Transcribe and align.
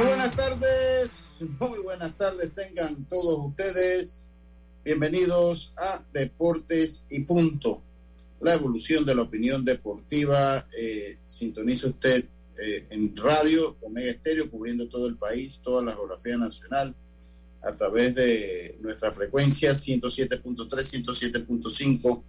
Muy 0.00 0.08
buenas 0.08 0.34
tardes, 0.34 1.22
muy 1.58 1.78
buenas 1.80 2.16
tardes 2.16 2.54
tengan 2.54 3.04
todos 3.04 3.48
ustedes. 3.48 4.24
Bienvenidos 4.82 5.74
a 5.76 6.02
Deportes 6.14 7.04
y 7.10 7.20
Punto, 7.24 7.82
la 8.40 8.54
evolución 8.54 9.04
de 9.04 9.14
la 9.14 9.20
opinión 9.20 9.62
deportiva. 9.62 10.66
Eh, 10.74 11.18
sintoniza 11.26 11.88
usted 11.88 12.24
eh, 12.56 12.86
en 12.88 13.14
radio, 13.14 13.76
Omega 13.82 14.10
Estéreo, 14.10 14.50
cubriendo 14.50 14.88
todo 14.88 15.06
el 15.06 15.16
país, 15.16 15.60
toda 15.62 15.82
la 15.82 15.92
geografía 15.92 16.38
nacional, 16.38 16.94
a 17.60 17.72
través 17.72 18.14
de 18.14 18.78
nuestra 18.80 19.12
frecuencia 19.12 19.72
107.3, 19.72 21.44
107.5 21.46 22.22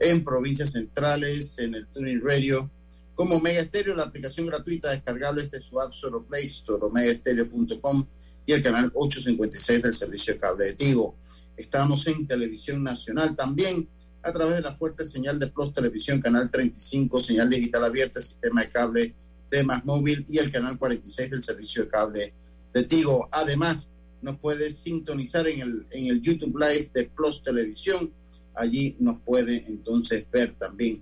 en 0.00 0.22
provincias 0.22 0.72
centrales, 0.72 1.58
en 1.60 1.76
el 1.76 1.86
Tuning 1.86 2.20
Radio, 2.22 2.70
como 3.16 3.36
Omega 3.36 3.60
Estéreo, 3.60 3.96
la 3.96 4.04
aplicación 4.04 4.46
gratuita 4.46 4.90
descargable 4.90 5.48
es 5.50 5.64
su 5.64 5.80
App 5.80 5.90
Store 5.92 6.16
o 6.16 6.22
Play 6.22 6.46
Store, 6.46 6.84
omegaestereo.com 6.84 8.06
y 8.44 8.52
el 8.52 8.62
canal 8.62 8.92
856 8.94 9.82
del 9.82 9.94
servicio 9.94 10.34
de 10.34 10.40
cable 10.40 10.66
de 10.66 10.74
Tigo. 10.74 11.14
Estamos 11.56 12.06
en 12.08 12.26
televisión 12.26 12.84
nacional 12.84 13.34
también 13.34 13.88
a 14.22 14.30
través 14.32 14.56
de 14.56 14.62
la 14.62 14.74
fuerte 14.74 15.06
señal 15.06 15.38
de 15.38 15.46
Plus 15.46 15.72
Televisión, 15.72 16.20
canal 16.20 16.50
35, 16.50 17.22
señal 17.22 17.48
digital 17.48 17.84
abierta, 17.84 18.20
sistema 18.20 18.60
de 18.60 18.70
cable 18.70 19.14
de 19.50 19.62
Más 19.64 19.82
Móvil 19.86 20.26
y 20.28 20.36
el 20.36 20.52
canal 20.52 20.78
46 20.78 21.30
del 21.30 21.42
servicio 21.42 21.84
de 21.84 21.88
cable 21.88 22.34
de 22.74 22.84
Tigo. 22.84 23.30
Además, 23.32 23.88
nos 24.20 24.36
puede 24.38 24.70
sintonizar 24.70 25.48
en 25.48 25.60
el, 25.62 25.86
en 25.90 26.08
el 26.08 26.20
YouTube 26.20 26.58
Live 26.58 26.90
de 26.92 27.04
Plus 27.04 27.42
Televisión. 27.42 28.10
Allí 28.54 28.94
nos 28.98 29.20
puede 29.20 29.64
entonces 29.68 30.26
ver 30.30 30.52
también 30.58 31.00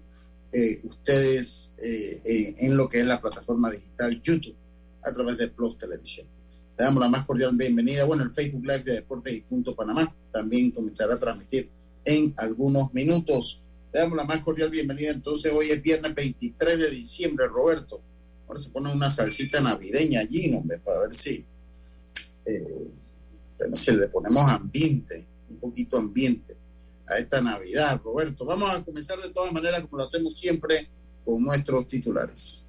eh, 0.55 0.80
ustedes 0.84 1.74
eh, 1.78 2.22
eh, 2.24 2.55
en 2.58 2.77
lo 2.77 2.88
que 2.88 3.00
es 3.00 3.06
la 3.06 3.20
plataforma 3.20 3.72
digital 3.72 4.22
YouTube 4.22 4.55
a 5.02 5.12
través 5.12 5.36
de 5.36 5.48
Plus 5.48 5.77
Televisión. 5.77 6.28
Le 6.78 6.84
damos 6.84 7.02
la 7.02 7.08
más 7.08 7.27
cordial 7.27 7.56
bienvenida. 7.56 8.05
Bueno, 8.05 8.22
el 8.22 8.30
Facebook 8.30 8.64
Live 8.64 8.84
de 8.84 8.92
Deportes 8.92 9.34
y 9.34 9.40
Punto 9.40 9.74
Panamá 9.74 10.14
también 10.30 10.70
comenzará 10.70 11.14
a 11.14 11.18
transmitir 11.18 11.68
en 12.05 12.33
algunos 12.36 12.95
minutos. 12.95 13.61
Le 13.92 13.98
damos 13.98 14.17
la 14.17 14.23
más 14.23 14.40
cordial 14.42 14.70
bienvenida. 14.70 15.11
Entonces, 15.11 15.52
hoy 15.52 15.70
es 15.70 15.83
viernes 15.83 16.14
23 16.14 16.78
de 16.78 16.90
diciembre, 16.90 17.48
Roberto. 17.48 18.01
Ahora 18.46 18.61
se 18.61 18.70
pone 18.70 18.92
una 18.92 19.11
salsita 19.11 19.61
navideña 19.61 20.20
allí, 20.20 20.52
¿no? 20.52 20.62
Para 20.84 21.01
ver 21.01 21.12
si, 21.12 21.45
eh, 22.46 22.89
bueno, 23.58 23.74
si 23.74 23.90
le 23.90 24.07
ponemos 24.07 24.48
ambiente, 24.48 25.24
un 25.51 25.57
poquito 25.57 25.96
ambiente 25.96 26.57
a 27.06 27.18
esta 27.18 27.40
Navidad, 27.40 28.00
Roberto. 28.02 28.44
Vamos 28.44 28.70
a 28.70 28.82
comenzar 28.82 29.18
de 29.18 29.30
todas 29.30 29.52
maneras, 29.52 29.82
como 29.82 29.98
lo 29.98 30.04
hacemos 30.04 30.36
siempre, 30.36 30.88
con 31.24 31.42
nuestros 31.42 31.86
titulares. 31.86 32.64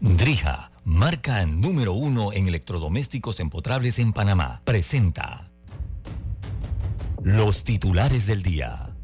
Drija, 0.00 0.70
marca 0.84 1.44
número 1.46 1.92
uno 1.92 2.32
en 2.32 2.46
electrodomésticos 2.46 3.40
empotrables 3.40 3.98
en 3.98 4.12
Panamá, 4.12 4.62
presenta 4.64 5.50
los 7.22 7.64
titulares 7.64 8.26
del 8.26 8.42
día. 8.42 8.94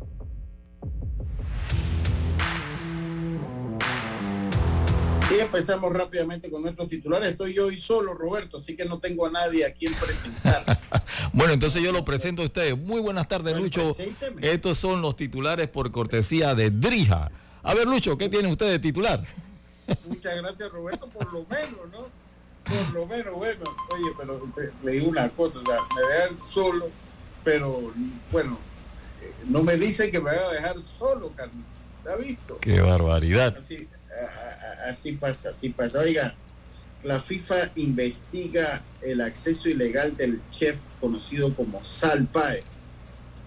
Y 5.30 5.40
empezamos 5.40 5.92
rápidamente 5.92 6.50
con 6.50 6.62
nuestros 6.62 6.88
titulares. 6.88 7.30
Estoy 7.30 7.54
yo 7.54 7.66
hoy 7.66 7.78
solo, 7.78 8.14
Roberto, 8.14 8.58
así 8.58 8.76
que 8.76 8.84
no 8.84 8.98
tengo 8.98 9.26
a 9.26 9.30
nadie 9.30 9.64
a 9.66 9.72
quien 9.72 9.92
presentar. 9.94 10.80
bueno, 11.32 11.52
entonces 11.54 11.82
yo 11.82 11.92
lo 11.92 12.04
presento 12.04 12.42
a 12.42 12.44
ustedes. 12.46 12.76
Muy 12.78 13.00
buenas 13.00 13.26
tardes, 13.26 13.52
Bueno, 13.54 13.64
Lucho. 13.64 13.94
presénteme. 13.94 14.50
Estos 14.50 14.78
son 14.78 15.00
los 15.02 15.16
titulares 15.16 15.68
por 15.68 15.90
cortesía 15.90 16.54
de 16.54 16.70
Drija. 16.70 17.30
A 17.62 17.74
ver, 17.74 17.86
Lucho, 17.88 18.18
¿qué 18.18 18.28
tiene 18.28 18.48
usted 18.48 18.70
de 18.70 18.78
titular? 18.78 19.24
Muchas 20.06 20.36
gracias, 20.36 20.70
Roberto, 20.70 21.06
por 21.08 21.32
lo 21.32 21.46
menos, 21.46 21.80
¿no? 21.90 22.06
Por 22.64 22.92
lo 22.94 23.06
menos, 23.06 23.34
bueno. 23.34 23.64
Oye, 23.90 24.12
pero 24.18 24.40
te- 24.54 24.84
le 24.86 24.92
digo 24.92 25.08
una 25.08 25.28
cosa, 25.30 25.58
o 25.60 25.64
sea, 25.64 25.76
me 25.94 26.00
dejan 26.14 26.36
solo, 26.36 26.88
pero 27.42 27.92
bueno, 28.30 28.58
eh, 29.22 29.32
no 29.46 29.62
me 29.62 29.76
dicen 29.76 30.10
que 30.10 30.18
me 30.20 30.30
van 30.34 30.44
a 30.44 30.52
dejar 30.52 30.78
solo, 30.80 31.32
Carlos. 31.34 31.64
¿La 32.04 32.12
ha 32.12 32.16
visto? 32.16 32.58
Qué 32.60 32.80
barbaridad. 32.80 33.54
Así, 33.56 33.88
así 34.86 35.12
pasa, 35.12 35.50
así 35.50 35.70
pasa. 35.70 36.00
Oiga, 36.00 36.34
la 37.02 37.20
FIFA 37.20 37.70
investiga 37.76 38.82
el 39.02 39.20
acceso 39.20 39.68
ilegal 39.68 40.16
del 40.16 40.40
chef 40.50 40.78
conocido 41.00 41.54
como 41.54 41.82
Salpae 41.84 42.62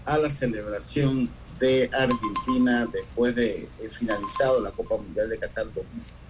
a 0.04 0.16
la 0.16 0.30
celebración 0.30 1.28
de 1.58 1.90
Argentina 1.92 2.86
después 2.86 3.34
de 3.34 3.68
eh, 3.80 3.90
finalizado 3.90 4.60
la 4.60 4.70
Copa 4.70 4.96
Mundial 4.96 5.28
de 5.28 5.38
Qatar 5.38 5.66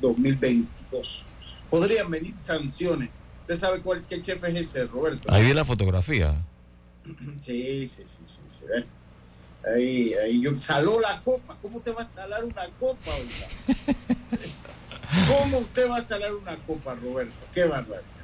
2022. 0.01 1.25
Podrían 1.71 2.11
venir 2.11 2.37
sanciones. 2.37 3.11
¿Usted 3.43 3.59
sabe 3.61 3.81
cuál 3.81 4.03
qué 4.09 4.21
chef 4.23 4.43
es 4.45 4.61
ese, 4.61 4.85
Roberto? 4.87 5.31
Ahí 5.31 5.45
vi 5.45 5.55
la 5.55 5.65
fotografía. 5.65 6.35
Sí, 7.39 7.87
sí, 7.87 8.03
sí, 8.05 8.19
sí, 8.25 8.43
sí, 8.49 8.65
¿ve? 8.67 8.85
Ahí, 9.75 10.15
ahí 10.15 10.41
yo 10.41 10.57
saló 10.57 11.01
la 11.01 11.21
copa. 11.23 11.57
¿Cómo 11.61 11.79
usted 11.79 11.95
va 11.97 12.03
a 12.03 12.09
salar 12.09 12.45
una 12.45 12.67
copa, 12.79 13.11
oiga? 13.15 13.77
¿Cómo 15.29 15.59
usted 15.59 15.91
va 15.91 15.97
a 15.97 16.03
salar 16.03 16.35
una 16.35 16.57
copa, 16.65 16.95
Roberto? 16.95 17.47
Qué 17.53 17.65
barbaridad. 17.65 18.19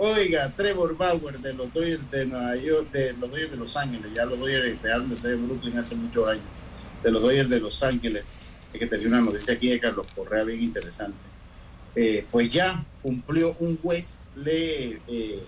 Oiga, 0.00 0.52
Trevor 0.54 0.96
Bauer 0.96 1.36
de 1.38 1.54
los 1.54 1.72
Dodgers 1.72 2.08
de 2.08 2.26
Nueva 2.26 2.54
York, 2.54 2.92
de 2.92 3.14
los 3.14 3.30
Dodgers 3.30 3.50
de 3.50 3.56
Los 3.56 3.76
Ángeles, 3.76 4.12
ya 4.14 4.24
los 4.24 4.38
Dodgers 4.38 4.80
dejaron 4.80 5.08
de 5.08 5.16
ser 5.16 5.32
de 5.32 5.36
Brooklyn 5.38 5.76
hace 5.76 5.96
muchos 5.96 6.28
años, 6.28 6.44
de 7.02 7.10
los 7.10 7.20
Dodgers 7.20 7.50
de 7.50 7.58
Los 7.58 7.82
Ángeles, 7.82 8.36
es 8.72 8.78
que 8.78 8.86
tenía 8.86 9.08
una 9.08 9.20
noticia 9.20 9.54
aquí 9.54 9.70
de 9.70 9.80
Carlos 9.80 10.06
Correa 10.14 10.44
bien 10.44 10.62
interesante. 10.62 11.18
Eh, 11.96 12.24
pues 12.30 12.52
ya 12.52 12.84
cumplió 13.02 13.56
un 13.58 13.76
juez, 13.78 14.22
le, 14.36 15.00
eh, 15.08 15.42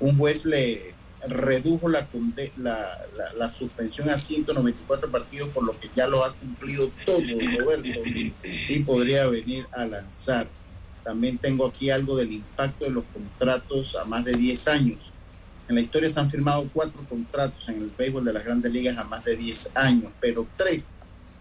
un 0.00 0.18
juez 0.18 0.44
le 0.44 0.94
redujo 1.28 1.88
la, 1.88 2.08
la 3.36 3.48
suspensión 3.48 4.10
a 4.10 4.18
194 4.18 5.10
partidos, 5.10 5.48
por 5.50 5.64
lo 5.64 5.78
que 5.78 5.88
ya 5.94 6.06
lo 6.06 6.24
ha 6.24 6.32
cumplido 6.34 6.90
todo, 7.06 7.22
Roberto, 7.58 8.00
y 8.68 8.78
podría 8.80 9.26
venir 9.26 9.66
a 9.72 9.84
lanzar. 9.86 10.48
También 11.04 11.38
tengo 11.38 11.66
aquí 11.66 11.90
algo 11.90 12.16
del 12.16 12.32
impacto 12.32 12.84
de 12.84 12.92
los 12.92 13.04
contratos 13.12 13.96
a 13.96 14.04
más 14.04 14.24
de 14.24 14.32
10 14.32 14.68
años. 14.68 15.12
En 15.68 15.76
la 15.76 15.80
historia 15.80 16.10
se 16.10 16.20
han 16.20 16.30
firmado 16.30 16.68
cuatro 16.72 17.04
contratos 17.08 17.68
en 17.68 17.76
el 17.76 17.90
béisbol 17.96 18.24
de 18.24 18.32
las 18.32 18.44
grandes 18.44 18.72
ligas 18.72 18.98
a 18.98 19.04
más 19.04 19.24
de 19.24 19.36
10 19.36 19.76
años, 19.76 20.12
pero 20.20 20.46
tres 20.56 20.90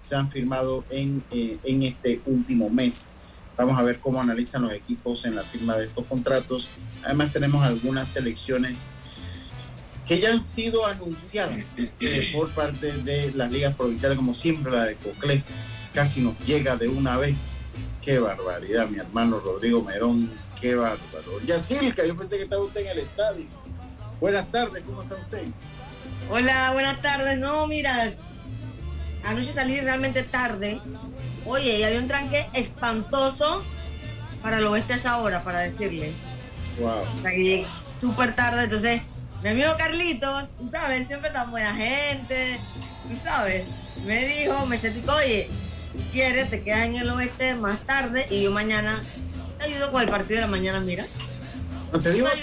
se 0.02 0.16
han 0.16 0.30
firmado 0.30 0.84
en, 0.90 1.24
eh, 1.32 1.58
en 1.64 1.84
este 1.84 2.22
último 2.26 2.70
mes. 2.70 3.08
Vamos 3.58 3.78
a 3.78 3.84
ver 3.84 4.00
cómo 4.00 4.22
analizan 4.22 4.64
los 4.64 4.74
equipos 4.74 5.26
en 5.26 5.36
la 5.36 5.44
firma 5.44 5.76
de 5.76 5.86
estos 5.86 6.06
contratos. 6.06 6.70
Además 7.04 7.32
tenemos 7.32 7.64
algunas 7.64 8.08
selecciones 8.08 8.88
que 10.12 10.20
ya 10.20 10.32
han 10.32 10.44
sido 10.44 10.86
anunciadas 10.86 11.70
eh, 11.78 12.30
por 12.34 12.50
parte 12.50 12.92
de 12.92 13.32
las 13.34 13.50
ligas 13.50 13.74
provinciales, 13.76 14.18
como 14.18 14.34
siempre 14.34 14.70
la 14.70 14.84
de 14.84 14.96
Coclé, 14.98 15.42
casi 15.94 16.20
nos 16.20 16.38
llega 16.40 16.76
de 16.76 16.90
una 16.90 17.16
vez. 17.16 17.54
Qué 18.02 18.20
barbaridad, 18.20 18.90
mi 18.90 19.00
hermano 19.00 19.40
Rodrigo 19.40 19.82
Merón, 19.82 20.30
qué 20.60 20.76
bárbaro. 20.76 21.40
Yacilca, 21.46 22.06
yo 22.06 22.18
pensé 22.18 22.36
que 22.36 22.44
estaba 22.44 22.62
usted 22.62 22.82
en 22.82 22.88
el 22.88 23.00
estadio. 23.00 23.46
Buenas 24.20 24.52
tardes, 24.52 24.84
¿cómo 24.86 25.02
está 25.02 25.16
usted? 25.16 25.46
Hola, 26.30 26.72
buenas 26.74 27.02
tardes. 27.02 27.40
No, 27.40 27.66
mira, 27.68 28.12
anoche 29.24 29.54
salí 29.54 29.80
realmente 29.80 30.24
tarde. 30.24 30.82
Oye, 31.46 31.80
y 31.80 31.84
había 31.84 32.00
un 32.00 32.10
tranque 32.10 32.48
espantoso 32.52 33.64
para 34.44 34.58
el 34.58 34.66
oeste 34.66 34.92
a 34.92 34.96
esa 34.98 35.20
hora, 35.20 35.42
para 35.42 35.60
decirles. 35.60 36.16
Wow. 36.82 37.00
O 37.00 37.22
sea, 37.22 37.32
que 37.32 37.38
llegué 37.38 37.68
súper 37.98 38.36
tarde, 38.36 38.66
entonces 38.66 39.04
mi 39.44 39.50
amigo 39.50 39.70
Carlitos, 39.78 40.48
tú 40.60 40.68
sabes, 40.68 41.08
siempre 41.08 41.32
tan 41.32 41.50
buena 41.50 41.74
gente, 41.76 42.60
tú 43.08 43.18
sabes, 43.24 43.66
me 44.06 44.26
dijo, 44.26 44.66
me 44.66 44.78
sentí, 44.78 45.08
oye, 45.10 45.50
si 45.94 46.00
quieres, 46.12 46.50
te 46.50 46.64
quedas 46.64 46.86
en 46.86 46.96
el 46.96 47.10
oeste 47.10 47.56
más 47.56 47.80
tarde 47.82 48.26
y 48.30 48.44
yo 48.44 48.52
mañana 48.52 49.02
te 49.58 49.66
ayudo 49.66 49.92
con 49.92 50.02
el 50.02 50.10
partido 50.10 50.36
de 50.36 50.42
la 50.42 50.48
mañana, 50.48 50.80
mira. 50.80 51.08
¿No 51.92 52.00
te 52.00 52.10
¿Me 52.10 52.16
digo 52.16 52.28
así? 52.28 52.42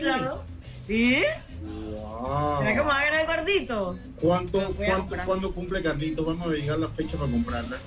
¿Sí? 0.87 1.25
Wow. 1.63 2.59
¿Será 2.59 2.75
que 2.75 2.81
me 2.81 2.87
va 2.87 2.99
a 2.99 3.05
ganar 3.05 3.21
el 3.21 3.27
gordito? 3.27 3.99
¿Cuánto, 4.21 4.75
cuánto. 4.75 5.17
¿Cuándo 5.25 5.55
cumple 5.55 5.83
Carlitos? 5.83 6.27
Vamos 6.27 6.43
a 6.43 6.45
averiguar 6.45 6.79
la 6.79 6.89
fecha 6.89 7.17
para 7.17 7.31
comprarla. 7.31 7.79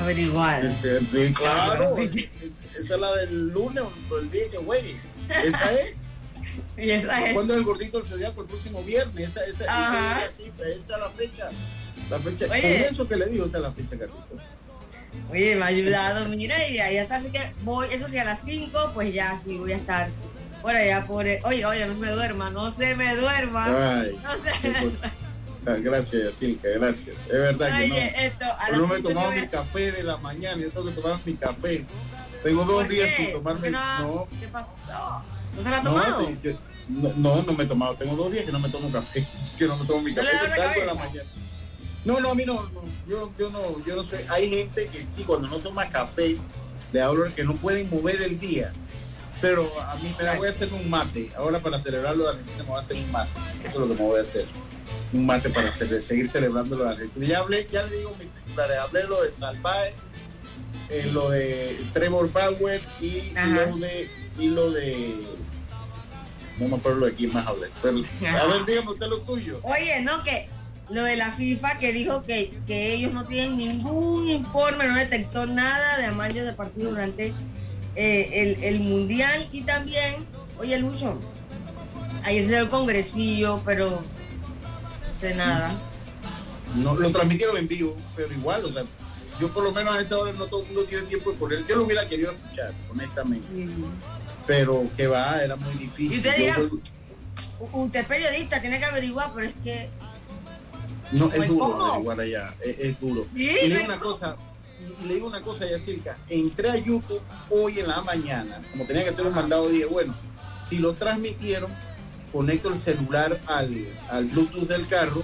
Averiguar. 0.00 0.68
Sí, 1.10 1.32
claro. 1.34 1.96
Esa 1.96 2.94
es 2.94 3.00
la 3.00 3.12
del 3.16 3.48
lunes 3.50 3.84
o 4.10 4.18
el 4.18 4.30
día 4.30 4.50
que 4.50 4.58
juegue. 4.58 5.00
Esa 5.44 5.72
es. 5.72 6.02
Y 6.76 6.90
esa 6.90 7.26
es. 7.26 7.34
¿Cuándo 7.34 7.54
es 7.54 7.58
el 7.58 7.64
gordito 7.64 7.98
del 8.00 8.08
Zodiaco? 8.08 8.42
El 8.42 8.46
próximo 8.46 8.82
viernes. 8.82 9.28
Esa, 9.28 9.44
esa, 9.44 9.64
esa, 9.64 10.24
es 10.24 10.30
la 10.30 10.36
cifra, 10.36 10.68
esa 10.68 10.94
es 10.94 11.00
la 11.00 11.10
fecha. 11.10 11.50
La 12.10 12.18
fecha. 12.18 12.44
Oye. 12.50 12.60
Con 12.60 12.70
eso 12.70 13.08
que 13.08 13.16
le 13.16 13.26
digo, 13.26 13.46
esa 13.46 13.56
es 13.58 13.62
la 13.62 13.72
fecha, 13.72 13.98
Carlitos. 13.98 14.40
Oye, 15.30 15.56
me 15.56 15.62
ha 15.62 15.66
ayudado, 15.66 16.28
mira, 16.28 16.68
y 16.68 16.78
está, 16.78 17.16
así 17.16 17.30
que 17.30 17.52
voy, 17.62 17.88
eso 17.90 18.08
sí, 18.08 18.18
a 18.18 18.24
las 18.24 18.40
5, 18.44 18.92
pues 18.94 19.12
ya 19.12 19.38
sí, 19.44 19.58
voy 19.58 19.72
a 19.72 19.76
estar 19.76 20.08
por 20.62 20.70
allá, 20.70 21.06
por... 21.06 21.26
Oye, 21.26 21.66
oye, 21.66 21.86
no 21.86 21.94
se 21.94 22.00
me 22.00 22.10
duerma, 22.10 22.50
no 22.50 22.74
se 22.74 22.94
me 22.94 23.14
duerma. 23.16 24.00
Ay, 24.00 24.18
No 24.22 24.80
cosa. 24.84 25.12
Ah, 25.66 25.76
Gracias, 25.80 26.22
Yacirca, 26.22 26.68
gracias. 26.70 27.16
Es 27.26 27.32
verdad 27.32 27.78
que 27.78 27.88
no. 27.88 27.94
Esto, 27.96 28.44
a 28.44 28.70
no 28.70 28.86
me 28.86 28.96
he 28.96 29.02
tomado 29.02 29.32
mi 29.32 29.46
café 29.48 29.92
de 29.92 30.02
la 30.02 30.16
mañana, 30.16 30.62
yo 30.62 30.70
tengo 30.70 30.86
que 30.86 30.92
tomar 30.92 31.18
mi 31.26 31.34
café. 31.34 31.84
Tengo 32.42 32.64
dos 32.64 32.84
¿Por 32.84 32.88
días 32.88 33.10
sin 33.16 33.32
tomarme. 33.32 33.70
No, 33.70 34.28
¿Qué 34.40 34.48
pasó? 34.48 34.70
¿No 35.56 35.62
se 35.62 35.70
la 35.70 35.78
ha 35.78 35.82
no, 35.82 35.90
tomado? 35.90 36.26
te- 36.26 36.50
yo- 36.52 36.58
no, 36.88 37.12
no, 37.16 37.42
no 37.42 37.52
me 37.52 37.64
he 37.64 37.66
tomado. 37.66 37.94
Tengo 37.94 38.16
dos 38.16 38.32
días 38.32 38.44
que 38.44 38.52
no 38.52 38.58
me 38.60 38.68
tomo 38.68 38.90
café. 38.90 39.26
Que 39.58 39.66
no 39.66 39.76
me 39.76 39.84
tomo 39.86 40.02
mi 40.02 40.12
¿No 40.12 40.22
café. 40.22 40.50
salgo 40.56 40.84
la 40.86 40.94
mañana. 40.94 41.28
No, 42.04 42.20
no, 42.20 42.30
a 42.30 42.34
mí 42.34 42.44
no, 42.46 42.54
no. 42.70 42.82
Yo, 43.08 43.32
yo 43.38 43.50
no, 43.50 43.84
yo 43.84 43.96
no 43.96 44.02
sé. 44.02 44.24
Hay 44.28 44.48
gente 44.48 44.86
que 44.86 45.04
sí, 45.04 45.24
cuando 45.24 45.48
no 45.48 45.58
toma 45.58 45.88
café, 45.88 46.38
le 46.92 47.00
da 47.00 47.06
dolor 47.06 47.32
que 47.32 47.44
no 47.44 47.54
pueden 47.56 47.90
mover 47.90 48.22
el 48.22 48.38
día. 48.38 48.72
Pero 49.40 49.70
a 49.82 49.94
mí 49.96 50.14
me 50.18 50.24
da, 50.24 50.36
voy 50.36 50.46
a 50.46 50.50
hacer 50.50 50.72
un 50.72 50.88
mate. 50.88 51.28
Ahora 51.36 51.58
para 51.60 51.78
celebrarlo 51.78 52.24
de 52.24 52.30
Argentina 52.30 52.58
me 52.62 52.68
voy 52.68 52.76
a 52.76 52.80
hacer 52.80 52.96
un 52.96 53.10
mate. 53.12 53.30
Eso 53.64 53.68
es 53.82 53.88
lo 53.88 53.94
que 53.94 54.02
me 54.02 54.08
voy 54.08 54.18
a 54.18 54.22
hacer. 54.22 54.46
Un 55.12 55.26
mate 55.26 55.50
para 55.50 55.70
seguir 55.70 56.26
celebrando 56.28 56.76
lo 56.76 56.84
de 56.84 56.90
Argentina. 56.90 57.26
Ya 57.26 57.38
hablé, 57.40 57.66
ya 57.70 57.82
le 57.82 57.96
digo. 57.98 58.16
Hablé 58.82 59.04
lo 59.04 59.22
de 59.22 59.32
Salvae, 59.32 59.94
eh, 60.88 61.08
lo 61.12 61.30
de 61.30 61.78
Trevor 61.92 62.32
Bauer 62.32 62.80
y 63.00 63.32
Ajá. 63.36 63.46
lo 63.66 63.76
de 63.76 64.10
y 64.38 64.48
lo 64.48 64.70
de 64.70 65.26
no 66.58 66.68
me 66.68 66.76
acuerdo 66.76 67.06
de 67.06 67.14
quién 67.14 67.32
más 67.32 67.46
hablé. 67.46 67.68
Pero, 67.82 67.98
a 67.98 68.44
ver, 68.46 68.64
dígame 68.66 68.90
usted 68.90 69.06
lo 69.06 69.20
tuyo. 69.20 69.60
Oye, 69.62 70.02
no, 70.02 70.22
que 70.24 70.48
lo 70.90 71.04
de 71.04 71.16
la 71.16 71.30
FIFA 71.32 71.78
que 71.78 71.92
dijo 71.92 72.22
que, 72.22 72.50
que 72.66 72.94
ellos 72.94 73.12
no 73.12 73.24
tienen 73.24 73.56
ningún 73.56 74.28
informe, 74.28 74.88
no 74.88 74.96
detectó 74.96 75.46
nada 75.46 75.98
de 75.98 76.06
amaños 76.06 76.46
de 76.46 76.52
partido 76.52 76.90
durante 76.90 77.32
eh, 77.94 78.30
el, 78.32 78.64
el 78.64 78.80
Mundial 78.80 79.48
y 79.52 79.62
también, 79.62 80.16
oye 80.58 80.78
Lucho, 80.78 81.18
ayer 82.24 82.42
se 82.42 82.48
dio 82.48 82.58
el 82.60 82.68
congresillo, 82.68 83.60
pero 83.64 83.90
no 83.90 85.20
sé 85.20 85.34
nada. 85.34 85.70
No, 86.74 86.94
lo 86.94 87.10
transmitieron 87.10 87.56
en 87.56 87.66
vivo, 87.66 87.96
pero 88.14 88.32
igual, 88.32 88.64
o 88.64 88.68
sea, 88.68 88.84
yo 89.40 89.48
por 89.52 89.64
lo 89.64 89.72
menos 89.72 89.94
a 89.94 90.00
esa 90.00 90.18
hora 90.18 90.32
no 90.32 90.46
todo 90.46 90.62
el 90.62 90.66
mundo 90.66 90.84
tiene 90.84 91.04
tiempo 91.04 91.32
de 91.32 91.38
poner. 91.38 91.66
Yo 91.66 91.76
lo 91.76 91.84
hubiera 91.84 92.06
querido 92.08 92.32
escuchar, 92.32 92.72
honestamente. 92.90 93.46
Pero 94.48 94.84
que 94.96 95.06
va, 95.06 95.40
era 95.44 95.54
muy 95.54 95.72
difícil. 95.74 96.14
Y 96.14 96.16
usted 96.16 96.36
dirá- 96.36 96.58
Usted 97.72 98.00
es 98.00 98.06
periodista, 98.06 98.60
tiene 98.60 98.78
que 98.80 98.84
averiguar, 98.86 99.30
pero 99.34 99.48
es 99.48 99.54
que... 99.62 99.90
no, 101.12 101.30
es 101.32 101.46
duro 101.48 101.84
averiguar 101.86 102.20
allá, 102.20 102.54
es, 102.64 102.78
es 102.78 103.00
duro. 103.00 103.24
Sí, 103.34 103.42
Y 103.64 103.68
le 103.68 103.74
digo 103.78 103.84
una 103.84 104.00
cosa, 104.00 104.36
y, 105.02 105.06
le 105.06 105.14
digo 105.14 105.26
una 105.26 105.40
cosa, 105.42 105.66
Yacirca, 105.68 106.16
entré 106.28 106.70
a 106.70 106.76
YouTube 106.76 107.20
hoy 107.50 107.80
en 107.80 107.88
la 107.88 108.00
mañana, 108.02 108.60
como 108.70 108.84
tenía 108.84 109.02
que 109.04 109.10
hacer 109.10 109.26
un 109.26 109.34
mandado, 109.34 109.68
dije, 109.68 109.86
bueno, 109.86 110.14
si 110.68 110.78
lo 110.78 110.94
transmitieron, 110.94 111.70
conecto 112.32 112.68
el 112.68 112.74
celular 112.76 113.38
al, 113.48 113.74
al 114.10 114.24
Bluetooth 114.26 114.68
del 114.68 114.86
carro 114.86 115.22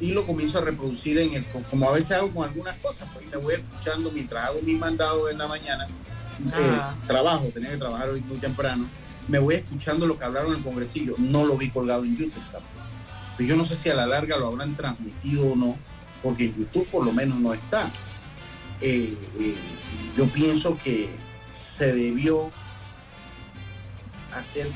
y 0.00 0.12
lo 0.12 0.26
comienzo 0.26 0.58
a 0.58 0.62
reproducir 0.62 1.16
en 1.18 1.32
el, 1.34 1.46
como 1.46 1.88
a 1.88 1.92
veces 1.92 2.12
hago 2.12 2.30
con 2.32 2.46
algunas 2.48 2.76
cosas, 2.76 3.08
pues 3.14 3.26
me 3.30 3.36
voy 3.38 3.54
escuchando 3.54 4.12
mientras 4.12 4.44
hago 4.44 4.60
mi 4.62 4.74
mandado 4.74 5.30
en 5.30 5.38
la 5.38 5.46
mañana, 5.48 5.86
eh, 6.38 6.78
Ah. 6.80 6.94
trabajo, 7.06 7.44
tenía 7.54 7.70
que 7.70 7.76
trabajar 7.76 8.08
hoy 8.10 8.20
muy 8.22 8.38
temprano, 8.38 8.88
me 9.28 9.38
voy 9.38 9.54
escuchando 9.56 10.06
lo 10.06 10.18
que 10.18 10.24
hablaron 10.24 10.52
en 10.52 10.58
el 10.58 10.64
congresillo, 10.64 11.14
no 11.18 11.44
lo 11.46 11.56
vi 11.56 11.70
colgado 11.70 12.04
en 12.04 12.16
YouTube 12.16 12.42
tampoco. 12.52 12.84
Pero 13.36 13.48
yo 13.48 13.56
no 13.56 13.64
sé 13.64 13.74
si 13.76 13.90
a 13.90 13.94
la 13.94 14.06
larga 14.06 14.36
lo 14.36 14.46
habrán 14.48 14.76
transmitido 14.76 15.52
o 15.52 15.56
no, 15.56 15.76
porque 16.22 16.44
en 16.46 16.54
YouTube 16.56 16.88
por 16.90 17.04
lo 17.04 17.12
menos 17.12 17.38
no 17.38 17.52
está. 17.54 17.90
Eh, 18.80 19.16
eh, 19.38 19.54
yo 20.16 20.26
pienso 20.28 20.76
que 20.78 21.08
se 21.50 21.92
debió 21.92 22.50
hacer 24.36 24.68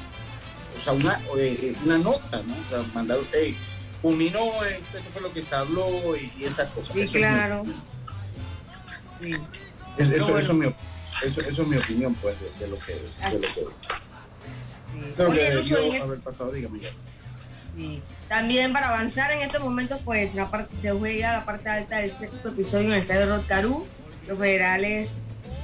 o 0.78 0.80
sea, 0.84 0.92
una, 0.92 1.20
eh, 1.36 1.74
una 1.84 1.98
nota, 1.98 2.42
¿no? 2.44 2.54
O 2.54 2.70
sea, 2.70 2.92
mandar, 2.94 3.18
hey, 3.32 3.56
culminó 4.00 4.38
esto, 4.64 4.98
fue 5.12 5.22
lo 5.22 5.32
que 5.32 5.42
se 5.42 5.54
habló 5.54 5.84
y, 6.16 6.44
esas 6.44 6.68
cosas. 6.70 6.92
Sí, 6.94 7.00
Eso 7.00 7.08
es 7.08 7.14
mi- 7.14 7.18
claro. 7.20 7.64
Sí. 9.20 9.32
eso, 9.98 10.38
eso 10.38 10.52
es 10.52 10.54
mi, 10.58 10.74
eso, 11.24 11.40
eso 11.40 11.62
es 11.62 11.68
mi 11.68 11.76
opinión, 11.76 12.14
pues, 12.14 12.36
de, 12.40 12.50
de 12.58 12.68
lo 12.68 12.78
que, 12.78 12.94
de 12.94 13.00
lo 13.34 13.48
que, 13.54 13.60
de 15.16 15.24
lo 15.24 15.30
debió 15.30 16.02
haber 16.02 16.18
pasado. 16.20 16.52
Dígame 16.52 16.80
ya. 16.80 16.88
Sí. 17.76 18.02
También 18.28 18.72
para 18.72 18.88
avanzar 18.88 19.30
en 19.32 19.40
estos 19.40 19.62
momentos, 19.62 20.00
pues 20.04 20.34
la 20.34 20.50
parte, 20.50 20.74
se 20.82 20.90
juega 20.90 21.32
la 21.32 21.44
parte 21.44 21.68
alta 21.68 21.98
del 21.98 22.12
sexto 22.16 22.48
episodio 22.48 22.88
en 22.88 22.92
el 22.94 23.00
estadio 23.00 23.26
Rotcarú. 23.26 23.86
Los 24.26 24.38
federales, 24.38 25.08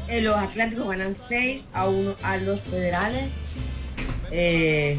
eh, 0.08 0.22
los 0.22 0.36
atlánticos 0.36 0.88
ganan 0.88 1.16
6 1.28 1.62
a 1.72 1.88
1 1.88 2.16
a 2.22 2.36
los 2.38 2.60
federales. 2.60 3.30
Eh, 4.30 4.98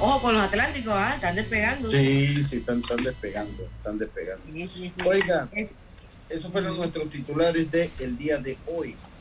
ojo 0.00 0.22
con 0.22 0.34
los 0.34 0.42
atlánticos, 0.42 0.92
¿ah? 0.94 1.14
están 1.14 1.34
despegando. 1.34 1.90
Sí, 1.90 2.44
sí, 2.44 2.56
están, 2.58 2.80
están 2.80 3.02
despegando, 3.02 3.68
están 3.78 3.98
despegando. 3.98 4.44
Sí, 4.52 4.66
sí, 4.66 4.92
sí. 4.96 5.08
Oiga, 5.08 5.48
esos 6.28 6.50
fueron 6.50 6.76
nuestros 6.76 7.10
titulares 7.10 7.70
del 7.70 7.90
el 7.98 8.18
día 8.18 8.38
de 8.38 8.56
hoy. 8.66 8.96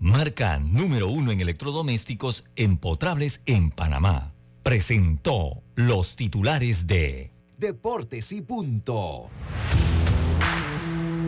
marca 0.00 0.58
número 0.58 1.08
uno 1.08 1.32
en 1.32 1.40
electrodomésticos 1.40 2.44
empotrables 2.56 3.40
en 3.46 3.70
Panamá. 3.70 4.34
Presentó 4.62 5.62
los 5.74 6.16
titulares 6.16 6.86
de 6.86 7.30
Deportes 7.56 8.32
y 8.32 8.42
punto. 8.42 9.30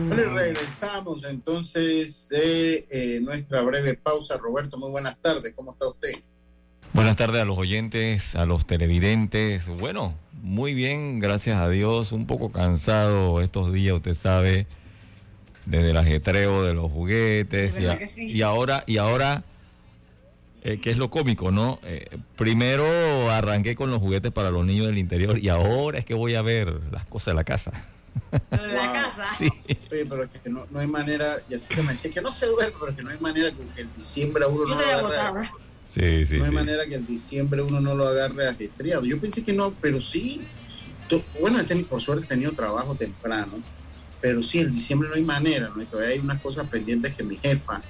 Bueno, 0.07 0.23
y 0.23 0.25
regresamos 0.25 1.23
entonces 1.23 2.29
de 2.29 2.87
eh, 2.89 3.19
nuestra 3.21 3.61
breve 3.61 3.93
pausa. 3.95 4.37
Roberto, 4.37 4.77
muy 4.77 4.91
buenas 4.91 5.17
tardes. 5.21 5.53
¿Cómo 5.55 5.71
está 5.71 5.87
usted? 5.87 6.11
Buenas 6.93 7.15
tardes 7.15 7.41
a 7.41 7.45
los 7.45 7.57
oyentes, 7.57 8.35
a 8.35 8.45
los 8.45 8.65
televidentes. 8.65 9.67
Bueno, 9.67 10.13
muy 10.41 10.73
bien, 10.73 11.19
gracias 11.19 11.57
a 11.57 11.69
Dios. 11.69 12.11
Un 12.11 12.25
poco 12.25 12.51
cansado 12.51 13.41
estos 13.41 13.71
días, 13.71 13.95
usted 13.95 14.13
sabe, 14.13 14.67
desde 15.65 15.91
el 15.91 15.97
ajetreo 15.97 16.63
de 16.63 16.73
los 16.73 16.91
juguetes. 16.91 17.73
Sí, 17.75 17.83
Y, 17.83 17.85
a- 17.85 17.89
¿verdad 17.95 17.99
que 17.99 18.07
sí? 18.13 18.37
y 18.37 18.41
ahora, 18.41 18.83
y 18.87 18.97
ahora, 18.97 19.43
eh, 20.63 20.79
¿qué 20.81 20.91
es 20.91 20.97
lo 20.97 21.09
cómico, 21.09 21.51
no? 21.51 21.79
Eh, 21.83 22.07
primero 22.35 22.85
arranqué 23.31 23.75
con 23.75 23.89
los 23.89 23.99
juguetes 23.99 24.31
para 24.31 24.51
los 24.51 24.65
niños 24.65 24.87
del 24.87 24.97
interior 24.97 25.37
y 25.39 25.49
ahora 25.49 25.99
es 25.99 26.05
que 26.05 26.13
voy 26.13 26.35
a 26.35 26.41
ver 26.41 26.73
las 26.91 27.05
cosas 27.05 27.27
de 27.27 27.33
la 27.35 27.43
casa. 27.43 27.71
de 28.51 28.57
la 28.57 28.67
Wow. 28.67 28.93
casa. 29.15 29.25
Sí. 29.37 29.49
Oye, 29.91 30.05
pero 30.05 30.23
es 30.23 30.29
que 30.29 30.49
no, 30.49 30.65
no 30.69 30.79
hay 30.79 30.87
manera, 30.87 31.37
y 31.49 31.55
así 31.55 31.65
que 31.73 31.81
me 31.81 31.93
decía 31.93 32.11
que 32.11 32.21
no 32.21 32.31
se 32.31 32.45
duerme, 32.47 32.73
pero 32.79 32.95
que 32.95 33.03
no 33.03 33.09
hay 33.09 33.19
manera 33.19 33.51
que 33.51 33.81
el 33.81 33.93
diciembre 33.95 34.43
a 34.43 34.47
uno 34.47 34.65
no 34.65 34.79
estoy 34.81 35.01
lo 35.01 35.07
agarre. 35.07 35.49
Sí, 35.83 36.25
sí, 36.25 36.37
no 36.37 36.43
hay 36.45 36.49
sí. 36.49 36.55
manera 36.55 36.85
que 36.87 36.95
el 36.95 37.05
diciembre 37.05 37.61
uno 37.61 37.81
no 37.81 37.95
lo 37.95 38.07
agarre 38.07 38.47
ajetreado. 38.47 39.03
Yo 39.05 39.19
pensé 39.19 39.43
que 39.43 39.51
no, 39.53 39.73
pero 39.81 39.99
sí. 39.99 40.41
Bueno, 41.41 41.59
he 41.59 41.63
tenido- 41.65 41.87
por 41.89 41.99
suerte 42.01 42.23
he 42.25 42.27
tenido 42.27 42.53
trabajo 42.53 42.95
temprano 42.95 43.53
pero 44.21 44.41
sí, 44.41 44.59
en 44.59 44.71
diciembre 44.71 45.09
no 45.09 45.15
hay 45.15 45.23
manera, 45.23 45.71
¿no? 45.75 45.83
todavía 45.85 46.13
hay 46.13 46.19
unas 46.19 46.41
cosas 46.41 46.67
pendientes 46.67 47.13
que 47.15 47.23
mi 47.23 47.37
jefa 47.37 47.81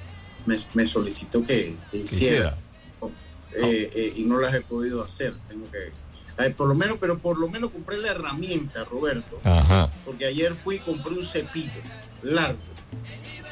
me, 0.46 0.86
solicitó 0.86 1.44
que, 1.44 1.76
hiciera. 1.92 2.56
Eh, 3.54 3.92
eh, 3.94 4.14
y 4.16 4.24
no 4.24 4.40
las 4.40 4.54
he 4.56 4.62
podido 4.62 5.04
hacer. 5.04 5.36
Tengo 5.50 5.68
que, 5.70 5.92
por 6.52 6.68
lo 6.68 6.76
menos, 6.76 6.98
pero 7.00 7.20
por 7.20 7.38
lo 7.38 7.50
menos 7.50 7.70
compré 7.70 7.98
la 7.98 8.12
herramienta, 8.12 8.86
Roberto. 8.86 9.40
Porque 10.06 10.26
ayer 10.26 10.54
fui 10.54 10.76
y 10.76 10.80
compré 10.80 11.14
un 11.14 11.26
cepillo 11.26 11.82
largo. 12.24 12.60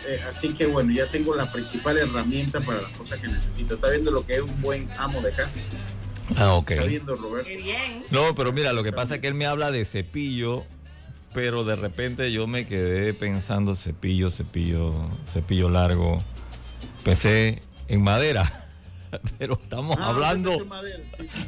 Eh, 0.08 0.20
así 0.28 0.54
que 0.54 0.66
bueno, 0.66 0.92
ya 0.92 1.06
tengo 1.08 1.36
la 1.36 1.52
principal 1.52 1.98
herramienta 1.98 2.62
para 2.62 2.82
las 2.82 2.92
cosas 2.92 3.20
que 3.20 3.28
necesito. 3.28 3.76
Está 3.76 3.90
viendo 3.90 4.12
lo 4.12 4.26
que 4.26 4.36
es 4.36 4.42
un 4.42 4.62
buen 4.62 4.90
amo 4.98 5.22
de 5.22 5.32
casa. 5.34 5.60
Ah, 6.38 6.54
ok. 6.54 6.72
Está 6.72 6.86
viendo, 6.86 7.16
Roberto. 7.16 7.50
bien. 7.50 8.04
No, 8.10 8.34
pero 8.36 8.52
mira, 8.54 8.72
lo 8.74 8.84
que 8.84 8.94
pasa 8.94 9.16
es 9.16 9.22
que 9.22 9.28
él 9.28 9.34
me 9.34 9.46
habla 9.46 9.72
de 9.72 9.84
cepillo, 9.84 10.66
pero 11.34 11.64
de 11.64 11.76
repente 11.76 12.32
yo 12.32 12.48
me 12.48 12.66
quedé 12.66 13.14
pensando 13.14 13.76
cepillo, 13.76 14.32
cepillo, 14.32 14.94
cepillo 15.28 15.70
largo. 15.70 16.22
Pensé 17.04 17.62
en 17.88 18.02
madera. 18.02 18.66
pero 19.40 19.60
estamos 19.62 19.98
ah, 20.00 20.10
hablando 20.10 20.58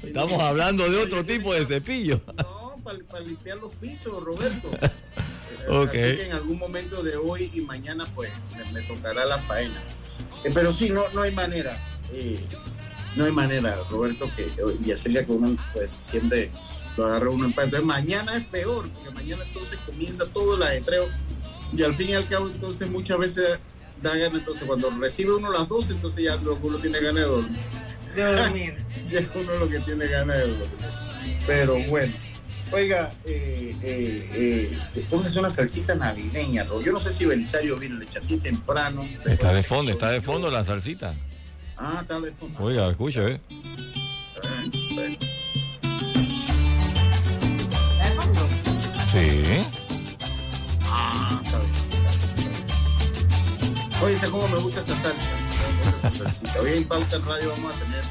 estamos 0.02 0.42
hablando 0.42 0.90
de 0.90 0.98
otro 0.98 1.24
tipo 1.24 1.54
de 1.54 1.66
cepillo. 1.66 2.22
No, 2.82 2.84
para, 2.84 3.20
limpiar 3.20 3.58
los 3.60 3.74
pisos, 3.76 4.24
Roberto. 4.24 4.72
Así 4.82 5.92
que 5.92 6.26
en 6.26 6.32
algún 6.32 6.58
momento 6.58 7.04
de 7.04 7.16
hoy 7.18 7.52
y 7.54 7.62
mañana 7.62 8.08
pues 8.16 8.32
me, 8.74 8.82
tocará 8.82 9.26
la 9.26 9.38
faena. 9.38 9.80
Eh, 10.44 10.50
pero 10.52 10.74
sí, 10.74 10.90
no, 10.90 11.04
no 11.14 11.22
hay 11.22 11.32
manera. 11.32 11.78
Eh, 12.12 12.40
no 13.16 13.26
hay 13.26 13.32
manera, 13.32 13.78
Roberto, 13.90 14.28
que 14.36 14.48
y 14.84 14.92
hacerle 14.92 15.26
que 15.26 15.32
uno 15.32 15.56
pues 15.74 15.90
siempre 16.00 16.50
lo 16.98 17.06
agarre 17.06 17.30
uno 17.30 17.46
en 17.46 17.54
paz. 17.54 17.66
Entonces 17.66 17.88
mañana 17.88 18.36
es 18.36 18.46
peor, 18.46 18.90
porque 18.90 19.12
mañana 19.12 19.44
entonces 19.46 19.80
comienza 19.86 20.26
todo 20.28 20.56
el 20.56 20.64
ajetreo 20.64 21.08
y 21.76 21.84
al 21.84 21.94
fin 21.96 22.10
y 22.10 22.14
al 22.14 22.28
cabo 22.28 22.48
entonces 22.48 22.90
muchas 22.90 23.18
veces 23.18 23.60
da 24.02 24.16
ganas, 24.16 24.40
entonces 24.40 24.64
cuando 24.66 24.90
recibe 24.92 25.34
uno 25.36 25.52
las 25.52 25.68
dos, 25.68 25.90
entonces 25.90 26.24
ya 26.24 26.36
uno 26.36 26.78
tiene 26.80 27.00
ganas 27.00 27.24
de 27.24 27.30
dormir. 27.30 27.60
De 28.16 28.24
dormir. 28.24 28.76
ya 29.12 29.20
es 29.20 29.28
uno 29.36 29.56
lo 29.58 29.70
que 29.70 29.80
tiene 29.80 30.08
ganas 30.08 30.38
de 30.38 30.48
dormir. 30.48 30.70
Pero 31.48 31.80
bueno. 31.88 32.14
Oiga, 32.74 33.14
eh, 33.26 33.76
eh, 33.84 34.72
eh, 34.96 35.38
una 35.38 35.50
salsita 35.50 35.94
navideña, 35.94 36.66
Yo 36.86 36.94
no 36.94 37.02
sé 37.02 37.12
si 37.12 37.26
Belisario 37.26 37.78
vino, 37.78 37.98
le 37.98 38.06
eché 38.06 38.38
temprano. 38.38 39.06
Está 39.26 39.54
de 39.54 39.62
fondo, 39.62 39.92
está 39.92 40.10
de 40.12 40.22
fondo 40.22 40.50
la 40.50 40.64
salsita. 40.64 41.14
Ah, 41.76 42.00
está 42.02 42.18
de 42.22 42.32
fondo. 42.32 42.64
Oiga, 42.64 42.90
escucha, 42.90 43.28
¿eh? 43.28 43.42
Sí. 44.72 45.31
¿Cómo 54.32 54.48
me 54.48 54.58
gusta 54.60 54.80
esta 54.80 54.96
salsa? 54.96 56.60
Hoy 56.62 56.72
en 56.72 56.86
Pauta 56.86 57.18
Radio 57.20 57.50
vamos 57.50 57.76
a 57.76 57.80
tener 57.80 58.04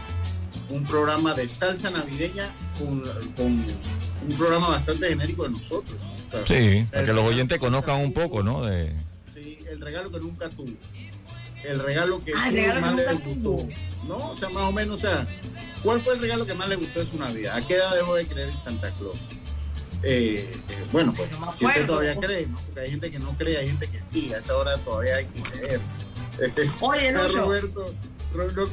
un 0.68 0.84
programa 0.84 1.34
de 1.34 1.48
salsa 1.48 1.90
navideña 1.90 2.46
con, 2.78 3.02
un 3.38 4.36
programa 4.36 4.68
bastante 4.68 5.08
genérico 5.08 5.44
de 5.44 5.50
nosotros. 5.50 5.98
Sí, 6.46 6.86
para 6.92 7.06
que 7.06 7.12
los 7.12 7.24
oyentes 7.24 7.58
conozcan 7.58 8.00
un 8.00 8.12
poco, 8.12 8.42
¿no? 8.42 8.64
De... 8.64 8.94
Sí, 9.34 9.58
el 9.68 9.80
regalo 9.80 10.10
que 10.12 10.20
nunca 10.20 10.48
tuvo. 10.50 10.70
El 11.64 11.80
regalo 11.80 12.22
que, 12.22 12.32
ah, 12.36 12.50
más 12.80 12.94
le 12.94 13.14
gustó. 13.14 13.66
¿No? 14.06 14.30
O 14.30 14.36
sea, 14.36 14.48
más 14.50 14.64
o 14.64 14.72
menos, 14.72 14.98
o 14.98 15.00
sea, 15.00 15.26
¿cuál 15.82 16.00
fue 16.00 16.14
el 16.14 16.20
regalo 16.20 16.46
que 16.46 16.54
más 16.54 16.68
le 16.68 16.76
gustó 16.76 17.00
de 17.00 17.06
su 17.06 17.18
Navidad? 17.18 17.56
¿A 17.56 17.66
qué 17.66 17.74
edad 17.74 17.94
dejó 17.94 18.14
de 18.14 18.26
creer 18.26 18.48
en 18.48 18.58
Santa 18.58 18.90
Claus? 18.92 19.18
Eh, 20.02 20.48
eh, 20.50 20.84
bueno, 20.92 21.12
pues 21.14 21.28
si 21.54 21.66
usted 21.66 21.86
todavía 21.86 22.16
cree, 22.16 22.46
¿no? 22.46 22.58
porque 22.58 22.80
hay 22.80 22.90
gente 22.90 23.10
que 23.10 23.18
no 23.18 23.36
cree, 23.36 23.58
hay 23.58 23.66
gente 23.66 23.86
que 23.88 24.02
sí, 24.02 24.32
a 24.32 24.38
esta 24.38 24.56
hora 24.56 24.76
todavía 24.78 25.16
hay 25.16 25.26
que 25.26 25.42
creer. 25.42 25.80
Este, 26.38 26.70
Oye, 26.80 27.12
no, 27.12 27.28
Roberto, 27.28 27.94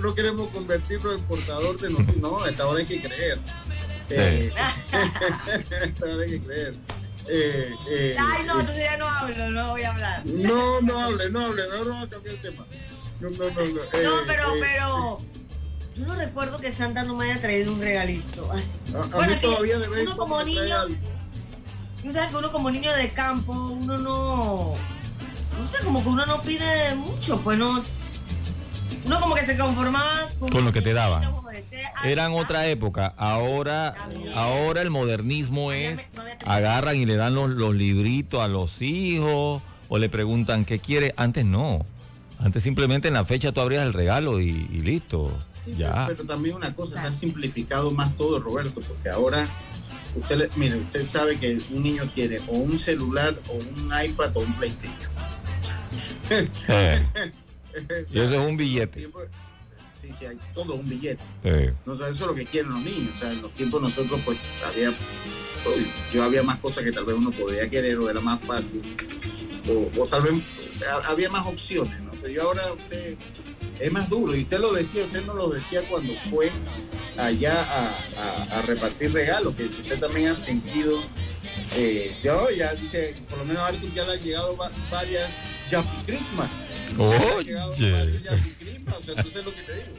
no, 0.01 0.15
queremos 0.15 0.47
convertirlo 0.49 1.13
en 1.13 1.21
portador 1.23 1.79
de 1.79 1.89
noticias, 1.89 2.17
no, 2.17 2.43
a 2.43 2.49
esta 2.49 2.67
hora 2.67 2.79
hay 2.79 2.85
que 2.85 2.99
creer. 3.01 3.39
Eh, 4.09 4.51
a 4.57 4.73
esta 5.83 6.05
hora 6.05 6.23
hay 6.23 6.29
que 6.31 6.41
creer. 6.41 6.73
Eh, 7.29 7.75
eh, 7.89 8.15
Ay, 8.17 8.45
no, 8.45 8.59
entonces 8.59 8.83
ya 8.83 8.97
no 8.97 9.07
hablo, 9.07 9.49
no 9.49 9.71
voy 9.71 9.83
a 9.83 9.91
hablar. 9.91 10.25
No, 10.25 10.81
no 10.81 10.99
hable, 10.99 11.29
no 11.29 11.41
hable, 11.41 11.63
no 11.69 11.85
vamos 11.85 12.07
a 12.07 12.09
cambiar 12.09 12.35
el 12.35 12.41
tema. 12.41 12.65
No, 13.19 13.29
no, 13.29 13.37
no. 13.37 13.49
No, 13.49 14.21
no 14.21 14.25
pero, 14.25 14.43
pero. 14.59 15.17
Yo 15.95 16.05
no 16.05 16.15
recuerdo 16.15 16.59
que 16.59 16.71
Santa 16.71 17.03
no 17.03 17.15
me 17.15 17.31
haya 17.31 17.41
traído 17.41 17.73
un 17.73 17.81
regalito. 17.81 18.51
A, 18.51 18.99
a 18.99 19.07
bueno, 19.07 19.33
mí 19.33 19.41
todavía 19.41 19.79
de 19.79 19.87
vez 19.89 20.05
uno 20.05 20.17
como 20.17 20.43
niño, 20.43 20.75
Tú 22.03 22.13
sabes 22.13 22.29
que 22.29 22.35
uno 22.35 22.51
como 22.51 22.69
niño 22.69 22.93
de 22.93 23.09
campo, 23.09 23.51
uno 23.51 23.97
no. 23.97 24.73
No 25.59 25.67
sé, 25.67 25.83
como 25.83 26.03
que 26.03 26.09
uno 26.09 26.25
no 26.25 26.41
pide 26.41 26.95
mucho, 26.95 27.39
pues 27.41 27.57
no. 27.57 27.81
Uno 29.05 29.19
como 29.21 29.35
que 29.35 29.45
se 29.45 29.57
conformaba 29.57 30.27
con, 30.39 30.65
lo 30.65 30.73
que 30.73 30.81
te 30.81 30.93
daban. 30.93 31.23
Eran 32.03 32.33
otra 32.33 32.67
época. 32.67 33.13
Ahora, 33.17 33.95
ahora 34.35 34.81
el 34.81 34.89
modernismo 34.89 35.71
es 35.71 35.99
agarran 36.45 36.97
y 36.97 37.05
le 37.05 37.15
dan 37.15 37.33
los, 37.33 37.51
los 37.51 37.73
libritos 37.73 38.41
a 38.41 38.47
los 38.47 38.81
hijos 38.81 39.61
o 39.87 39.97
le 39.97 40.09
preguntan 40.09 40.65
qué 40.65 40.79
quiere. 40.79 41.13
Antes 41.15 41.45
no. 41.45 41.85
Antes 42.39 42.63
simplemente 42.63 43.07
en 43.07 43.13
la 43.13 43.25
fecha 43.25 43.51
tú 43.51 43.61
abrías 43.61 43.85
el 43.85 43.93
regalo 43.93 44.41
y, 44.41 44.51
listo. 44.51 45.31
ya. 45.65 46.05
Pero, 46.07 46.17
pero, 46.17 46.27
también 46.27 46.55
una 46.55 46.75
cosa, 46.75 47.01
se 47.01 47.07
ha 47.07 47.13
simplificado 47.13 47.91
más 47.91 48.15
todo, 48.15 48.39
Roberto, 48.39 48.81
porque 48.81 49.09
ahora 49.09 49.47
Usted, 50.17 50.49
mire, 50.55 50.77
usted 50.77 51.05
sabe 51.05 51.37
que 51.37 51.59
un 51.71 51.83
niño 51.83 52.03
quiere 52.15 52.39
o 52.47 52.57
un 52.57 52.79
celular 52.79 53.39
o 53.49 53.53
un 53.53 53.91
iPad 54.03 54.35
o 54.35 54.39
un 54.39 54.53
PlayStation. 54.53 55.11
Eh. 56.29 57.05
y 58.11 58.19
eso 58.19 58.33
es 58.33 58.39
un 58.39 58.57
billete. 58.57 59.01
Sí, 59.01 60.13
sí, 60.19 60.25
hay 60.25 60.37
todo 60.53 60.75
un 60.75 60.87
billete. 60.87 61.23
No, 61.85 61.93
eso 61.93 62.07
es 62.07 62.19
lo 62.19 62.35
que 62.35 62.45
quieren 62.45 62.71
los 62.71 62.81
niños. 62.81 63.13
O 63.15 63.19
sea, 63.19 63.31
en 63.31 63.41
los 63.41 63.53
tiempos 63.53 63.81
nosotros 63.81 64.19
pues 64.25 64.37
había, 64.65 64.91
yo 66.13 66.23
había 66.23 66.43
más 66.43 66.59
cosas 66.59 66.83
que 66.83 66.91
tal 66.91 67.05
vez 67.05 67.15
uno 67.15 67.31
podría 67.31 67.69
querer 67.69 67.97
o 67.97 68.09
era 68.09 68.21
más 68.21 68.39
fácil. 68.41 68.81
O, 69.97 70.07
tal 70.07 70.21
vez 70.21 70.41
había 71.05 71.29
más 71.29 71.45
opciones, 71.45 71.99
¿no? 72.01 72.11
Pero 72.11 72.29
yo 72.29 72.43
ahora 72.43 72.71
usted 72.73 73.17
es 73.79 73.91
más 73.91 74.09
duro. 74.09 74.35
Y 74.35 74.43
usted 74.43 74.59
lo 74.59 74.73
decía, 74.73 75.03
usted 75.03 75.25
no 75.25 75.33
lo 75.33 75.49
decía 75.49 75.81
cuando 75.89 76.13
fue 76.29 76.49
allá 77.17 77.65
a, 78.51 78.61
repartir 78.63 79.13
regalos, 79.13 79.55
que 79.55 79.65
usted 79.65 79.99
también 79.99 80.29
ha 80.29 80.35
sentido. 80.35 80.99
Eh, 81.75 82.15
yo 82.23 82.49
ya 82.49 82.73
dice, 82.73 83.13
por 83.29 83.39
lo 83.39 83.45
menos 83.45 83.61
Arthur 83.61 83.93
ya 83.93 84.05
le 84.05 84.13
han 84.13 84.19
llegado 84.19 84.57
varias 84.89 85.29
Yapi 85.69 86.03
Christmas. 86.05 86.49
Christmas, 88.59 88.97
o 88.97 89.01
sea, 89.01 89.13
entonces 89.15 89.45
lo 89.45 89.53
que 89.53 89.61
te 89.61 89.73
digo. 89.73 89.97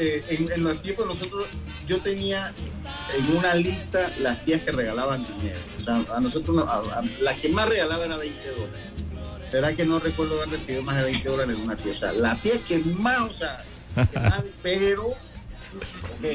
Eh, 0.00 0.24
en, 0.28 0.52
en, 0.52 0.62
los 0.62 0.80
tiempos 0.80 1.06
nosotros, 1.06 1.48
yo 1.88 2.00
tenía 2.00 2.52
en 3.16 3.36
una 3.36 3.54
lista 3.56 4.08
las 4.20 4.44
tías 4.44 4.62
que 4.62 4.70
regalaban 4.70 5.24
dinero. 5.24 5.58
O 5.76 5.80
sea, 5.80 6.16
a 6.16 6.20
nosotros, 6.20 6.64
la 7.20 7.34
que 7.34 7.48
más 7.48 7.68
regalaba 7.68 8.04
era 8.04 8.16
20 8.16 8.50
dólares. 8.50 8.80
¿Será 9.50 9.72
que 9.72 9.84
no 9.84 9.98
recuerdo 9.98 10.36
haber 10.36 10.50
recibido 10.50 10.82
más 10.82 10.96
de 10.96 11.04
20 11.04 11.28
dólares 11.28 11.56
de 11.56 11.62
una 11.62 11.76
tía? 11.76 11.92
O 11.92 11.94
sea, 11.94 12.12
la 12.12 12.36
tía 12.36 12.54
que 12.66 12.78
más, 13.00 13.20
o 13.20 13.32
sea, 13.32 13.64
que 14.12 14.20
más, 14.20 14.44
pero, 14.62 15.06
ok, 15.06 16.26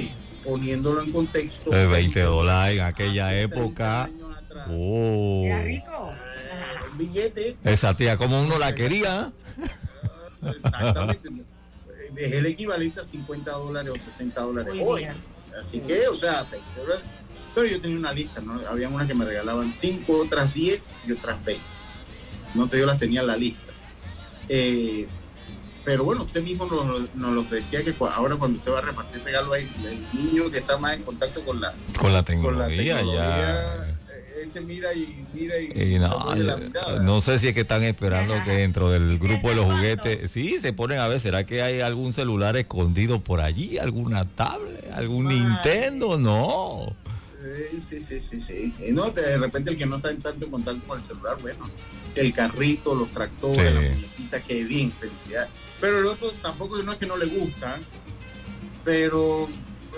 poniéndolo 0.43 1.01
en 1.01 1.12
contexto. 1.12 1.70
20 1.70 2.20
dólares 2.22 2.79
en 2.79 2.84
aquella 2.84 3.38
época. 3.38 4.10
Oh. 4.70 5.43
Era 5.46 5.62
rico. 5.62 6.13
Billete. 6.98 7.58
Esa 7.64 7.96
tía, 7.96 8.18
como 8.18 8.42
uno 8.42 8.58
la 8.58 8.76
quería. 8.76 9.32
Exactamente. 10.42 11.30
Es 12.16 12.32
el 12.34 12.46
equivalente 12.46 13.02
a 13.02 13.04
50 13.04 13.52
dólares 13.52 13.92
o 13.92 14.12
60 14.12 14.42
dólares 14.42 14.74
hoy. 14.86 15.08
Así 15.60 15.80
que, 15.80 16.08
o 16.08 16.16
sea, 16.16 16.46
20 16.52 16.80
dólares. 16.80 17.06
Pero 17.56 17.68
yo 17.68 17.82
tenía 17.82 17.98
una 17.98 18.12
lista, 18.14 18.42
¿no? 18.42 18.60
Había 18.68 18.90
una 18.90 19.08
que 19.08 19.14
me 19.14 19.26
regalaban 19.26 19.72
5, 19.72 20.18
otras 20.18 20.54
10 20.54 20.96
y 21.08 21.12
otras 21.12 21.44
20 21.46 21.74
no 22.54 22.68
te 22.68 22.80
yo 22.80 22.86
las 22.86 22.98
tenía 22.98 23.22
en 23.22 23.28
la 23.28 23.38
lista. 23.38 23.72
Eh, 24.50 25.08
pero 25.86 26.06
bueno, 26.06 26.24
usted 26.24 26.42
mismo 26.44 26.66
nos, 26.66 27.10
lo 27.16 27.44
decía 27.44 27.84
que 27.84 27.94
ahora 28.00 28.38
cuando 28.38 28.58
usted 28.58 28.72
va 28.72 28.80
a 28.80 28.84
repartir 28.84 29.22
regalo 29.24 29.54
el 29.56 29.68
niño 30.14 30.50
que 30.50 30.60
está 30.60 30.78
más 30.78 30.96
en 30.96 31.04
contacto 31.04 31.44
con 31.44 31.60
la, 31.60 31.74
con 32.00 32.14
la 32.14 32.24
tecnología, 32.24 33.02
ya. 33.02 33.93
Ese 34.42 34.62
mira 34.62 34.94
y 34.94 35.25
mira 35.34 35.60
y, 35.60 36.00
no, 36.00 36.36
no, 37.02 37.22
sé 37.22 37.38
si 37.38 37.50
es 37.50 37.54
que 37.54 37.62
están 37.62 37.84
esperando 37.84 38.34
que 38.44 38.52
dentro 38.52 38.90
del 38.90 39.20
grupo 39.20 39.50
de 39.50 39.56
los 39.56 39.66
juguetes, 39.66 40.32
sí, 40.32 40.60
se 40.60 40.74
ponen 40.74 41.00
a 41.00 41.08
ver, 41.08 41.20
¿será 41.20 41.44
que 41.44 41.62
hay 41.62 41.82
algún 41.82 42.13
celular 42.13 42.58
escondido 42.58 43.20
por 43.20 43.42
allí? 43.42 43.78
¿Alguna 43.78 44.25
tablet? 44.25 44.92
¿Algún 44.92 45.28
Nintendo? 45.28 46.18
No. 46.18 46.96
Sí, 47.78 47.80
sí, 48.02 48.20
sí, 48.20 48.40
sí, 48.40 48.72
sí. 48.72 48.92
No, 48.92 49.12
de 49.12 49.38
repente 49.38 49.72
el 49.72 49.78
que 49.78 49.86
no 49.86 49.98
está 49.98 50.10
en 50.10 50.20
tanto 50.20 50.46
en 50.46 50.52
contacto 50.52 50.88
con 50.88 50.98
el 50.98 51.04
celular, 51.04 51.38
bueno, 51.42 51.66
el 52.16 52.34
carrito, 52.34 52.96
los 52.96 53.12
tractores, 53.12 53.74
la 53.74 53.82
muñequita, 53.82 54.42
que 54.42 54.63
bien, 54.63 54.92
felicidad. 54.92 55.48
Pero 55.80 56.00
el 56.00 56.06
otro 56.06 56.32
tampoco 56.42 56.82
no 56.82 56.94
es 56.94 56.98
que 56.98 57.06
no 57.06 57.18
le 57.18 57.25
gusta, 57.25 57.78
pero 58.84 59.48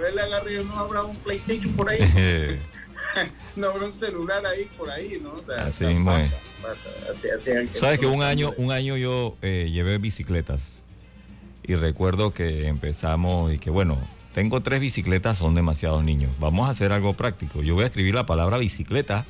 él 0.09 0.19
agarre 0.19 0.63
no 0.65 0.77
habrá 0.77 1.03
un 1.03 1.15
PlayStation 1.17 1.71
por 1.73 1.89
ahí. 1.89 1.99
no 3.55 3.67
habrá 3.67 3.85
un 3.85 3.97
celular 3.97 4.45
ahí 4.45 4.67
por 4.77 4.89
ahí, 4.89 5.19
¿no? 5.23 5.33
O 5.33 5.39
sea, 5.39 5.63
Así 5.63 5.83
pasa, 5.83 5.87
mismo 5.87 6.17
es. 6.17 6.29
pasa, 6.61 6.89
así- 7.11 7.29
así 7.29 7.51
hay 7.51 7.67
Sabes 7.67 7.99
que 7.99 8.05
un 8.07 8.21
año, 8.23 8.51
un 8.57 8.71
año 8.71 8.97
yo 8.97 9.35
eh, 9.41 9.69
llevé 9.71 9.97
bicicletas 9.97 10.81
y 11.63 11.75
recuerdo 11.75 12.31
que 12.33 12.67
empezamos 12.67 13.53
y 13.53 13.57
que 13.59 13.69
bueno, 13.69 13.97
tengo 14.33 14.59
tres 14.61 14.81
bicicletas, 14.81 15.37
son 15.37 15.55
demasiados 15.55 16.03
niños. 16.03 16.31
Vamos 16.39 16.67
a 16.67 16.71
hacer 16.71 16.91
algo 16.91 17.13
práctico. 17.13 17.61
Yo 17.61 17.73
voy 17.75 17.85
a 17.85 17.87
escribir 17.87 18.13
la 18.15 18.25
palabra 18.25 18.57
bicicleta, 18.57 19.25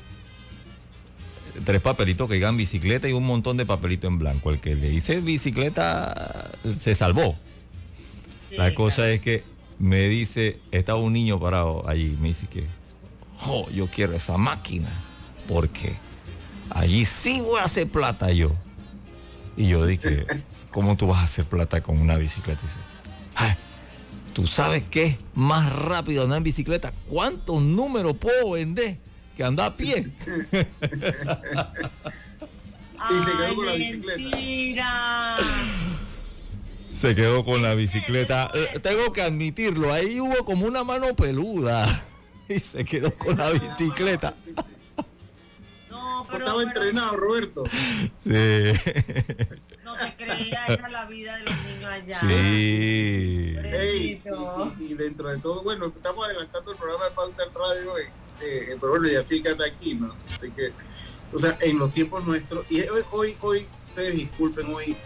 tres 1.64 1.80
papelitos 1.80 2.28
que 2.28 2.34
digan 2.34 2.56
bicicleta 2.56 3.08
y 3.08 3.12
un 3.12 3.24
montón 3.24 3.56
de 3.56 3.64
papelitos 3.64 4.08
en 4.10 4.18
blanco. 4.18 4.50
El 4.50 4.60
que 4.60 4.74
le 4.74 4.88
dice 4.88 5.20
bicicleta 5.20 6.50
se 6.74 6.94
salvó. 6.94 7.36
Sí, 8.50 8.56
La 8.56 8.74
cosa 8.74 8.96
claro. 8.96 9.10
es 9.12 9.22
que 9.22 9.44
me 9.78 10.08
dice, 10.08 10.58
estaba 10.72 10.98
un 10.98 11.12
niño 11.12 11.38
parado 11.40 11.88
allí, 11.88 12.16
me 12.20 12.28
dice 12.28 12.46
que, 12.48 12.64
oh, 13.46 13.68
yo 13.70 13.86
quiero 13.88 14.14
esa 14.14 14.36
máquina, 14.36 14.88
porque 15.48 15.94
allí 16.70 17.04
sí 17.04 17.40
voy 17.40 17.60
a 17.60 17.64
hacer 17.64 17.88
plata 17.90 18.30
yo. 18.32 18.50
Y 19.56 19.68
yo 19.68 19.84
dije, 19.86 20.26
¿cómo 20.70 20.96
tú 20.96 21.06
vas 21.06 21.18
a 21.18 21.24
hacer 21.24 21.44
plata 21.46 21.82
con 21.82 22.00
una 22.00 22.16
bicicleta? 22.16 22.60
Y 22.62 22.66
dice, 22.66 22.78
"Ay, 23.34 23.52
¿tú 24.34 24.46
sabes 24.46 24.84
qué 24.90 25.04
es 25.06 25.16
más 25.34 25.72
rápido 25.72 26.22
andar 26.24 26.38
en 26.38 26.44
bicicleta? 26.44 26.92
¿Cuántos 27.08 27.62
números 27.62 28.16
puedo 28.18 28.50
vender 28.52 28.98
que 29.36 29.44
andar 29.44 29.72
a 29.72 29.76
pie? 29.76 30.10
Y 32.98 33.20
se 33.20 33.30
quedó 33.30 33.44
Ay, 33.46 33.54
con 33.54 33.66
la 33.66 33.74
bicicleta. 33.74 34.18
mentira. 34.18 35.36
Se 36.90 37.14
quedó 37.14 37.44
con 37.44 37.62
la 37.62 37.74
bicicleta. 37.74 38.50
Eh, 38.54 38.78
Tengo 38.82 39.12
que 39.12 39.20
admitirlo, 39.22 39.92
ahí 39.92 40.18
hubo 40.18 40.44
como 40.46 40.66
una 40.66 40.82
mano 40.82 41.14
peluda. 41.14 41.86
Y 42.48 42.60
se 42.60 42.84
quedó 42.84 43.12
con 43.14 43.36
la 43.36 43.50
bicicleta. 43.50 44.34
No, 45.88 46.26
pero, 46.28 46.44
Estaba 46.44 46.58
pero 46.58 46.68
entrenado, 46.68 47.16
Roberto. 47.16 47.64
Sí. 47.64 48.10
no 49.82 49.94
te 49.94 50.16
creas, 50.16 50.68
esa 50.68 50.86
es 50.86 50.92
la 50.92 51.06
vida 51.06 51.38
de 51.38 51.44
los 51.44 51.64
niños 51.64 51.90
allá. 51.90 52.20
Sí. 52.20 53.58
Y, 53.58 54.84
y 54.84 54.94
dentro 54.94 55.28
de 55.28 55.38
todo, 55.38 55.62
bueno, 55.62 55.86
estamos 55.86 56.26
adelantando 56.26 56.72
el 56.72 56.76
programa 56.76 57.04
de 57.06 57.10
Pauta 57.12 57.44
en 57.44 57.54
Radio, 57.54 57.98
eh, 57.98 58.10
eh, 58.42 58.76
pero 58.78 58.90
bueno, 58.90 59.08
y 59.08 59.14
así 59.14 59.42
que 59.42 59.50
está 59.50 59.64
aquí, 59.64 59.94
¿no? 59.94 60.14
Así 60.36 60.50
que, 60.50 60.72
o 61.32 61.38
sea, 61.38 61.56
en 61.62 61.78
los 61.78 61.92
tiempos 61.92 62.26
nuestros, 62.26 62.70
y 62.70 62.80
hoy, 62.82 63.02
hoy, 63.12 63.36
hoy 63.40 63.66
ustedes 63.88 64.14
disculpen, 64.14 64.66
hoy, 64.74 64.96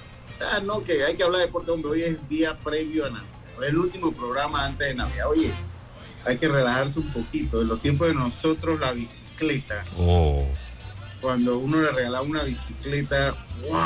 ah, 0.52 0.61
no, 0.64 0.82
que 0.82 1.04
hay 1.04 1.16
que 1.16 1.23
hablar 1.23 1.40
de 1.40 1.47
deporte, 1.47 1.70
hombre, 1.70 1.92
hoy 1.92 2.02
es 2.02 2.28
día 2.28 2.56
previo 2.56 3.06
a 3.06 3.11
Navidad, 3.11 3.40
es 3.61 3.68
el 3.68 3.78
último 3.78 4.12
programa 4.12 4.66
antes 4.66 4.88
de 4.88 4.94
Navidad, 4.97 5.28
oye, 5.28 5.52
hay 6.24 6.38
que 6.38 6.48
relajarse 6.48 7.00
un 7.00 7.12
poquito, 7.12 7.60
en 7.62 7.68
los 7.68 7.80
tiempos 7.80 8.08
de 8.08 8.14
nosotros 8.14 8.78
la 8.80 8.92
bicicleta, 8.92 9.82
Oh. 9.96 10.46
cuando 11.20 11.58
uno 11.58 11.80
le 11.80 11.90
regalaba 11.90 12.24
una 12.24 12.42
bicicleta, 12.42 13.34
wow, 13.68 13.80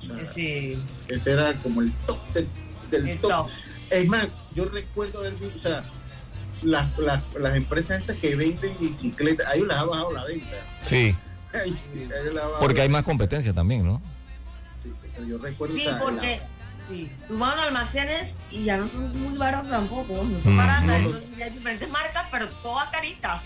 o 0.00 0.06
sea, 0.06 0.32
Sí, 0.32 0.82
ese 1.08 1.32
era 1.32 1.54
como 1.56 1.82
el 1.82 1.92
top 2.06 2.18
de- 2.34 2.48
del 2.90 3.08
el 3.10 3.18
top. 3.20 3.30
top. 3.30 3.48
Es 3.90 4.06
más, 4.08 4.38
yo 4.54 4.64
recuerdo 4.66 5.20
haber 5.20 5.34
visto, 5.34 5.56
o 5.56 5.60
sea, 5.60 5.84
las, 6.62 6.98
las, 6.98 7.22
las 7.38 7.56
empresas 7.56 8.00
estas 8.00 8.16
que 8.16 8.36
venden 8.36 8.76
bicicletas, 8.78 9.46
a 9.48 9.54
ellos 9.54 9.68
les 9.68 9.76
ha 9.76 9.84
bajado 9.84 10.12
la 10.12 10.24
venta. 10.24 10.56
Sí, 10.86 11.14
A 11.52 11.58
ellos 11.64 11.78
les 11.94 12.12
ha 12.12 12.44
bajado 12.46 12.58
porque 12.60 12.80
hay 12.82 12.88
más 12.88 13.04
competencia 13.04 13.52
también, 13.52 13.84
¿no? 13.84 14.00
Sí, 14.82 14.92
pero 15.14 15.26
yo 15.26 15.38
recuerdo, 15.38 15.74
Sí, 15.74 15.86
o 15.86 15.90
sea, 15.90 15.98
porque 16.00 16.36
la- 16.38 16.59
sí, 16.90 17.10
tú 17.28 17.38
vas 17.38 17.52
a 17.52 17.56
los 17.56 17.64
almacenes 17.66 18.34
y 18.50 18.64
ya 18.64 18.76
no 18.76 18.88
son 18.88 19.12
muy 19.18 19.38
baratos 19.38 19.70
tampoco, 19.70 20.24
no 20.24 20.40
son 20.42 20.54
Mm, 20.54 20.56
baratas, 20.58 20.86
no, 20.86 20.92
no. 20.98 21.04
entonces 21.06 21.36
ya 21.38 21.44
hay 21.46 21.50
diferentes 21.52 21.88
marcas, 21.90 22.26
pero 22.30 22.48
todas 22.62 22.88
caritas. 22.90 23.42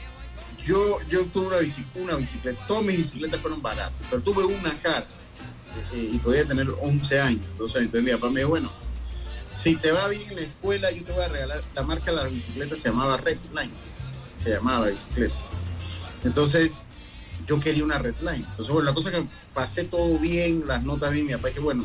yo, 0.65 0.99
yo 1.11 1.25
tuve 1.27 1.49
una, 1.49 1.57
bici- 1.59 1.85
una 1.95 2.15
bicicleta, 2.17 2.67
todas 2.67 2.85
mis 2.85 2.97
bicicletas 2.97 3.41
fueron 3.41 3.61
baratas, 3.61 3.93
pero 4.09 4.23
tuve 4.23 4.45
una 4.47 4.73
cara 4.81 5.07
eh, 5.93 6.11
y 6.13 6.19
podía 6.19 6.47
tener 6.47 6.67
11 6.81 7.21
años, 7.21 7.47
12 7.59 7.79
años. 7.79 7.87
Entonces 7.87 8.03
mi 8.05 8.13
papá 8.13 8.31
me 8.31 8.41
dijo, 8.41 8.51
bueno, 8.51 8.73
si 9.53 9.77
te 9.77 9.93
va 9.93 10.09
bien 10.09 10.31
en 10.31 10.37
la 10.37 10.43
escuela, 10.43 10.91
yo 10.91 11.05
te 11.05 11.13
voy 11.13 11.23
a 11.25 11.29
regalar, 11.29 11.63
la 11.75 11.83
marca 11.83 12.11
de 12.11 12.17
la 12.17 12.25
bicicleta 12.25 12.75
se 12.77 12.89
llamaba 12.89 13.17
Redline, 13.19 13.73
se 14.35 14.51
llamaba 14.51 14.87
la 14.87 14.93
bicicleta. 14.93 15.35
Entonces 16.25 16.85
yo 17.47 17.61
quería 17.61 17.85
una 17.85 17.99
Redline. 17.99 18.45
Entonces, 18.45 18.69
bueno, 18.73 18.89
la 18.89 18.95
cosa 18.95 19.11
que 19.11 19.25
pasé 19.53 19.85
todo 19.85 20.19
bien, 20.19 20.65
las 20.67 20.83
notas 20.85 21.13
bien, 21.13 21.27
mi 21.27 21.35
papá 21.35 21.51
que 21.51 21.61
bueno, 21.61 21.85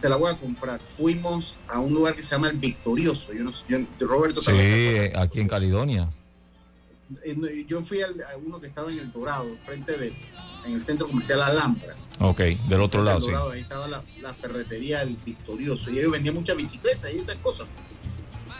te 0.00 0.08
la 0.08 0.16
voy 0.16 0.30
a 0.32 0.34
comprar. 0.36 0.80
Fuimos 0.80 1.56
a 1.68 1.78
un 1.78 1.92
lugar 1.94 2.14
que 2.14 2.22
se 2.22 2.30
llama 2.30 2.48
El 2.48 2.58
Victorioso. 2.58 3.32
Yo 3.32 3.44
no 3.44 3.52
sé, 3.52 3.64
yo- 3.68 4.06
Roberto 4.06 4.40
Sí, 4.42 4.50
eh, 4.52 5.12
aquí 5.16 5.40
en 5.40 5.48
Caledonia. 5.48 6.08
Eh, 7.24 7.64
yo 7.66 7.82
fui 7.82 8.00
al- 8.02 8.20
a 8.22 8.36
uno 8.36 8.60
que 8.60 8.68
estaba 8.68 8.90
en 8.92 8.98
el 9.00 9.12
Dorado, 9.12 9.48
frente 9.66 9.96
de, 9.98 10.12
en 10.64 10.74
el 10.74 10.82
centro 10.82 11.06
comercial 11.08 11.42
Alhambra. 11.42 11.94
Ok, 12.20 12.38
del 12.68 12.80
otro 12.80 13.02
lado, 13.02 13.20
sí. 13.20 13.26
Dorado, 13.26 13.50
Ahí 13.50 13.60
estaba 13.60 13.88
la, 13.88 14.02
la 14.20 14.32
ferretería 14.32 15.02
El 15.02 15.16
Victorioso. 15.16 15.90
Y 15.90 15.98
ellos 15.98 16.12
vendían 16.12 16.34
muchas 16.36 16.56
bicicletas 16.56 17.12
y 17.12 17.18
esas 17.18 17.36
cosas. 17.36 17.66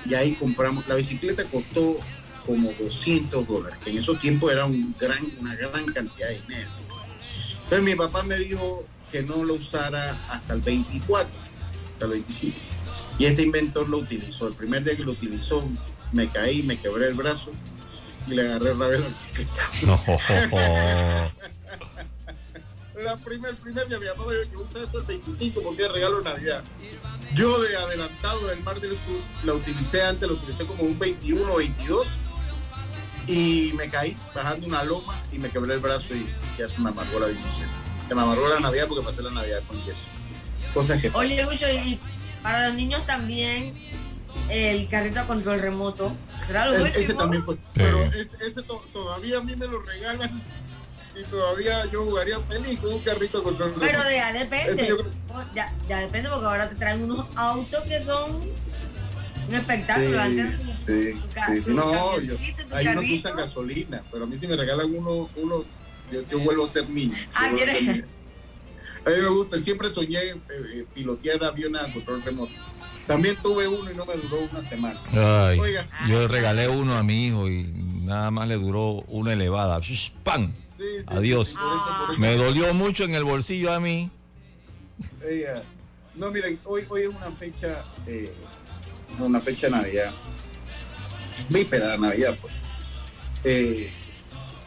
Y 0.07 0.15
ahí 0.15 0.33
compramos. 0.35 0.87
La 0.89 0.95
bicicleta 0.97 1.45
costó 1.45 1.97
como 2.47 2.73
200 2.73 3.47
dólares, 3.47 3.79
que 3.85 3.91
en 3.91 3.99
esos 3.99 4.19
tiempos 4.21 4.51
era 4.51 4.65
un 4.65 4.95
gran, 4.99 5.19
una 5.39 5.55
gran 5.55 5.85
cantidad 5.93 6.29
de 6.29 6.41
dinero. 6.41 6.71
Entonces 7.65 7.83
mi 7.85 7.95
papá 7.95 8.23
me 8.25 8.37
dijo 8.37 8.85
que 9.11 9.23
no 9.23 9.45
lo 9.45 9.55
usara 9.55 10.17
hasta 10.29 10.55
el 10.55 10.61
24, 10.61 11.29
hasta 11.93 12.05
el 12.05 12.11
25. 12.13 12.57
Y 13.19 13.27
este 13.27 13.43
inventor 13.43 13.89
lo 13.89 13.99
utilizó. 13.99 14.49
El 14.49 14.55
primer 14.55 14.83
día 14.85 14.97
que 14.97 15.05
lo 15.05 15.13
utilizó, 15.13 15.63
me 16.13 16.29
caí, 16.29 16.63
me 16.63 16.81
quebré 16.81 17.09
el 17.09 17.15
brazo 17.15 17.51
y 18.27 18.31
le 18.31 18.43
agarré 18.43 18.75
rabia 18.75 18.99
a 18.99 19.01
la 19.01 19.09
bicicleta. 19.09 19.69
No. 19.87 20.01
La 23.05 23.17
primer, 23.17 23.53
el 23.53 23.57
primer 23.57 23.89
día 23.89 23.99
mi 23.99 24.07
papá 24.07 24.25
me 24.27 24.35
dijo 24.35 24.51
que 24.51 24.57
usa 24.59 24.83
esto 24.83 24.99
el 24.99 25.05
25 25.05 25.63
porque 25.63 25.85
es 25.85 25.93
regalo 25.93 26.19
de 26.19 26.25
Navidad. 26.25 26.63
Yo 27.35 27.59
de 27.63 27.75
adelantado 27.77 28.47
del 28.49 28.61
Martin 28.63 28.91
School 28.91 29.23
la 29.45 29.55
utilicé 29.55 30.03
antes, 30.03 30.29
la 30.29 30.35
utilicé 30.35 30.67
como 30.67 30.83
un 30.83 30.99
21 30.99 31.51
o 31.51 31.57
22 31.57 32.07
y 33.27 33.73
me 33.75 33.89
caí 33.89 34.17
bajando 34.35 34.67
una 34.67 34.85
loma 34.85 35.19
y 35.33 35.39
me 35.39 35.49
quebré 35.49 35.75
el 35.75 35.81
brazo 35.81 36.15
y 36.15 36.29
ya 36.59 36.69
se 36.69 36.81
me 36.81 36.91
amargó 36.91 37.21
la 37.21 37.29
bicicleta. 37.29 37.80
Se 38.11 38.17
me 38.17 38.23
amargó 38.23 38.49
la 38.49 38.59
Navidad 38.59 38.87
porque 38.89 39.05
pasé 39.05 39.23
la 39.23 39.31
Navidad 39.31 39.61
con 39.69 39.79
yeso. 39.85 40.01
Cosas 40.75 41.01
que. 41.01 41.11
Oye, 41.15 41.45
Lucho, 41.45 41.69
y 41.71 41.97
para 42.43 42.67
los 42.67 42.77
niños 42.77 43.07
también 43.07 43.73
el 44.49 44.89
carrito 44.89 45.21
a 45.21 45.27
control 45.29 45.61
remoto. 45.61 46.13
¿Será 46.45 46.67
lo 46.67 46.75
Es- 46.75 46.83
último? 46.83 47.05
ese 47.05 47.15
también 47.15 47.45
fue. 47.45 47.57
Pero 47.73 48.03
es- 48.03 48.31
ese 48.41 48.63
to- 48.63 48.85
todavía 48.93 49.39
a 49.39 49.43
mí 49.43 49.55
me 49.55 49.69
lo 49.69 49.81
regalan 49.81 50.43
y 51.17 51.23
todavía 51.31 51.85
yo 51.93 52.03
jugaría 52.05 52.41
feliz 52.49 52.81
con 52.81 52.95
un 52.95 52.99
carrito 53.05 53.45
con 53.45 53.55
control 53.57 53.75
Pero 53.79 53.93
remoto. 53.93 54.09
de- 54.09 54.17
ya 54.17 54.33
depende. 54.33 54.89
Yo 54.89 54.97
Ya, 55.55 55.73
ya 55.89 55.99
depende 56.01 56.29
porque 56.31 56.47
ahora 56.47 56.69
te 56.69 56.75
traen 56.75 57.05
unos 57.05 57.27
autos 57.37 57.81
que 57.85 58.03
son 58.03 58.41
un 59.49 59.55
espectáculo. 59.55 60.21
Antes 60.21 60.65
Sí, 60.65 60.85
tu- 60.85 60.93
sí, 60.93 61.13
tu 61.13 61.53
sí, 61.55 61.61
tu 61.61 61.63
sí, 61.71 61.75
no, 61.75 62.19
yo, 62.21 62.35
hay 62.73 62.87
unos 62.89 63.05
que 63.05 63.15
usan 63.15 63.37
gasolina, 63.37 64.03
pero 64.11 64.25
a 64.25 64.27
mí 64.27 64.35
si 64.35 64.49
me 64.49 64.57
regalan 64.57 64.93
uno, 64.93 65.29
unos, 65.37 65.65
yo, 66.13 66.23
yo 66.29 66.39
vuelvo 66.41 66.65
a 66.65 66.69
ser 66.69 66.89
niño. 66.89 67.17
Ah, 67.35 67.45
a 67.45 67.49
ser 67.49 67.57
¿quieres? 67.57 67.83
niño. 67.83 68.05
A 69.07 69.11
mí 69.11 69.17
me 69.23 69.29
gusta, 69.29 69.59
siempre 69.59 69.89
soñé 69.89 70.19
eh, 70.19 70.35
eh, 70.51 70.85
pilotear 70.95 71.43
aviones 71.45 71.81
a 71.83 71.93
control 71.93 72.23
remoto. 72.23 72.53
También 73.07 73.35
tuve 73.43 73.67
uno 73.67 73.91
y 73.91 73.95
no 73.97 74.05
me 74.07 74.15
duró 74.17 74.43
una 74.43 74.63
semana. 74.63 75.01
Ay, 75.13 75.59
Oiga. 75.59 75.89
yo 76.09 76.29
regalé 76.29 76.69
uno 76.69 76.95
a 76.97 77.03
mi 77.03 77.27
hijo 77.27 77.49
y 77.49 77.65
nada 78.05 78.31
más 78.31 78.47
le 78.47 78.55
duró 78.57 79.01
una 79.09 79.33
elevada. 79.33 79.81
¡Pam! 80.23 80.53
Sí, 80.77 80.85
sí, 80.99 81.05
Adiós. 81.07 81.49
sí, 81.49 81.55
por 81.55 81.73
eso- 81.73 81.97
por 82.01 82.11
eso- 82.13 82.21
Me 82.21 82.37
dolió 82.37 82.73
mucho 82.75 83.05
en 83.05 83.15
el 83.15 83.25
bolsillo 83.25 83.73
a 83.73 83.81
mí. 83.81 84.11
Oiga, 85.27 85.63
No, 86.15 86.31
miren, 86.31 86.59
hoy, 86.65 86.85
hoy 86.91 87.03
es 87.03 87.09
una 87.09 87.31
fecha, 87.31 87.83
eh, 88.07 88.33
una 89.19 89.41
fecha 89.41 89.69
de 89.69 89.73
Navidad. 89.73 90.13
Víspera 91.49 91.89
de 91.93 91.99
Navidad, 91.99 92.37
pues. 92.41 92.55
Eh, 93.45 93.91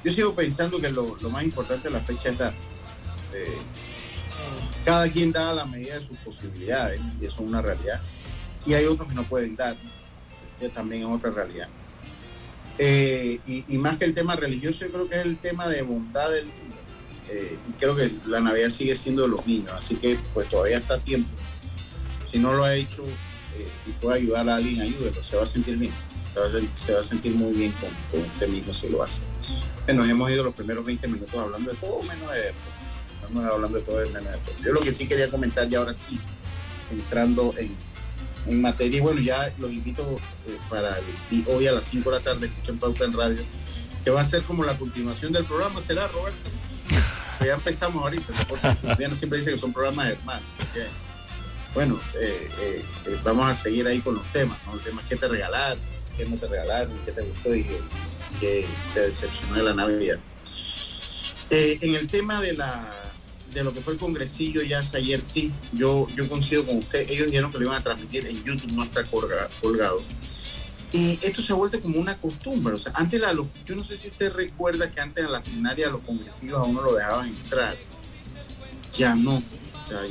yo 0.04 0.14
sigo 0.14 0.34
pensando 0.34 0.80
que 0.80 0.90
lo, 0.90 1.16
más 1.30 1.44
importante 1.44 1.88
de 1.88 1.94
la 1.94 2.02
fecha 2.02 2.30
es 2.30 2.38
dar. 2.38 2.54
Eh, 3.34 3.58
cada 4.84 5.10
quien 5.10 5.32
da 5.32 5.52
a 5.52 5.54
la 5.54 5.66
medida 5.66 5.96
de 5.96 6.06
sus 6.06 6.18
posibilidades, 6.18 7.00
y 7.20 7.26
eso 7.26 7.36
es 7.36 7.48
una 7.48 7.62
realidad. 7.62 8.02
Y 8.66 8.74
hay 8.74 8.86
otros 8.86 9.10
que 9.10 9.16
no 9.16 9.24
pueden 9.24 9.56
dar, 9.56 9.76
que 10.60 10.70
también 10.70 11.04
es 11.04 11.08
otra 11.08 11.32
realidad. 11.32 11.70
Eh, 12.78 13.40
y, 13.46 13.78
más 13.78 13.98
que 13.98 14.06
el 14.06 14.14
tema 14.14 14.36
religioso, 14.36 14.86
yo 14.86 14.92
creo 14.92 15.10
que 15.10 15.20
es 15.20 15.26
el 15.26 15.38
tema 15.38 15.68
de 15.68 15.82
bondad 15.84 16.30
del 16.32 16.46
niño. 16.46 16.74
Eh, 17.30 17.58
y 17.70 17.72
creo 17.74 17.96
que 17.96 18.10
la 18.28 18.40
Navidad 18.40 18.70
sigue 18.70 18.96
siendo 18.96 19.24
de 19.24 19.30
los 19.30 19.46
niños, 19.46 19.72
así 19.72 19.96
que 19.96 20.18
pues 20.34 20.50
todavía 20.50 20.78
está 20.78 20.96
a 20.96 21.00
tiempo. 21.00 21.30
Si 22.24 22.40
no 22.40 22.54
lo 22.54 22.64
ha 22.64 22.76
hecho 22.76 23.04
eh, 23.04 23.68
y 23.88 23.92
puede 23.92 24.20
ayudar 24.20 24.50
a 24.50 24.56
alguien, 24.56 24.82
ayúdelo, 24.82 25.24
se 25.24 25.38
va 25.38 25.44
a 25.44 25.46
sentir 25.46 25.78
bien. 25.78 25.94
Se 26.34 26.40
va 26.40 26.46
a, 26.46 26.50
sen- 26.50 26.74
se 26.74 26.94
va 26.94 27.00
a 27.00 27.04
sentir 27.04 27.34
muy 27.36 27.52
bien 27.54 27.72
con, 27.74 27.90
con 28.12 28.22
usted 28.30 28.48
mismo 28.50 28.74
si 28.74 28.90
lo 28.90 29.04
hace. 29.04 29.22
Nos 29.94 30.08
hemos 30.08 30.32
ido 30.32 30.44
los 30.44 30.56
primeros 30.56 30.86
20 30.86 31.08
minutos 31.08 31.36
hablando 31.40 31.72
de 31.72 31.78
todo 31.78 32.02
menos 32.04 32.32
de. 32.32 32.54
Estamos 33.22 33.52
hablando 33.52 33.78
de 33.78 33.84
todo 33.84 33.98
menos 33.98 34.24
de 34.26 34.32
deporte. 34.32 34.64
Yo 34.64 34.74
lo 34.74 34.82
que 34.82 34.94
sí 34.94 35.08
quería 35.08 35.30
comentar 35.30 35.68
ya 35.70 35.80
ahora 35.80 35.94
sí, 35.94 36.20
entrando 36.92 37.54
en, 37.58 37.76
en 38.48 38.62
materia, 38.62 38.98
y 38.98 39.02
bueno, 39.02 39.22
ya 39.22 39.54
los 39.60 39.72
invito 39.72 40.16
eh, 40.48 40.58
para 40.70 40.98
el- 40.98 41.04
y 41.38 41.46
hoy 41.50 41.68
a 41.68 41.72
las 41.74 41.84
5 41.86 42.10
de 42.12 42.18
la 42.18 42.24
tarde, 42.24 42.48
escuchen 42.48 42.78
Pauta 42.80 43.04
en 43.06 43.14
Radio, 43.14 43.42
que 44.04 44.10
va 44.12 44.22
a 44.22 44.26
ser 44.26 44.42
como 44.44 44.64
la 44.64 44.78
continuación 44.78 45.32
del 45.34 45.44
programa, 45.46 45.80
¿será, 45.80 46.08
Roberto? 46.08 46.50
Ya 47.46 47.56
empezamos 47.56 48.02
ahorita, 48.02 48.32
no 49.10 49.16
siempre 49.16 49.40
dice 49.40 49.52
que 49.52 49.58
son 49.58 49.74
programas 49.74 50.08
hermanos. 50.12 50.44
Bueno, 51.74 52.00
eh, 52.22 52.48
eh, 52.62 52.86
eh, 53.08 53.20
vamos 53.24 53.50
a 53.50 53.54
seguir 53.54 53.86
ahí 53.88 54.00
con 54.00 54.16
los 54.16 54.24
temas, 54.32 54.58
¿no? 54.66 54.74
El 54.74 54.80
tema 54.80 55.02
qué 55.10 55.18
te 55.18 55.28
regalaron, 55.28 55.78
qué 56.18 56.26
no 56.26 56.38
te 56.38 56.48
regalaron, 56.48 56.98
qué 57.06 57.12
te 57.12 57.22
gustó 57.22 57.56
y 57.56 57.66
qué 58.40 58.66
te 58.94 59.00
decepcionó 59.02 59.56
de 59.56 59.64
la 59.64 59.74
Navidad. 59.74 60.20
en 61.50 61.96
el 61.96 62.08
tema 62.08 62.42
de 62.42 62.54
la 62.54 62.92
de 63.54 63.64
lo 63.64 63.74
que 63.74 63.82
fue 63.82 63.94
el 63.94 64.00
congresillo 64.00 64.64
ya 64.64 64.80
hasta 64.80 64.98
ayer 64.98 65.22
sí, 65.22 65.52
yo, 65.74 66.08
yo 66.16 66.28
coincido 66.28 66.66
con 66.66 66.78
usted, 66.78 67.08
ellos 67.10 67.28
dijeron 67.28 67.52
que 67.52 67.60
lo 67.60 67.66
iban 67.66 67.78
a 67.78 67.84
transmitir 67.84 68.26
en 68.26 68.44
YouTube, 68.44 68.72
no 68.74 68.84
está 68.84 69.04
colgado. 69.04 70.02
Y 70.92 71.20
esto 71.24 71.42
se 71.42 71.54
ha 71.54 71.56
vuelto 71.56 71.82
como 71.82 72.00
una 72.00 72.16
costumbre. 72.18 72.76
O 72.76 72.78
sea, 72.78 72.92
antes 72.96 73.20
la, 73.20 73.34
yo 73.34 73.76
no 73.76 73.84
sé 73.84 73.98
si 73.98 74.10
usted 74.10 74.32
recuerda 74.34 74.92
que 74.92 75.02
antes 75.02 75.26
en 75.26 75.32
la 75.32 75.42
plenaria 75.42 75.90
los 75.90 76.02
congresivos 76.02 76.60
a 76.60 76.64
uno 76.64 76.84
lo 76.84 76.94
dejaban 76.94 77.28
entrar. 77.28 77.76
Ya 78.96 79.16
no. 79.16 79.42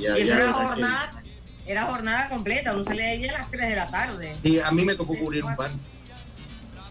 ya, 0.01 0.17
era, 0.17 0.53
jornada, 0.53 1.22
era 1.67 1.87
jornada 1.87 2.29
completa, 2.29 2.75
uno 2.75 2.85
se 2.85 2.95
leía 2.95 3.31
a 3.31 3.39
las 3.41 3.51
3 3.51 3.69
de 3.69 3.77
la 3.77 3.87
tarde. 3.87 4.37
Y 4.43 4.59
a 4.59 4.71
mí 4.71 4.85
me 4.85 4.95
tocó 4.95 5.15
cubrir 5.17 5.45
un 5.45 5.55
par. 5.57 5.71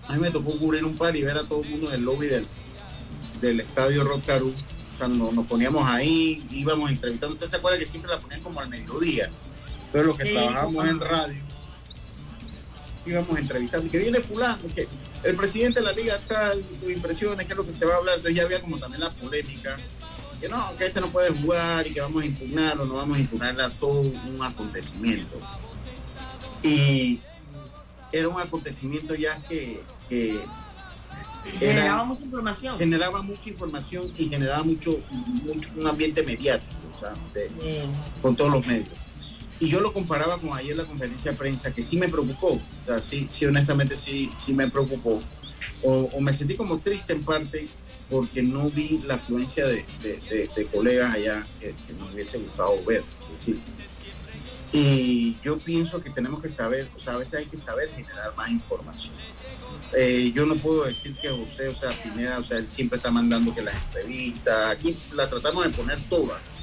A 0.08 0.14
mí 0.14 0.20
me 0.20 0.32
tocó 0.32 0.58
cubrir 0.58 0.84
un 0.86 0.98
par 0.98 1.16
y 1.16 1.24
ver 1.24 1.38
a 1.38 1.44
todo 1.44 1.64
el 1.64 1.70
mundo 1.70 1.90
en 1.90 1.96
el 1.96 2.02
lobby 2.04 2.28
del, 2.28 2.46
del 3.42 3.60
estadio 3.60 4.04
Rocaru. 4.04 4.54
Cuando 4.98 5.32
nos 5.32 5.48
poníamos 5.48 5.88
ahí, 5.90 6.44
íbamos 6.52 6.92
entrevistando. 6.92 7.34
Usted 7.34 7.48
se 7.48 7.56
acuerda 7.56 7.80
que 7.80 7.86
siempre 7.86 8.12
la 8.12 8.20
ponían 8.20 8.42
como 8.42 8.60
al 8.60 8.70
mediodía. 8.70 9.30
Entonces 9.86 10.08
los 10.08 10.18
que 10.18 10.32
trabajábamos 10.32 10.88
en 10.88 11.00
radio 11.00 11.52
íbamos 13.06 13.38
entrevistando, 13.38 13.90
que 13.90 13.98
viene 13.98 14.20
fulano, 14.20 14.62
que 14.76 14.88
el 15.24 15.36
presidente 15.36 15.80
de 15.80 15.86
la 15.86 15.92
liga 15.92 16.18
tal, 16.28 16.62
tu 16.82 16.90
impresiones, 16.90 17.46
qué 17.46 17.54
es 17.54 17.58
lo 17.58 17.66
que 17.66 17.74
se 17.74 17.86
va 17.86 17.96
a 17.96 17.98
hablar, 17.98 18.16
entonces 18.18 18.36
ya 18.36 18.44
había 18.44 18.62
como 18.62 18.78
también 18.78 19.02
la 19.02 19.10
polémica, 19.10 19.78
que 20.42 20.50
no, 20.50 20.76
que 20.76 20.88
este 20.88 21.00
no 21.00 21.08
puede 21.08 21.30
jugar 21.30 21.86
y 21.86 21.94
que 21.94 22.02
vamos 22.02 22.24
a 22.24 22.26
impugnar 22.26 22.80
o 22.82 22.86
no 22.86 22.96
vamos 22.96 23.16
a 23.18 23.20
impugnar 23.20 23.62
a 23.62 23.70
todo 23.70 24.02
un 24.02 24.44
acontecimiento. 24.44 25.38
Y 26.64 27.20
era 28.12 28.28
un 28.28 28.40
acontecimiento 28.40 29.14
ya 29.16 29.42
que, 29.44 29.80
generaba 31.60 32.04
mucha 32.06 32.24
información. 32.24 32.78
Generaba 32.80 33.22
mucha 33.22 33.50
información 33.50 34.12
y 34.18 34.30
generaba 34.30 34.64
mucho, 34.64 35.00
mucho 35.46 35.70
un 35.78 35.88
ambiente 35.88 36.24
mediático, 36.24 36.82
o 36.96 37.00
sea, 37.00 37.14
con 38.22 38.36
todos 38.36 38.52
los 38.52 38.66
medios. 38.66 38.98
Y 39.60 39.70
yo 39.70 39.80
lo 39.80 39.94
comparaba 39.94 40.40
con 40.40 40.58
ayer 40.58 40.76
la 40.76 40.86
conferencia 40.86 41.32
de 41.32 41.38
prensa, 41.38 41.72
que 41.72 41.84
sí 41.84 41.96
me 41.96 42.10
preocupó, 42.10 42.48
o 42.48 42.86
sea, 42.86 42.98
sí, 42.98 43.28
sí 43.30 43.46
honestamente 43.46 43.96
sí, 43.96 44.28
sí 44.36 44.54
me 44.54 44.68
preocupó. 44.72 45.22
O, 45.84 46.20
me 46.20 46.34
sentí 46.34 46.56
como 46.56 46.80
triste 46.80 47.14
en 47.14 47.24
parte 47.24 47.68
porque 48.12 48.44
no 48.44 48.70
vi 48.70 49.02
la 49.08 49.16
afluencia 49.16 49.66
de, 49.66 50.68
colegas 50.72 51.16
allá 51.16 51.42
que, 51.60 51.74
nos 51.98 52.14
hubiese 52.14 52.38
gustado 52.40 52.76
ver. 52.86 53.04
Y 54.74 55.38
yo 55.44 55.58
pienso 55.58 56.04
que 56.04 56.10
tenemos 56.10 56.42
que 56.42 56.50
saber, 56.50 56.90
o 56.96 57.00
sea, 57.00 57.14
a 57.14 57.18
veces 57.18 57.36
hay 57.36 57.46
que 57.46 57.58
saber 57.58 57.90
generar 57.90 58.36
más 58.36 58.52
información. 58.52 59.14
Eh, 59.98 60.32
yo 60.36 60.46
no 60.46 60.56
puedo 60.56 60.84
decir 60.84 61.16
que 61.16 61.30
José, 61.30 61.70
o 61.70 61.74
sea, 61.74 61.90
Pineda, 62.04 62.40
o 62.40 62.44
sea, 62.44 62.58
él 62.58 62.68
siempre 62.68 62.98
está 62.98 63.12
mandando 63.12 63.56
que 63.56 63.62
las 63.62 63.76
entrevistas, 63.76 64.72
aquí 64.72 64.98
las 65.14 65.30
tratamos 65.30 65.66
de 65.66 65.70
poner 65.72 65.98
todas, 66.10 66.56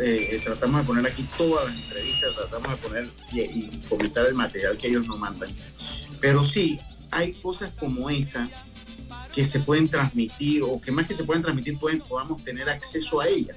eh, 0.00 0.28
eh, 0.32 0.40
tratamos 0.44 0.80
de 0.80 0.86
poner 0.86 1.06
aquí 1.06 1.28
todas 1.36 1.66
las 1.66 1.76
entrevistas, 1.76 2.34
tratamos 2.34 2.70
de 2.70 2.76
poner 2.76 3.08
y, 3.32 3.68
comentar 3.88 4.26
el 4.26 4.34
material 4.34 4.76
que 4.76 4.88
ellos 4.88 5.06
nos 5.08 5.18
mandan. 5.18 5.48
Pero 6.20 6.44
sí, 6.44 6.78
hay 7.10 7.32
cosas 7.34 7.72
como 7.78 8.10
esa 8.10 8.48
que 9.36 9.44
se 9.44 9.60
pueden 9.60 9.86
transmitir 9.86 10.62
o 10.62 10.80
que 10.80 10.90
más 10.90 11.06
que 11.06 11.12
se 11.12 11.22
pueden 11.22 11.42
transmitir 11.42 11.78
pueden, 11.78 12.00
podamos 12.00 12.42
tener 12.42 12.70
acceso 12.70 13.20
a 13.20 13.28
ellas. 13.28 13.54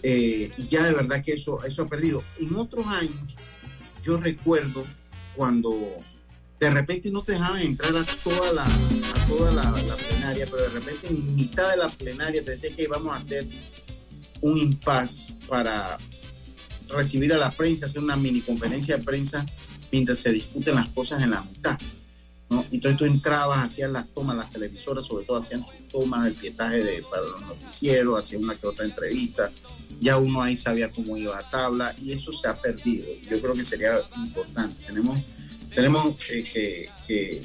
Eh, 0.00 0.48
y 0.56 0.68
ya 0.68 0.84
de 0.84 0.92
verdad 0.92 1.24
que 1.24 1.32
eso, 1.32 1.64
eso 1.64 1.82
ha 1.82 1.88
perdido. 1.88 2.22
En 2.38 2.54
otros 2.54 2.86
años, 2.86 3.34
yo 4.04 4.16
recuerdo 4.16 4.86
cuando 5.34 5.76
de 6.60 6.70
repente 6.70 7.10
no 7.10 7.22
te 7.22 7.32
dejaban 7.32 7.62
entrar 7.62 7.96
a 7.96 8.04
toda 8.22 8.52
la, 8.52 8.62
a 8.62 9.26
toda 9.26 9.50
la 9.50 9.72
plenaria, 9.72 10.46
pero 10.48 10.62
de 10.62 10.68
repente 10.68 11.08
en 11.08 11.34
mitad 11.34 11.68
de 11.68 11.78
la 11.78 11.88
plenaria 11.88 12.44
te 12.44 12.52
decía 12.52 12.70
que 12.76 12.84
íbamos 12.84 13.12
a 13.12 13.18
hacer 13.18 13.44
un 14.42 14.56
impasse 14.56 15.34
para 15.48 15.98
recibir 16.90 17.32
a 17.32 17.38
la 17.38 17.50
prensa, 17.50 17.86
hacer 17.86 18.04
una 18.04 18.14
mini 18.14 18.40
conferencia 18.40 18.98
de 18.98 19.02
prensa 19.02 19.44
mientras 19.90 20.18
se 20.18 20.30
discuten 20.30 20.76
las 20.76 20.90
cosas 20.90 21.20
en 21.24 21.30
la 21.30 21.42
mitad. 21.42 21.76
¿No? 22.50 22.64
Entonces 22.70 22.98
tú 22.98 23.04
entrabas, 23.04 23.64
hacías 23.64 23.90
las 23.90 24.08
tomas, 24.08 24.36
las 24.36 24.50
televisoras 24.50 25.04
sobre 25.04 25.24
todo 25.24 25.38
hacían 25.38 25.64
sus 25.64 25.88
tomas, 25.88 26.26
el 26.26 26.34
pietaje 26.34 26.82
de, 26.82 27.02
para 27.02 27.22
los 27.22 27.40
noticieros, 27.42 28.20
hacían 28.20 28.44
una 28.44 28.54
que 28.54 28.66
otra 28.66 28.84
entrevista, 28.84 29.50
ya 30.00 30.18
uno 30.18 30.42
ahí 30.42 30.56
sabía 30.56 30.90
cómo 30.90 31.16
iba 31.16 31.38
a 31.38 31.50
tabla 31.50 31.94
y 32.00 32.12
eso 32.12 32.32
se 32.32 32.48
ha 32.48 32.54
perdido. 32.54 33.06
Yo 33.30 33.40
creo 33.40 33.54
que 33.54 33.64
sería 33.64 33.98
importante. 34.16 34.84
Tenemos, 34.84 35.20
tenemos 35.74 36.18
que, 36.18 36.44
que 37.06 37.42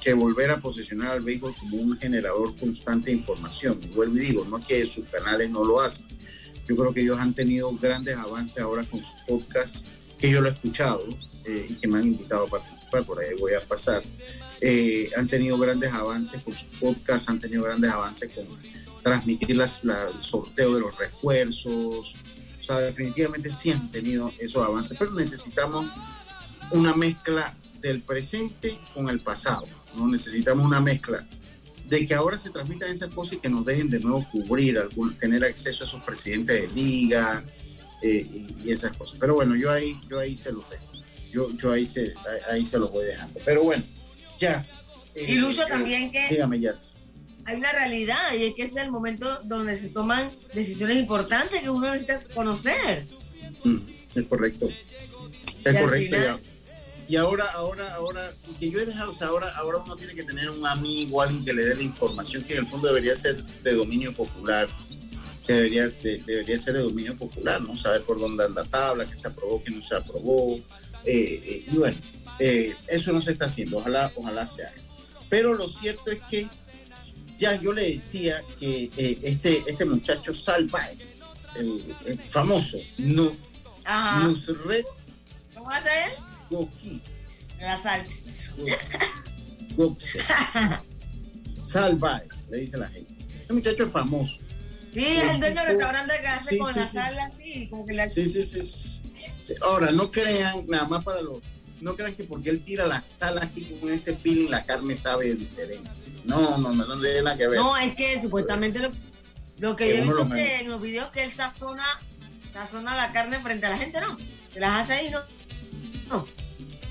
que 0.00 0.14
volver 0.14 0.50
a 0.50 0.58
posicionar 0.58 1.10
al 1.10 1.20
béisbol 1.20 1.54
como 1.54 1.76
un 1.76 1.98
generador 1.98 2.54
constante 2.56 3.10
de 3.10 3.16
información. 3.16 3.78
Y 3.82 3.88
vuelvo 3.88 4.16
y 4.16 4.20
digo, 4.20 4.44
no 4.44 4.58
que 4.60 4.86
sus 4.86 5.06
canales 5.08 5.50
no 5.50 5.64
lo 5.64 5.80
hacen. 5.80 6.06
Yo 6.68 6.76
creo 6.76 6.92
que 6.92 7.00
ellos 7.00 7.18
han 7.18 7.34
tenido 7.34 7.70
grandes 7.76 8.16
avances 8.16 8.58
ahora 8.58 8.84
con 8.84 9.00
sus 9.00 9.22
podcasts, 9.26 9.84
que 10.18 10.30
yo 10.30 10.40
lo 10.40 10.48
he 10.48 10.52
escuchado 10.52 11.02
eh, 11.48 11.66
y 11.70 11.74
que 11.74 11.88
me 11.88 11.98
han 11.98 12.06
invitado 12.06 12.44
a 12.44 12.48
participar, 12.48 13.04
por 13.04 13.18
ahí 13.20 13.30
voy 13.40 13.54
a 13.54 13.60
pasar. 13.60 14.02
Eh, 14.60 15.10
han 15.16 15.26
tenido 15.26 15.56
grandes 15.58 15.92
avances 15.92 16.42
con 16.42 16.52
sus 16.52 16.68
podcasts, 16.78 17.28
han 17.28 17.40
tenido 17.40 17.62
grandes 17.62 17.90
avances 17.90 18.34
con 18.34 18.46
transmitir 19.02 19.52
el 19.52 19.68
sorteo 19.68 20.74
de 20.74 20.80
los 20.80 20.98
refuerzos. 20.98 22.14
O 22.60 22.64
sea, 22.64 22.78
definitivamente 22.78 23.50
sí 23.50 23.70
han 23.70 23.90
tenido 23.90 24.30
esos 24.38 24.64
avances, 24.64 24.96
pero 24.98 25.12
necesitamos 25.12 25.86
una 26.72 26.94
mezcla 26.94 27.54
del 27.80 28.02
presente 28.02 28.78
con 28.92 29.08
el 29.08 29.20
pasado. 29.20 29.66
¿no? 29.96 30.06
Necesitamos 30.08 30.66
una 30.66 30.80
mezcla 30.80 31.26
de 31.88 32.06
que 32.06 32.14
ahora 32.14 32.36
se 32.36 32.50
transmitan 32.50 32.90
esas 32.90 33.14
cosas 33.14 33.34
y 33.34 33.38
que 33.38 33.48
nos 33.48 33.64
dejen 33.64 33.88
de 33.88 34.00
nuevo 34.00 34.26
cubrir, 34.30 34.78
tener 35.18 35.42
acceso 35.44 35.84
a 35.84 35.86
esos 35.86 36.02
presidentes 36.02 36.60
de 36.60 36.80
liga 36.80 37.42
eh, 38.02 38.26
y, 38.64 38.70
esas 38.70 38.92
cosas. 38.94 39.16
Pero 39.18 39.34
bueno, 39.34 39.56
yo 39.56 39.70
ahí, 39.70 39.98
yo 40.08 40.18
ahí 40.18 40.36
se 40.36 40.52
los 40.52 40.68
dejo. 40.68 40.97
Yo, 41.30 41.50
yo 41.56 41.72
ahí, 41.72 41.84
se, 41.86 42.12
ahí 42.50 42.64
se 42.64 42.78
los 42.78 42.90
voy 42.90 43.04
dejando. 43.04 43.40
Pero 43.44 43.64
bueno, 43.64 43.82
ya. 44.38 44.64
Eh, 45.14 45.26
y 45.28 45.34
Lucho 45.36 45.62
eh, 45.62 45.68
también 45.68 46.10
que... 46.10 46.28
Dígame, 46.28 46.60
ya. 46.60 46.74
Hay 47.44 47.56
una 47.56 47.72
realidad 47.72 48.34
y 48.38 48.44
es 48.44 48.54
que 48.54 48.64
es 48.64 48.76
el 48.76 48.90
momento 48.90 49.40
donde 49.44 49.74
se 49.74 49.88
toman 49.88 50.30
decisiones 50.54 50.98
importantes 50.98 51.62
que 51.62 51.70
uno 51.70 51.90
necesita 51.90 52.20
conocer. 52.34 53.06
Mm, 53.64 53.78
es 54.14 54.26
correcto. 54.26 54.68
Es 55.64 55.80
correcto. 55.80 56.40
Y 57.08 57.16
ahora, 57.16 57.46
ahora, 57.54 57.94
ahora, 57.94 58.30
que 58.60 58.70
yo 58.70 58.78
he 58.78 58.84
dejado, 58.84 59.12
o 59.12 59.14
sea, 59.14 59.28
ahora, 59.28 59.48
ahora 59.56 59.78
uno 59.78 59.96
tiene 59.96 60.14
que 60.14 60.24
tener 60.24 60.50
un 60.50 60.66
amigo, 60.66 61.22
alguien 61.22 61.42
que 61.42 61.54
le 61.54 61.64
dé 61.64 61.74
la 61.74 61.82
información 61.82 62.44
que 62.44 62.52
en 62.52 62.60
el 62.60 62.66
fondo 62.66 62.88
debería 62.88 63.16
ser 63.16 63.42
de 63.42 63.74
dominio 63.74 64.12
popular, 64.12 64.68
que 65.46 65.54
debería, 65.54 65.88
debería 65.88 66.58
ser 66.58 66.74
de 66.74 66.82
dominio 66.82 67.16
popular, 67.16 67.62
¿no? 67.62 67.74
Saber 67.74 68.02
por 68.02 68.20
dónde 68.20 68.44
anda 68.44 68.62
la 68.62 68.68
tabla, 68.68 69.06
que 69.06 69.14
se 69.14 69.26
aprobó, 69.26 69.64
que 69.64 69.70
no 69.70 69.82
se 69.82 69.96
aprobó. 69.96 70.58
Eh, 71.04 71.40
eh, 71.44 71.64
y 71.72 71.76
bueno, 71.78 71.96
eh, 72.38 72.74
eso 72.88 73.12
no 73.12 73.20
se 73.20 73.32
está 73.32 73.46
haciendo, 73.46 73.78
ojalá, 73.78 74.10
ojalá 74.14 74.46
se 74.46 74.64
haga. 74.64 74.74
Pero 75.28 75.54
lo 75.54 75.68
cierto 75.68 76.10
es 76.10 76.20
que 76.30 76.48
ya 77.38 77.54
yo 77.60 77.72
le 77.72 77.94
decía 77.94 78.42
que 78.58 78.90
este, 79.22 79.62
este 79.66 79.84
muchacho 79.84 80.34
Salvae, 80.34 80.96
el, 81.56 82.18
famoso, 82.18 82.78
no, 82.98 83.32
Nusret, 84.22 84.84
¿Cómo 85.54 85.70
hace 85.70 85.88
él? 85.88 86.12
Goki. 86.50 87.02
La 87.60 87.82
sal. 87.82 88.04
Salvae, 91.62 92.28
le 92.50 92.56
dice 92.58 92.78
la 92.78 92.88
gente. 92.88 93.14
Este 93.40 93.52
muchacho 93.52 93.84
es 93.84 93.90
famoso. 93.90 94.38
Sí, 94.92 95.04
es 95.04 95.30
el 95.30 95.40
dueño 95.40 95.60
del 95.60 95.66
restaurante 95.66 96.14
que 96.20 96.26
hace 96.26 96.58
con 96.58 96.74
la 96.74 96.86
sal 96.86 97.18
así, 97.18 97.68
como 97.68 97.86
que 97.86 97.92
la... 97.94 98.08
Sí, 98.08 98.28
sí, 98.28 98.42
sí, 98.42 98.97
Ahora, 99.62 99.90
no 99.92 100.10
crean, 100.10 100.66
nada 100.66 100.86
más 100.86 101.04
para 101.04 101.22
los... 101.22 101.38
No 101.80 101.94
crean 101.94 102.14
que 102.14 102.24
porque 102.24 102.50
él 102.50 102.60
tira 102.60 102.86
la 102.86 103.00
sal 103.00 103.38
aquí 103.38 103.64
con 103.80 103.92
ese 103.92 104.16
feeling, 104.16 104.48
la 104.48 104.64
carne 104.64 104.96
sabe 104.96 105.34
diferente. 105.34 105.88
No, 106.24 106.58
no, 106.58 106.72
no, 106.72 106.84
no 106.84 107.00
tiene 107.00 107.22
nada 107.22 107.36
que 107.36 107.46
ver. 107.46 107.60
No, 107.60 107.76
es 107.76 107.94
que 107.94 108.20
supuestamente 108.20 108.80
lo, 108.80 108.90
lo 109.60 109.76
que 109.76 109.88
yo 109.88 109.94
he 109.94 110.00
visto 110.00 110.28
que 110.28 110.60
en 110.60 110.70
los 110.70 110.80
videos 110.80 111.10
que 111.10 111.22
él 111.22 111.32
sazona, 111.32 111.86
sazona 112.52 112.96
la 112.96 113.12
carne 113.12 113.38
frente 113.38 113.66
a 113.66 113.70
la 113.70 113.78
gente, 113.78 114.00
¿no? 114.00 114.16
Se 114.52 114.60
las 114.60 114.82
hace 114.82 114.92
ahí, 114.94 115.10
¿no? 115.10 115.20
No, 116.08 116.26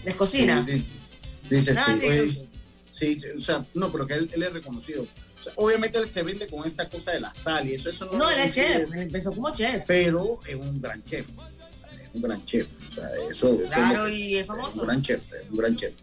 les 0.05 0.15
cocina. 0.15 0.61
dice, 0.63 1.75
sí, 2.91 3.19
sí, 3.19 3.27
o 3.35 3.41
sea, 3.41 3.65
no, 3.73 3.91
pero 3.91 4.05
que 4.05 4.15
él, 4.15 4.29
es 4.31 4.53
reconocido. 4.53 5.05
obviamente 5.55 5.97
él 5.97 6.07
se 6.07 6.23
vende 6.23 6.47
con 6.47 6.65
esa 6.65 6.87
cosa 6.89 7.11
de 7.11 7.21
la 7.21 7.33
sal 7.33 7.67
y 7.67 7.73
eso, 7.73 7.89
eso 7.89 8.05
no, 8.05 8.17
no 8.17 8.29
él 8.29 8.39
es 8.39 8.53
chef, 8.53 8.91
él 8.93 9.01
empezó 9.01 9.31
como 9.31 9.55
chef. 9.55 9.83
Pero 9.87 10.39
es 10.45 10.55
un 10.55 10.81
gran 10.81 11.03
chef, 11.05 11.27
un 12.17 12.23
gran 12.23 12.45
chef. 12.45 12.67
O 12.89 12.93
sea, 12.93 13.09
eso, 13.31 13.59
claro, 13.71 14.09
y 14.09 14.37
es 14.37 14.45
famoso. 14.45 14.81
Un 14.81 14.87
gran 14.87 15.01
chef, 15.01 15.33
es 15.33 15.49
un 15.49 15.57
gran 15.57 15.75
chef. 15.75 15.93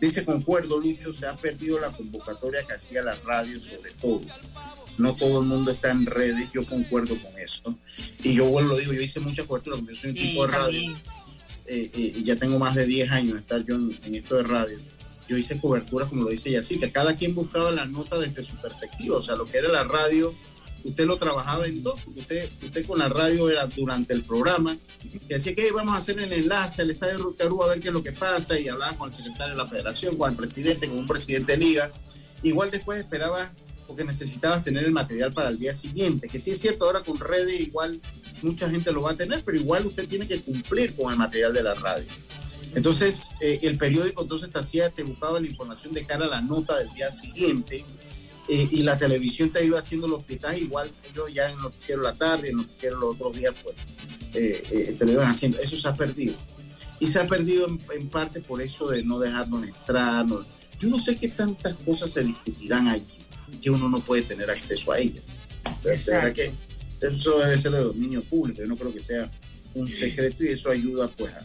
Dice, 0.00 0.24
concuerdo, 0.24 0.80
Lucho, 0.80 1.12
se 1.12 1.26
ha 1.26 1.36
perdido 1.36 1.78
la 1.78 1.90
convocatoria 1.90 2.64
que 2.64 2.72
hacía 2.72 3.02
la 3.02 3.14
radio 3.24 3.56
sobre 3.60 3.92
todo. 3.92 4.20
No 4.98 5.14
todo 5.14 5.42
el 5.42 5.46
mundo 5.46 5.70
está 5.70 5.92
en 5.92 6.06
redes, 6.06 6.48
yo 6.52 6.66
concuerdo 6.66 7.16
con 7.22 7.38
eso. 7.38 7.78
Y 8.24 8.34
yo 8.34 8.46
vuelvo, 8.46 8.70
lo 8.70 8.78
digo, 8.78 8.92
yo 8.92 9.00
hice 9.00 9.20
mucha 9.20 9.44
cobertura, 9.44 9.76
porque 9.76 9.94
yo 9.94 10.00
soy 10.00 10.10
un 10.10 10.16
tipo 10.16 10.44
de 10.44 10.52
radio. 10.52 10.92
Eh, 11.66 11.90
eh, 11.94 12.14
y 12.16 12.24
ya 12.24 12.34
tengo 12.34 12.58
más 12.58 12.74
de 12.74 12.84
10 12.84 13.12
años 13.12 13.34
de 13.34 13.40
estar 13.40 13.64
yo 13.64 13.76
en, 13.76 14.14
esto 14.16 14.34
de 14.34 14.42
radio. 14.42 14.76
Yo 15.28 15.38
hice 15.38 15.58
cobertura, 15.58 16.04
como 16.06 16.24
lo 16.24 16.30
dice 16.30 16.58
así 16.58 16.80
que 16.80 16.90
cada 16.90 17.14
quien 17.14 17.36
buscaba 17.36 17.70
la 17.70 17.86
nota 17.86 18.18
desde 18.18 18.44
su 18.44 18.56
perspectiva. 18.56 19.18
O 19.18 19.22
sea, 19.22 19.36
lo 19.36 19.46
que 19.46 19.58
era 19.58 19.68
la 19.68 19.84
radio 19.84 20.34
usted 20.84 21.06
lo 21.06 21.16
trabajaba 21.16 21.66
en 21.66 21.82
todo, 21.82 21.96
usted, 22.16 22.48
usted 22.62 22.86
con 22.86 22.98
la 22.98 23.08
radio 23.08 23.50
era 23.50 23.66
durante 23.66 24.14
el 24.14 24.22
programa, 24.22 24.76
y 25.04 25.18
decía 25.26 25.54
que 25.54 25.72
vamos 25.72 25.94
a 25.94 25.98
hacer 25.98 26.18
el 26.18 26.32
enlace 26.32 26.82
al 26.82 26.90
estadio 26.90 27.18
de 27.18 27.22
Rutarú 27.22 27.62
a 27.62 27.68
ver 27.68 27.80
qué 27.80 27.88
es 27.88 27.94
lo 27.94 28.02
que 28.02 28.12
pasa, 28.12 28.58
y 28.58 28.68
hablaba 28.68 28.96
con 28.96 29.10
el 29.10 29.14
secretario 29.14 29.54
de 29.54 29.58
la 29.58 29.66
federación, 29.66 30.16
con 30.16 30.30
el 30.30 30.36
presidente, 30.36 30.88
con 30.88 30.98
un 30.98 31.06
presidente 31.06 31.52
de 31.52 31.58
liga. 31.58 31.90
Igual 32.42 32.70
después 32.70 33.00
esperaba, 33.00 33.52
porque 33.86 34.04
necesitabas 34.04 34.64
tener 34.64 34.84
el 34.84 34.92
material 34.92 35.32
para 35.32 35.48
el 35.48 35.58
día 35.58 35.74
siguiente, 35.74 36.28
que 36.28 36.40
sí 36.40 36.50
es 36.50 36.60
cierto, 36.60 36.84
ahora 36.84 37.00
con 37.02 37.18
redes 37.18 37.60
igual 37.60 38.00
mucha 38.42 38.68
gente 38.70 38.92
lo 38.92 39.02
va 39.02 39.12
a 39.12 39.16
tener, 39.16 39.42
pero 39.44 39.58
igual 39.58 39.86
usted 39.86 40.08
tiene 40.08 40.26
que 40.26 40.40
cumplir 40.40 40.94
con 40.96 41.12
el 41.12 41.18
material 41.18 41.52
de 41.52 41.62
la 41.62 41.74
radio. 41.74 42.06
Entonces, 42.74 43.26
eh, 43.40 43.60
el 43.62 43.76
periódico 43.76 44.22
entonces 44.22 44.50
te 44.50 44.58
hacía, 44.58 44.88
te 44.90 45.02
buscaba 45.02 45.38
la 45.38 45.46
información 45.46 45.92
de 45.92 46.06
cara 46.06 46.24
a 46.24 46.28
la 46.28 46.40
nota 46.40 46.78
del 46.78 46.92
día 46.94 47.10
siguiente, 47.12 47.84
eh, 48.48 48.68
y 48.70 48.82
la 48.82 48.98
televisión 48.98 49.50
te 49.50 49.64
iba 49.64 49.78
haciendo 49.78 50.08
los 50.08 50.24
pietajes 50.24 50.62
igual 50.62 50.90
ellos 51.10 51.32
ya 51.32 51.48
en 51.48 51.56
noticiero 51.58 52.02
la 52.02 52.14
tarde, 52.14 52.50
en 52.50 52.56
noticiero 52.56 52.98
los 52.98 53.14
otros 53.14 53.36
días, 53.36 53.54
pues 53.62 53.76
eh, 54.34 54.62
eh, 54.70 54.96
te 54.98 55.04
lo 55.04 55.12
iban 55.12 55.28
haciendo. 55.28 55.58
Eso 55.58 55.76
se 55.76 55.88
ha 55.88 55.94
perdido. 55.94 56.34
Y 56.98 57.06
se 57.06 57.20
ha 57.20 57.26
perdido 57.26 57.66
en, 57.66 58.08
parte 58.08 58.40
por 58.40 58.62
eso 58.62 58.88
de 58.88 59.04
no 59.04 59.18
dejarnos 59.18 59.66
entrar. 59.66 60.26
yo 60.26 60.88
no 60.88 60.98
sé 60.98 61.16
qué 61.16 61.28
tantas 61.28 61.74
cosas 61.84 62.10
se 62.10 62.22
discutirán 62.22 62.88
allí 62.88 63.04
que 63.60 63.70
uno 63.70 63.88
no 63.88 64.00
puede 64.00 64.22
tener 64.22 64.50
acceso 64.50 64.92
a 64.92 64.98
ellas. 64.98 65.40
verdad 65.82 66.32
que 66.32 66.52
eso 67.00 67.38
debe 67.40 67.58
ser 67.58 67.72
de 67.72 67.80
dominio 67.80 68.22
público. 68.22 68.60
Yo 68.60 68.68
no 68.68 68.76
creo 68.76 68.92
que 68.92 69.00
sea 69.00 69.30
un 69.74 69.88
secreto 69.88 70.44
y 70.44 70.48
eso 70.48 70.70
ayuda 70.70 71.08
pues 71.08 71.32
a, 71.32 71.44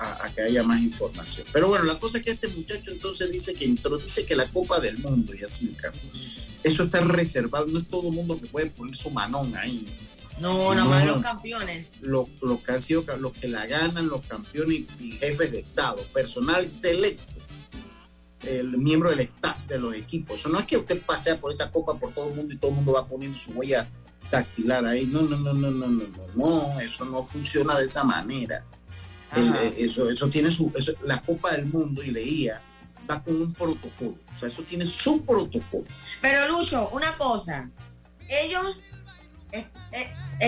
a, 0.00 0.28
que 0.34 0.42
haya 0.42 0.62
más 0.62 0.80
información. 0.80 1.46
Pero 1.52 1.68
bueno, 1.68 1.84
la 1.84 1.98
cosa 1.98 2.18
es 2.18 2.24
que 2.24 2.30
este 2.30 2.48
muchacho 2.48 2.90
entonces 2.90 3.30
dice 3.30 3.54
que 3.54 3.64
introduce 3.64 4.24
que 4.24 4.34
la 4.34 4.46
Copa 4.46 4.80
del 4.80 4.98
Mundo 4.98 5.34
y 5.34 5.44
así, 5.44 5.76
eso 6.62 6.84
está 6.84 7.00
reservado, 7.00 7.66
no 7.66 7.78
es 7.78 7.88
todo 7.88 8.08
el 8.08 8.14
mundo 8.14 8.40
que 8.40 8.46
puede 8.46 8.70
poner 8.70 8.96
su 8.96 9.10
manón 9.10 9.54
ahí. 9.56 9.84
No, 10.40 10.74
no, 10.74 10.86
más 10.86 11.06
los 11.06 11.20
campeones. 11.20 11.86
Los, 12.00 12.30
que 12.64 12.72
han 12.72 12.80
sido 12.80 13.04
los 13.18 13.32
que 13.32 13.48
la 13.48 13.66
ganan, 13.66 14.08
los 14.08 14.26
campeones 14.26 14.84
y 14.98 15.12
jefes 15.12 15.52
de 15.52 15.60
Estado, 15.60 16.02
personal 16.14 16.66
selecto, 16.66 17.34
el 18.46 18.78
miembro 18.78 19.10
del 19.10 19.20
staff 19.20 19.66
de 19.66 19.78
los 19.78 19.94
equipos. 19.94 20.40
Eso 20.40 20.48
no 20.48 20.60
es 20.60 20.66
que 20.66 20.78
usted 20.78 21.02
pasea 21.02 21.38
por 21.38 21.52
esa 21.52 21.70
copa 21.70 21.98
por 21.98 22.14
todo 22.14 22.28
el 22.28 22.36
mundo 22.36 22.54
y 22.54 22.56
todo 22.56 22.70
el 22.70 22.76
mundo 22.76 22.94
va 22.94 23.06
poniendo 23.06 23.36
su 23.36 23.52
huella 23.52 23.90
dactilar 24.30 24.86
ahí. 24.86 25.06
No, 25.06 25.22
no, 25.22 25.36
no, 25.36 25.52
no, 25.52 25.70
no, 25.70 25.86
no, 25.88 26.06
no, 26.06 26.26
no, 26.34 26.80
eso 26.80 27.04
no 27.04 27.22
funciona 27.22 27.78
de 27.78 27.86
esa 27.86 28.04
manera. 28.04 28.64
Eh, 29.36 29.74
eso, 29.78 30.10
eso 30.10 30.28
tiene 30.28 30.50
su, 30.50 30.72
la 31.02 31.20
Copa 31.22 31.52
del 31.52 31.66
Mundo 31.66 32.02
y 32.02 32.10
leía, 32.10 32.60
va 33.08 33.22
con 33.22 33.36
un 33.36 33.52
protocolo. 33.52 34.18
O 34.34 34.38
sea, 34.38 34.48
eso 34.48 34.62
tiene 34.62 34.84
su 34.84 35.24
protocolo. 35.24 35.84
Pero 36.20 36.48
Lucho, 36.48 36.88
una 36.90 37.16
cosa, 37.16 37.70
ellos, 38.28 38.82
es, 39.52 39.64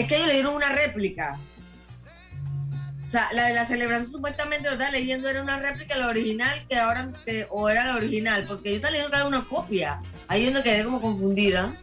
que 0.06 0.16
ellos 0.16 0.26
le 0.26 0.34
dieron 0.34 0.54
una 0.54 0.70
réplica. 0.70 1.38
O 3.06 3.10
sea, 3.10 3.28
la 3.34 3.48
de 3.48 3.54
la 3.54 3.66
celebración 3.66 4.10
supuestamente 4.10 4.68
lo 4.68 4.72
estaba 4.72 4.90
leyendo 4.90 5.28
era 5.28 5.42
una 5.42 5.58
réplica 5.58 5.98
la 5.98 6.08
original 6.08 6.66
que 6.66 6.78
ahora, 6.78 7.12
o 7.50 7.68
era 7.68 7.84
la 7.84 7.96
original, 7.96 8.46
porque 8.48 8.70
yo 8.70 8.76
estaba 8.76 8.92
leyendo 8.92 9.10
que 9.10 9.16
era 9.16 9.26
una 9.26 9.46
copia. 9.46 10.00
Ahí 10.28 10.46
es 10.46 10.54
donde 10.54 10.68
quedé 10.68 10.84
como 10.84 11.00
confundida. 11.00 11.78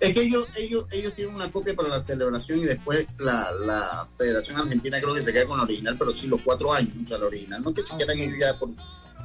Es 0.00 0.14
que 0.14 0.22
ellos, 0.22 0.46
ellos, 0.56 0.86
ellos 0.90 1.14
tienen 1.14 1.34
una 1.34 1.50
copia 1.50 1.74
para 1.74 1.88
la 1.88 2.00
celebración 2.00 2.60
y 2.60 2.64
después 2.64 3.06
la, 3.18 3.50
la 3.52 4.06
Federación 4.16 4.58
Argentina 4.58 5.00
creo 5.00 5.14
que 5.14 5.22
se 5.22 5.32
queda 5.32 5.46
con 5.46 5.58
la 5.58 5.64
original, 5.64 5.96
pero 5.98 6.12
sí 6.12 6.28
los 6.28 6.40
cuatro 6.42 6.72
años, 6.72 6.92
o 7.02 7.06
sea, 7.06 7.18
la 7.18 7.26
original. 7.26 7.62
No 7.62 7.74
que 7.74 7.82
se 7.82 7.96
quedan 7.96 8.18
ellos 8.18 8.36
ya 8.38 8.56
por, 8.58 8.70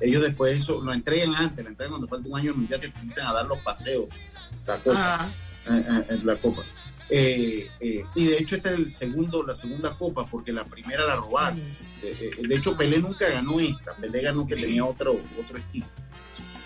ellos 0.01 0.21
después 0.21 0.57
eso 0.57 0.81
lo 0.81 0.93
entregan 0.93 1.35
antes, 1.35 1.63
lo 1.63 1.69
entregan 1.69 1.91
cuando 1.91 2.07
falta 2.07 2.27
un 2.27 2.37
año 2.37 2.53
mundial 2.53 2.79
que 2.79 2.91
comienzan 2.91 3.27
a 3.27 3.33
dar 3.33 3.45
los 3.45 3.59
paseos, 3.59 4.07
la 4.65 4.77
copa, 4.79 5.31
eh, 5.69 6.03
eh, 6.09 6.19
la 6.23 6.35
copa. 6.35 6.63
Eh, 7.09 7.69
y 7.79 8.25
de 8.25 8.37
hecho 8.37 8.55
esta 8.55 8.71
es 8.71 8.79
el 8.79 8.89
segundo, 8.89 9.43
la 9.43 9.53
segunda 9.53 9.95
copa, 9.97 10.25
porque 10.25 10.51
la 10.51 10.65
primera 10.65 11.05
la 11.05 11.15
robaron. 11.15 11.61
de 12.01 12.55
hecho, 12.55 12.75
Pelé 12.75 12.97
nunca 12.99 13.29
ganó 13.29 13.59
esta, 13.59 13.95
Pelé 13.95 14.21
ganó 14.21 14.47
que 14.47 14.55
tenía 14.55 14.83
otro, 14.83 15.21
otro 15.39 15.57
estilo. 15.57 15.85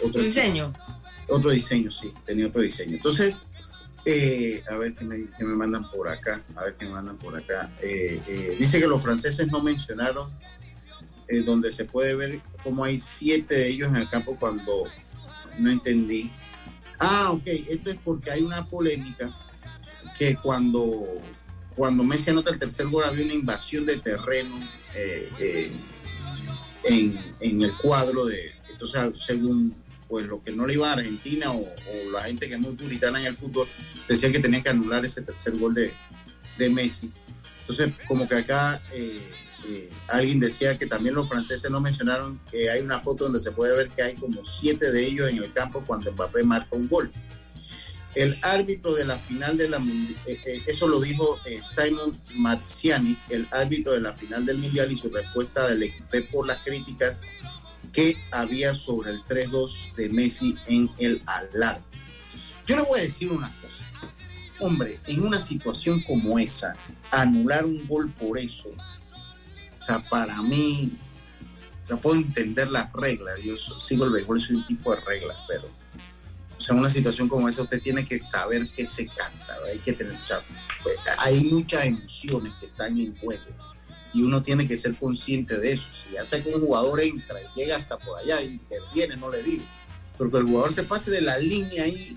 Otro 0.03 0.21
diseño. 0.21 0.73
Otro 1.27 1.51
diseño, 1.51 1.91
sí, 1.91 2.13
tenía 2.25 2.47
otro 2.47 2.62
diseño. 2.62 2.95
Entonces, 2.95 3.43
eh, 4.10 4.63
a 4.70 4.78
ver 4.78 4.96
qué 4.96 5.04
me, 5.04 5.17
me, 5.17 5.56
mandan 5.56 5.89
por 5.89 6.08
acá. 6.08 6.41
A 6.56 6.63
ver 6.63 6.76
qué 6.76 6.86
me 6.86 6.91
mandan 6.91 7.17
por 7.17 7.36
acá. 7.36 7.70
Eh, 7.82 8.22
eh, 8.26 8.56
dice 8.58 8.80
que 8.80 8.88
los 8.88 9.04
franceses 9.04 9.52
no 9.52 9.62
mencionaron 9.62 10.32
donde 11.46 11.74
se 11.74 11.84
puede 11.84 12.15
ver 12.15 12.39
cómo 12.63 12.86
hay 12.86 12.98
siete 12.98 13.56
de 13.56 13.67
ellos 13.67 13.89
en 13.89 13.98
el 13.98 14.10
campo 14.10 14.38
cuando 14.39 14.86
no 15.60 15.70
entendí. 15.70 16.32
Ah, 16.98 17.32
ok. 17.34 17.43
Esto 17.46 17.89
es 17.89 17.98
porque 18.02 18.32
hay 18.32 18.43
una 18.43 18.65
polémica 18.65 19.36
que 20.17 20.38
cuando, 20.38 21.06
cuando 21.76 22.06
Messi 22.06 22.30
anota 22.30 22.50
el 22.50 22.60
tercer 22.60 22.88
gol 22.88 23.04
había 23.04 23.26
una 23.26 23.34
invasión 23.34 23.86
de 23.86 23.98
terreno 23.98 24.56
en, 26.86 27.36
en 27.41 27.62
el 27.62 27.74
cuadro 27.74 28.26
de. 28.26 28.54
Entonces, 28.70 29.22
según 29.22 29.76
pues 30.08 30.26
lo 30.26 30.41
que 30.41 30.52
no 30.52 30.65
le 30.65 30.74
iba 30.74 30.89
a 30.89 30.93
Argentina 30.93 31.52
o, 31.52 31.67
la 32.12 32.22
gente 32.22 32.48
que 32.48 32.56
es 32.56 32.60
muy 32.60 32.76
puritana 32.76 33.20
en 33.20 33.28
el 33.28 33.36
fútbol 33.36 33.67
decían 34.08 34.32
que 34.32 34.39
tenían 34.39 34.63
que 34.63 34.70
anular 34.70 35.04
ese 35.04 35.22
tercer 35.22 35.58
gol 35.58 35.74
de, 35.74 35.93
de 36.58 36.70
Messi. 36.70 37.12
Entonces, 37.62 37.93
como 38.08 38.28
que 38.28 38.36
acá 38.36 38.82
eh, 38.93 39.20
eh, 39.67 39.89
alguien 40.08 40.39
decía 40.39 40.78
que 40.78 40.86
también 40.86 41.15
los 41.15 41.28
franceses 41.28 41.70
no 41.70 41.82
mencionaron 41.82 42.39
que 42.50 42.70
hay 42.70 42.82
una 42.82 43.00
foto 43.00 43.26
donde 43.26 43.41
se 43.41 43.52
puede 43.52 43.76
ver 43.76 43.89
que 43.89 44.02
hay 44.02 44.15
como 44.15 44.43
siete 44.43 44.91
de 44.91 45.06
ellos 45.06 45.30
en 45.30 45.43
el 45.43 45.52
campo 45.52 45.84
cuando 45.86 46.12
Mbappé 46.13 46.43
marca 46.43 46.76
un 46.76 46.88
gol. 46.88 47.12
El 48.15 48.34
árbitro 48.41 48.96
de 48.96 49.06
la 49.06 49.17
final 49.17 49.58
de 49.58 49.70
la 49.70 49.80
eh, 50.26 50.62
eso 50.65 50.88
lo 50.88 51.02
dijo 51.02 51.39
Simon 51.62 52.17
Marciani, 52.36 53.17
el 53.30 53.48
árbitro 53.52 53.91
de 53.91 54.00
la 54.00 54.13
final 54.13 54.46
del 54.46 54.58
mundial 54.58 54.91
y 54.91 54.98
su 54.98 55.10
respuesta 55.10 55.67
del 55.67 55.84
equipo 55.84 56.17
por 56.32 56.48
las 56.48 56.63
críticas 56.63 57.20
que 57.97 58.15
había 58.29 58.75
sobre 58.75 59.10
el 59.10 59.23
3-2 59.23 59.95
de 59.95 60.10
Messi 60.10 60.55
en 60.67 60.88
el 60.99 61.19
alarme. 61.25 61.83
Yo 62.67 62.75
le 62.75 62.83
voy 62.83 62.99
a 62.99 63.01
decir 63.01 63.31
una 63.31 63.51
cosa. 63.60 63.83
Hombre, 64.60 64.99
en 65.07 65.25
una 65.25 65.39
situación 65.39 66.03
como 66.03 66.38
esa, 66.38 66.77
anular 67.10 67.65
un 67.65 67.88
gol 67.88 68.12
por 68.12 68.38
eso, 68.38 68.69
o 68.69 69.83
sea, 69.83 69.97
para 69.97 70.39
mí, 70.43 70.95
yo 71.89 71.99
puedo 71.99 72.17
entender 72.17 72.69
las 72.69 72.93
reglas. 72.93 73.39
Yo 73.43 73.57
sigo 73.57 74.05
el 74.05 74.12
béisbol, 74.12 74.39
soy 74.41 74.57
un 74.57 74.67
tipo 74.67 74.93
de 74.93 75.01
reglas, 75.01 75.38
pero, 75.47 75.67
o 76.55 76.62
sea, 76.62 76.75
en 76.75 76.81
una 76.81 76.89
situación 76.89 77.27
como 77.27 77.49
esa, 77.49 77.63
usted 77.63 77.81
tiene 77.81 78.05
que 78.05 78.19
saber 78.19 78.69
qué 78.69 78.86
se 78.86 79.07
canta, 79.07 79.55
hay 79.71 79.79
que 79.79 79.93
tener, 79.93 80.13
o 80.13 80.23
sea, 80.23 80.39
pues, 80.83 80.97
hay 81.17 81.43
muchas 81.45 81.83
emociones 81.86 82.53
que 82.60 82.67
están 82.67 82.95
en 82.95 83.17
juego 83.17 83.41
y 84.13 84.22
uno 84.22 84.41
tiene 84.41 84.67
que 84.67 84.78
ser 84.78 84.96
consciente 84.96 85.58
de 85.58 85.74
eso. 85.74 85.88
Si 85.91 86.13
ya 86.13 86.24
sé 86.24 86.43
que 86.43 86.50
un 86.50 86.62
jugador 86.62 87.02
entra 87.02 87.41
y 87.41 87.60
llega 87.60 87.78
hasta 87.78 87.98
por 87.98 88.17
allá 88.17 88.41
y 88.41 88.60
viene, 88.93 89.15
no 89.17 89.30
le 89.30 89.43
digo, 89.43 89.63
pero 90.17 90.32
que 90.32 90.38
el 90.38 90.43
jugador 90.46 90.74
se 90.74 90.84
pase 90.84 91.12
de 91.12 91.22
la 91.22 91.38
línea 91.38 91.84
ahí, 91.84 92.15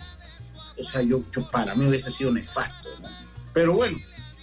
o 0.79 0.83
sea, 0.83 1.03
yo, 1.03 1.22
para 1.50 1.74
mí 1.74 1.87
hubiese 1.87 2.11
sido 2.11 2.33
nefasto, 2.33 2.88
¿no? 3.00 3.09
Pero 3.53 3.74
bueno, 3.74 3.98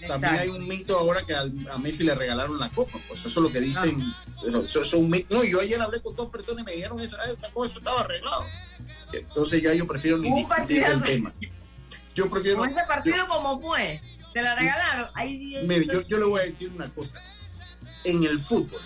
también 0.07 0.35
hay 0.35 0.49
un 0.49 0.67
mito 0.67 0.97
ahora 0.97 1.25
que 1.25 1.33
a 1.33 1.77
Messi 1.79 2.03
le 2.03 2.13
regalaron 2.13 2.59
la 2.59 2.69
copa, 2.69 2.99
pues 3.07 3.21
eso 3.21 3.29
es 3.29 3.35
lo 3.35 3.51
que 3.51 3.61
dicen, 3.61 4.01
eso, 4.45 4.83
es 4.83 4.93
un 4.93 5.09
mito. 5.09 5.35
No, 5.35 5.43
yo 5.43 5.61
ayer 5.61 5.81
hablé 5.81 6.01
con 6.01 6.15
dos 6.15 6.29
personas 6.29 6.61
y 6.61 6.65
me 6.65 6.73
dijeron 6.73 6.99
eso, 6.99 7.17
esa 7.21 7.51
cosa 7.51 7.71
eso 7.71 7.79
estaba 7.79 8.01
arreglado. 8.01 8.45
Entonces 9.11 9.61
ya 9.63 9.73
yo 9.73 9.87
prefiero 9.87 10.17
ni 10.17 10.31
discutir 10.31 10.83
el 10.83 11.01
tema. 11.01 11.33
Yo 12.13 12.29
prefiero... 12.29 12.65
ese 12.65 12.83
partido 12.87 13.27
como 13.27 13.59
fue, 13.61 14.01
te 14.33 14.41
la 14.41 14.55
regalaron. 14.55 15.09
Mire, 15.67 15.87
yo, 15.87 16.01
yo 16.01 16.19
le 16.19 16.25
voy 16.25 16.41
a 16.41 16.43
decir 16.43 16.69
una 16.69 16.93
cosa 16.93 17.21
en 18.09 18.23
el 18.23 18.39
fútbol, 18.39 18.81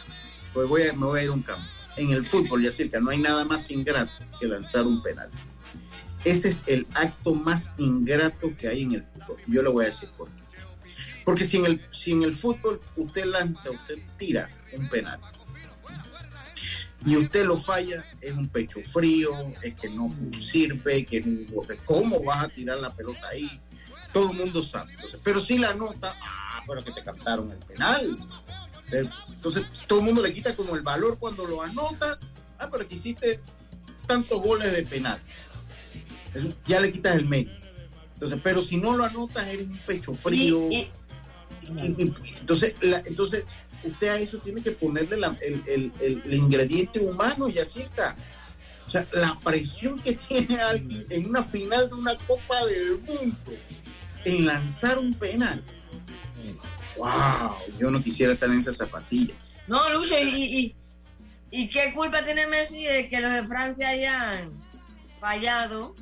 pues 0.53 0.67
voy 0.67 0.83
a, 0.83 0.93
me 0.93 1.05
voy 1.05 1.19
a 1.19 1.23
ir 1.23 1.31
un 1.31 1.41
campo, 1.41 1.65
en 1.97 2.11
el 2.11 2.23
fútbol, 2.23 2.63
ya 2.63 2.71
cerca, 2.71 2.99
no 2.99 3.09
hay 3.09 3.17
nada 3.17 3.45
más 3.45 3.69
ingrato 3.71 4.11
que 4.39 4.47
lanzar 4.47 4.85
un 4.85 5.01
penal. 5.01 5.29
Ese 6.23 6.49
es 6.49 6.63
el 6.67 6.87
acto 6.93 7.33
más 7.33 7.71
ingrato 7.77 8.55
que 8.55 8.67
hay 8.67 8.83
en 8.83 8.93
el 8.93 9.03
fútbol. 9.03 9.37
Yo 9.47 9.63
le 9.63 9.69
voy 9.69 9.85
a 9.85 9.87
decir 9.87 10.09
por 10.17 10.29
qué. 10.29 10.41
Porque 11.25 11.45
si 11.45 11.57
en 11.57 11.65
el, 11.65 11.81
si 11.91 12.11
en 12.11 12.23
el 12.23 12.33
fútbol 12.33 12.81
usted 12.95 13.25
lanza, 13.25 13.71
usted 13.71 13.97
tira 14.17 14.49
un 14.73 14.87
penal 14.87 15.19
y 17.05 17.17
usted 17.17 17.45
lo 17.45 17.57
falla, 17.57 18.03
es 18.21 18.33
un 18.33 18.47
pecho 18.47 18.79
frío, 18.81 19.31
es 19.61 19.73
que 19.73 19.89
no 19.89 20.07
sirve, 20.39 21.05
que 21.05 21.17
es 21.17 21.25
un 21.25 21.47
¿Cómo 21.85 22.23
vas 22.23 22.45
a 22.45 22.47
tirar 22.47 22.77
la 22.77 22.93
pelota 22.93 23.27
ahí? 23.29 23.59
Todo 24.13 24.31
el 24.31 24.37
mundo 24.37 24.61
sabe. 24.61 24.93
pero 25.23 25.39
si 25.39 25.57
la 25.57 25.73
nota, 25.73 26.15
ah, 26.21 26.61
pero 26.67 26.83
que 26.83 26.91
te 26.91 27.03
captaron 27.03 27.51
el 27.51 27.57
penal. 27.59 28.17
Entonces, 28.91 29.65
todo 29.87 29.99
el 29.99 30.05
mundo 30.05 30.21
le 30.21 30.31
quita 30.33 30.55
como 30.55 30.75
el 30.75 30.81
valor 30.81 31.17
cuando 31.17 31.45
lo 31.45 31.61
anotas 31.61 32.27
Ah, 32.61 32.69
pero 32.71 32.87
que 32.87 32.95
hiciste 32.95 33.39
tantos 34.05 34.39
goles 34.41 34.71
de 34.71 34.83
penal. 34.83 35.19
Eso 36.33 36.53
ya 36.65 36.79
le 36.79 36.91
quitas 36.91 37.15
el 37.15 37.27
mérito. 37.27 37.67
Entonces, 38.13 38.39
pero 38.43 38.61
si 38.61 38.77
no 38.77 38.95
lo 38.95 39.03
anotas, 39.03 39.47
eres 39.47 39.67
un 39.67 39.79
pecho 39.79 40.13
frío. 40.13 40.69
entonces, 41.79 42.75
entonces, 43.05 43.45
usted 43.83 44.09
a 44.09 44.19
eso 44.19 44.37
tiene 44.37 44.61
que 44.61 44.73
ponerle 44.73 45.17
el, 45.41 45.91
el, 45.99 46.33
ingrediente 46.33 46.99
humano 46.99 47.49
y 47.49 47.57
así 47.57 47.81
está. 47.81 48.15
O 48.85 48.91
sea, 48.91 49.07
la 49.11 49.39
presión 49.39 49.97
que 49.97 50.13
tiene 50.13 50.59
alguien 50.61 51.03
en 51.09 51.27
una 51.27 51.41
final 51.41 51.89
de 51.89 51.95
una 51.95 52.15
Copa 52.15 52.63
del 52.65 52.99
Mundo 52.99 53.53
en 54.23 54.45
lanzar 54.45 54.99
un 54.99 55.15
penal. 55.15 55.63
¡Wow! 57.01 57.57
Yo 57.79 57.89
no 57.89 58.01
quisiera 58.01 58.33
estar 58.33 58.49
en 58.49 58.59
esa 58.59 58.71
zapatilla. 58.71 59.33
No, 59.67 59.89
Lucho, 59.89 60.15
y, 60.19 60.75
y, 61.49 61.67
qué 61.69 61.93
culpa 61.95 62.23
tiene 62.23 62.45
Messi 62.45 62.83
de 62.83 63.09
que 63.09 63.19
los 63.19 63.33
de 63.33 63.47
Francia 63.47 63.89
hayan 63.89 64.51
fallado? 65.19 65.95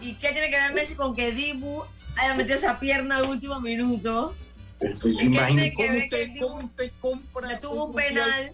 ¿Y 0.00 0.14
qué 0.14 0.32
tiene 0.32 0.50
que 0.50 0.56
ver 0.56 0.72
Messi 0.72 0.94
con 0.94 1.14
que 1.14 1.32
Dibu 1.32 1.84
haya 2.16 2.34
metido 2.34 2.58
esa 2.58 2.80
pierna 2.80 3.18
al 3.18 3.24
último 3.24 3.60
minuto? 3.60 4.34
Pues 4.78 5.20
imagínate 5.20 5.74
cómo 5.74 5.98
usted, 5.98 6.30
cómo 6.40 6.54
usted 6.56 6.92
compra. 7.00 7.60
tuvo 7.60 7.84
un 7.86 7.94
penal. 7.94 8.52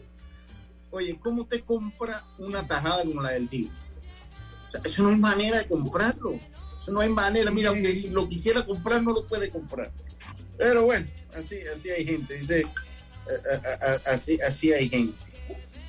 Oye, 0.90 1.16
¿cómo 1.20 1.42
usted 1.42 1.62
compra 1.64 2.24
una 2.38 2.66
tajada 2.66 3.04
como 3.04 3.22
la 3.22 3.30
del 3.30 3.48
Dibu? 3.48 3.70
O 4.68 4.70
sea, 4.72 4.80
eso 4.84 5.04
no 5.04 5.10
hay 5.10 5.16
manera 5.16 5.58
de 5.58 5.68
comprarlo. 5.68 6.32
Eso 6.80 6.90
no 6.90 7.00
hay 7.00 7.08
manera. 7.10 7.52
Mira, 7.52 7.70
aunque 7.70 8.08
lo 8.10 8.28
quisiera 8.28 8.66
comprar, 8.66 9.00
no 9.02 9.12
lo 9.12 9.24
puede 9.26 9.48
comprar. 9.50 9.92
Pero 10.58 10.84
bueno, 10.84 11.06
así, 11.34 11.60
así 11.72 11.90
hay 11.90 12.04
gente. 12.04 12.34
Dice, 12.34 12.66
así, 14.04 14.38
así 14.40 14.72
hay 14.72 14.88
gente. 14.88 15.18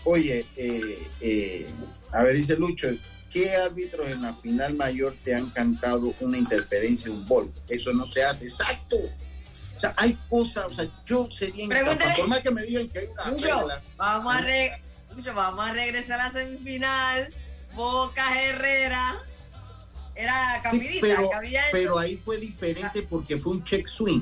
Oye, 0.05 0.45
eh, 0.55 1.07
eh, 1.21 1.67
a 2.11 2.23
ver, 2.23 2.35
dice 2.35 2.55
Lucho, 2.55 2.87
¿qué 3.29 3.55
árbitros 3.55 4.09
en 4.09 4.21
la 4.21 4.33
final 4.33 4.75
mayor 4.75 5.15
te 5.23 5.35
han 5.35 5.49
cantado 5.49 6.13
una 6.21 6.37
interferencia, 6.37 7.11
un 7.11 7.25
gol? 7.25 7.51
Eso 7.67 7.91
no 7.93 8.05
se 8.05 8.23
hace. 8.23 8.45
Exacto. 8.45 8.97
O 9.75 9.79
sea, 9.79 9.93
hay 9.97 10.17
cosas, 10.29 10.65
o 10.65 10.73
sea, 10.73 10.89
yo 11.05 11.29
sería 11.31 11.63
incapaz, 11.63 12.17
por 12.17 12.27
más 12.27 12.41
que 12.41 12.51
me 12.51 12.63
digan 12.63 12.89
que 12.89 12.99
hay 12.99 13.07
una 13.07 13.23
regla. 13.23 13.83
Vamos 13.97 14.35
a, 14.35 15.31
vamos 15.33 15.65
a 15.65 15.73
regresar 15.73 16.19
a 16.19 16.31
la 16.31 16.39
semifinal. 16.39 17.33
Boca 17.75 18.41
Herrera. 18.41 19.23
Era 20.15 20.59
Campirita, 20.63 20.99
pero, 21.01 21.29
pero 21.71 21.97
ahí 21.97 22.17
fue 22.17 22.37
diferente 22.37 23.03
porque 23.03 23.37
fue 23.37 23.53
un 23.53 23.63
check 23.63 23.87
swing. 23.87 24.21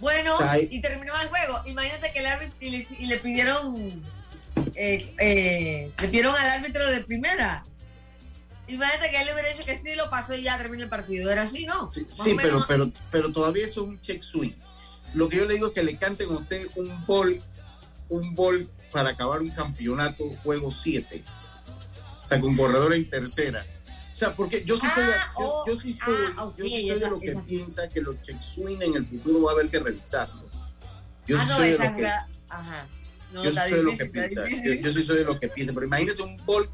Bueno, 0.00 0.36
y 0.70 0.80
terminó 0.80 1.20
el 1.20 1.28
juego. 1.28 1.60
Imagínate 1.66 2.12
que 2.12 2.20
el 2.20 2.26
árbitro 2.26 2.56
y 2.60 3.06
le, 3.06 3.18
pidieron 3.18 4.02
eh, 4.74 5.14
eh, 5.18 5.92
le 6.00 6.08
pidieron 6.08 6.34
al 6.34 6.48
árbitro 6.48 6.88
de 6.90 7.02
primera. 7.02 7.62
Imagínate 8.66 9.10
que 9.10 9.20
él 9.20 9.26
le 9.26 9.32
hubiera 9.34 9.50
dicho 9.50 9.64
que 9.64 9.80
sí, 9.82 9.94
lo 9.94 10.08
pasó 10.08 10.34
y 10.34 10.42
ya 10.42 10.56
terminó 10.56 10.84
el 10.84 10.88
partido. 10.88 11.30
Era 11.30 11.42
así, 11.42 11.66
¿no? 11.66 11.90
Sí, 11.92 12.36
pero, 12.40 12.64
pero, 12.66 12.90
pero 13.10 13.30
todavía 13.30 13.64
eso 13.64 13.82
es 13.82 13.88
un 13.88 14.00
check 14.00 14.22
swing. 14.22 14.52
Lo 15.12 15.28
que 15.28 15.38
yo 15.38 15.46
le 15.46 15.54
digo 15.54 15.68
es 15.68 15.72
que 15.74 15.82
le 15.82 15.96
canten 15.96 16.30
a 16.30 16.34
usted 16.34 16.68
un 16.76 17.04
bol, 17.04 17.42
un 18.08 18.34
bol 18.34 18.70
para 18.92 19.10
acabar 19.10 19.40
un 19.40 19.50
campeonato, 19.50 20.24
juego 20.42 20.70
7. 20.70 21.22
O 22.24 22.28
sea, 22.28 22.40
con 22.40 22.56
corredor 22.56 22.94
en 22.94 23.10
tercera. 23.10 23.66
O 24.20 24.22
sea, 24.22 24.36
porque 24.36 24.62
yo 24.66 24.76
sí 24.76 24.86
soy, 24.94 25.04
yo, 25.66 25.80
sí 25.80 25.98
soy, 26.04 26.14
yo 26.58 26.64
sí 26.64 26.88
soy 26.90 27.00
de 27.00 27.08
lo 27.08 27.18
que 27.18 27.34
piensa 27.36 27.88
que 27.88 28.02
los 28.02 28.20
check 28.20 28.38
swing 28.42 28.76
en 28.82 28.96
el 28.96 29.06
futuro 29.06 29.44
va 29.44 29.52
a 29.52 29.54
haber 29.54 29.70
que 29.70 29.78
revisarlo. 29.78 30.46
Yo 31.26 31.38
sí 31.38 31.48
soy 31.48 31.70
de 31.70 31.78
lo 31.78 31.96
que. 31.96 32.06
Ajá. 32.50 32.86
yo 33.32 33.50
sí 33.50 33.56
soy 33.56 33.72
de 33.72 33.82
lo 33.82 33.96
que 33.96 34.04
piensa. 34.04 34.42
Yo, 34.46 34.92
sí 34.92 35.02
soy 35.04 35.18
de 35.20 35.24
lo 35.24 35.40
que 35.40 35.48
piensa. 35.48 35.72
Pero 35.72 35.86
imagínese 35.86 36.22
un 36.22 36.36
bol 36.44 36.68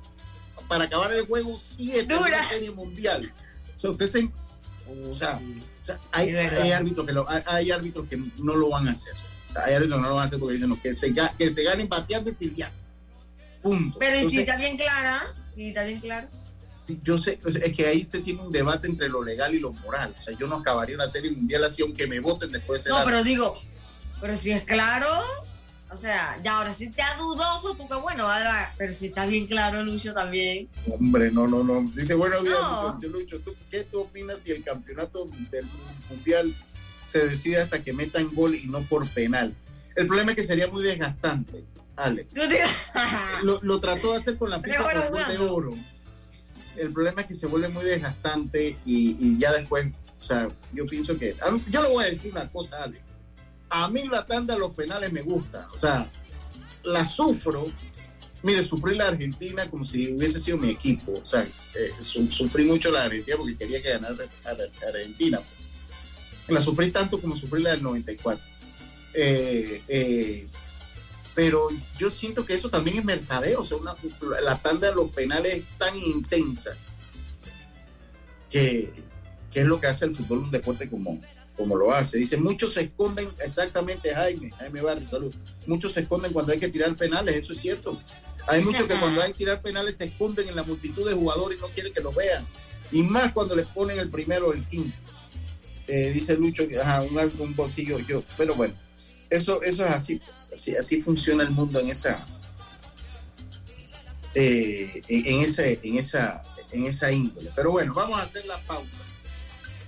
para 0.66 0.87
acabar 0.87 1.12
el 1.12 1.24
juego 1.24 1.61
7 1.76 2.12
de 2.12 2.30
la 2.30 2.48
serie 2.48 2.72
mundial. 2.72 3.32
O 3.76 3.78
sea, 3.78 3.90
usted 3.90 4.06
se. 4.06 4.28
O 5.09 5.14
sea, 5.14 5.40
hay, 6.11 6.35
hay, 6.35 6.72
árbitros 6.72 7.06
que 7.06 7.12
lo, 7.12 7.28
hay, 7.30 7.70
árbitros 7.70 8.09
que 8.09 8.16
no 8.38 8.56
lo 8.56 8.70
van 8.70 8.88
a 8.88 8.90
hacer. 8.90 9.14
O 9.50 9.52
sea, 9.52 9.66
hay 9.66 9.74
árbitros 9.74 9.98
que 9.98 10.02
no 10.02 10.09
lo 10.09 10.14
van 10.16 10.24
a 10.24 10.26
hacer 10.26 10.40
porque 10.40 10.54
dicen 10.56 10.76
que, 10.82 10.96
se, 10.96 11.14
que 11.14 11.48
se 11.48 11.62
ganen 11.62 11.88
bateando 11.88 12.28
y 12.28 12.35
filiando. 12.35 12.76
Punto. 13.62 13.96
Pero 14.00 14.18
¿y 14.18 14.30
si 14.30 14.40
está 14.40 14.56
bien 14.56 14.76
clara, 14.76 15.32
si 15.54 15.68
está 15.68 15.85
bien 15.85 16.00
claro 16.00 16.28
yo 17.03 17.18
sé, 17.18 17.38
es 17.44 17.75
que 17.75 17.87
ahí 17.87 18.03
usted 18.03 18.22
tiene 18.22 18.42
un 18.42 18.53
debate 18.53 18.87
entre 18.87 19.09
lo 19.09 19.22
legal 19.22 19.55
y 19.55 19.61
lo 19.61 19.72
moral. 19.72 20.14
O 20.16 20.22
sea, 20.22 20.37
yo 20.38 20.46
no 20.46 20.57
acabaría 20.57 20.94
una 20.94 21.09
serie 21.09 21.31
mundial 21.31 21.64
así 21.64 21.83
aunque 21.83 22.07
me 22.07 22.20
voten 22.20 22.53
después 22.53 22.85
de 22.85 22.90
No, 22.90 23.05
pero 23.05 23.25
digo, 23.25 23.61
pero 24.20 24.37
si 24.37 24.53
es 24.53 24.62
claro, 24.62 25.09
o 25.90 25.96
sea, 25.96 26.38
ya 26.42 26.59
ahora 26.59 26.75
si 26.75 26.88
te 26.88 27.03
ha 27.03 27.16
dudoso, 27.16 27.75
tú 27.75 27.88
que 27.88 27.94
bueno, 27.94 28.29
pero 28.77 28.92
si 28.94 29.07
está 29.07 29.27
bien 29.27 29.46
claro, 29.46 29.85
Lucho 29.85 30.14
también. 30.14 30.68
Hombre, 30.88 31.31
no, 31.31 31.46
no, 31.46 31.64
no. 31.64 31.90
Dice, 31.94 32.14
buenos 32.14 32.44
días, 32.44 33.11
Lucho. 33.11 33.40
¿tú, 33.40 33.55
¿Qué 33.70 33.85
tú 33.85 34.01
opinas 34.03 34.38
si 34.38 34.53
el 34.53 34.62
campeonato 34.62 35.29
del 35.51 35.66
mundial 36.09 36.55
se 37.05 37.27
decide 37.27 37.62
hasta 37.62 37.83
que 37.83 37.92
metan 37.92 38.33
gol 38.35 38.55
y 38.55 38.66
no 38.66 38.83
por 38.83 39.09
penal? 39.09 39.55
El 39.96 40.07
problema 40.07 40.33
es 40.33 40.37
que 40.37 40.42
sería 40.44 40.68
muy 40.68 40.83
desgastante, 40.83 41.64
Alex. 41.96 42.35
lo, 43.42 43.59
lo, 43.62 43.81
trató 43.81 44.12
de 44.12 44.18
hacer 44.18 44.37
con 44.37 44.51
la 44.51 44.61
FIFA 44.61 45.11
de 45.33 45.38
oro 45.38 45.75
el 46.78 46.92
problema 46.92 47.22
es 47.22 47.26
que 47.26 47.34
se 47.34 47.46
vuelve 47.46 47.68
muy 47.68 47.84
desgastante 47.84 48.76
y, 48.84 49.38
ya 49.38 49.52
después, 49.52 49.86
o 50.18 50.20
sea, 50.20 50.48
yo 50.72 50.86
pienso 50.86 51.18
que, 51.18 51.36
yo 51.70 51.82
le 51.82 51.88
voy 51.88 52.04
a 52.04 52.08
decir 52.08 52.32
una 52.32 52.50
cosa, 52.50 52.82
Ale. 52.82 53.00
A 53.68 53.88
mí 53.88 54.06
la 54.08 54.26
tanda 54.26 54.54
de 54.54 54.60
los 54.60 54.74
penales 54.74 55.12
me 55.12 55.22
gusta, 55.22 55.68
o 55.74 55.78
sea, 55.78 56.08
la 56.84 57.04
sufro. 57.04 57.66
Mire, 58.42 58.62
sufrí 58.62 58.94
la 58.94 59.08
Argentina 59.08 59.68
como 59.68 59.84
si 59.84 60.14
hubiese 60.14 60.38
sido 60.38 60.58
mi 60.58 60.70
equipo, 60.70 61.12
o 61.12 61.26
sea, 61.26 61.48
eh, 61.74 61.92
sufrí 62.00 62.64
mucho 62.64 62.92
la 62.92 63.04
Argentina 63.04 63.36
porque 63.36 63.56
quería 63.56 63.82
que 63.82 63.90
ganara 63.90 64.16
Argentina. 64.44 65.40
La 66.48 66.60
sufrí 66.60 66.92
tanto 66.92 67.20
como 67.20 67.36
sufrí 67.36 67.62
la 67.62 67.70
del 67.70 67.82
94. 67.82 68.44
Eh, 69.14 69.82
eh, 69.88 70.46
pero 71.37 71.68
yo 71.99 72.09
siento 72.09 72.46
que 72.46 72.55
eso 72.55 72.70
también 72.70 72.99
es 72.99 73.05
mercadeo, 73.05 73.61
o 73.61 73.64
sea, 73.64 73.77
la 74.42 74.59
tanda 74.62 74.88
de 74.88 74.94
los 74.94 75.11
penales 75.11 75.57
es 75.57 75.64
tan 75.77 75.94
intensa 75.94 76.75
que, 78.51 78.90
es 79.53 79.64
lo 79.66 79.79
que 79.79 79.87
hace 79.87 80.07
el 80.07 80.16
fútbol 80.16 80.38
un 80.38 80.51
deporte 80.51 80.88
como, 80.88 81.20
como 81.55 81.77
lo 81.77 81.92
hace. 81.92 82.16
Dice, 82.16 82.38
muchos 82.38 82.72
se 82.72 82.81
esconden, 82.85 83.29
exactamente 83.44 84.14
Jaime, 84.14 84.51
Jaime 84.53 84.81
Barrio, 84.81 85.07
salud, 85.11 85.35
muchos 85.66 85.92
se 85.92 86.01
esconden 86.01 86.33
cuando 86.33 86.55
hay 86.55 86.59
que 86.59 86.70
tirar 86.70 86.96
penales, 86.96 87.37
eso 87.37 87.53
es 87.53 87.61
cierto. 87.61 88.01
Hay 88.49 88.62
muchos 88.62 88.87
que 88.87 88.99
cuando 88.99 89.20
hay 89.20 89.33
que 89.33 89.38
tirar 89.38 89.61
penales 89.61 89.96
se 89.96 90.05
esconden 90.05 90.49
en 90.49 90.57
la 90.57 90.62
multitud 90.62 91.07
de 91.07 91.14
jugadores 91.14 91.59
y 91.59 91.61
no 91.61 91.68
quieren 91.68 91.92
que 91.92 92.01
los 92.01 92.14
vean. 92.14 92.46
Y 92.90 93.03
más 93.03 93.33
cuando 93.35 93.55
les 93.55 93.68
ponen 93.68 93.99
el 93.99 94.09
primero 94.09 94.49
o 94.49 94.53
el 94.55 94.66
quinto. 94.66 94.96
Eh, 95.87 96.12
dice 96.14 96.35
Lucho, 96.35 96.66
ajá, 96.83 97.03
un, 97.03 97.18
un 97.40 97.55
bolsillo 97.55 97.99
yo, 97.99 98.25
pero 98.38 98.55
bueno 98.55 98.86
eso, 99.37 99.62
eso 99.62 99.87
es 99.87 99.92
así, 99.92 100.20
pues, 100.20 100.77
así, 100.79 101.01
funciona 101.01 101.42
el 101.42 101.51
mundo 101.51 101.81
en 101.81 101.88
esa, 101.88 102.25
eh, 104.35 105.03
en, 105.09 105.27
en, 105.27 105.96
esa, 105.96 106.42
en 106.72 106.85
esa 106.85 107.12
índole. 107.12 107.51
Pero 107.55 107.70
bueno, 107.72 107.94
vamos 107.94 108.18
a 108.18 108.22
hacer 108.22 108.44
la 108.46 108.61
pausa. 108.62 109.07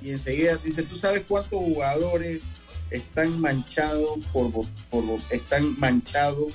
Y 0.01 0.11
enseguida 0.11 0.57
dice, 0.57 0.83
¿tú 0.83 0.95
sabes 0.95 1.25
cuántos 1.27 1.59
jugadores 1.59 2.43
están 2.91 3.41
manchados 3.41 4.25
por, 4.33 4.51
por 4.91 5.05
están 5.31 5.79
manchados 5.79 6.55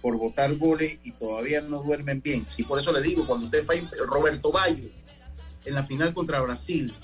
por 0.00 0.16
votar 0.16 0.54
goles 0.56 0.98
y 1.02 1.12
todavía 1.12 1.60
no 1.60 1.82
duermen 1.82 2.22
bien? 2.22 2.46
Y 2.56 2.62
por 2.62 2.80
eso 2.80 2.92
le 2.92 3.02
digo, 3.02 3.26
cuando 3.26 3.46
usted 3.46 3.64
falla 3.64 3.90
Roberto 4.06 4.52
Bayo 4.52 4.88
en 5.64 5.74
la 5.74 5.82
final 5.82 6.14
contra 6.14 6.40
Brasil, 6.40 6.94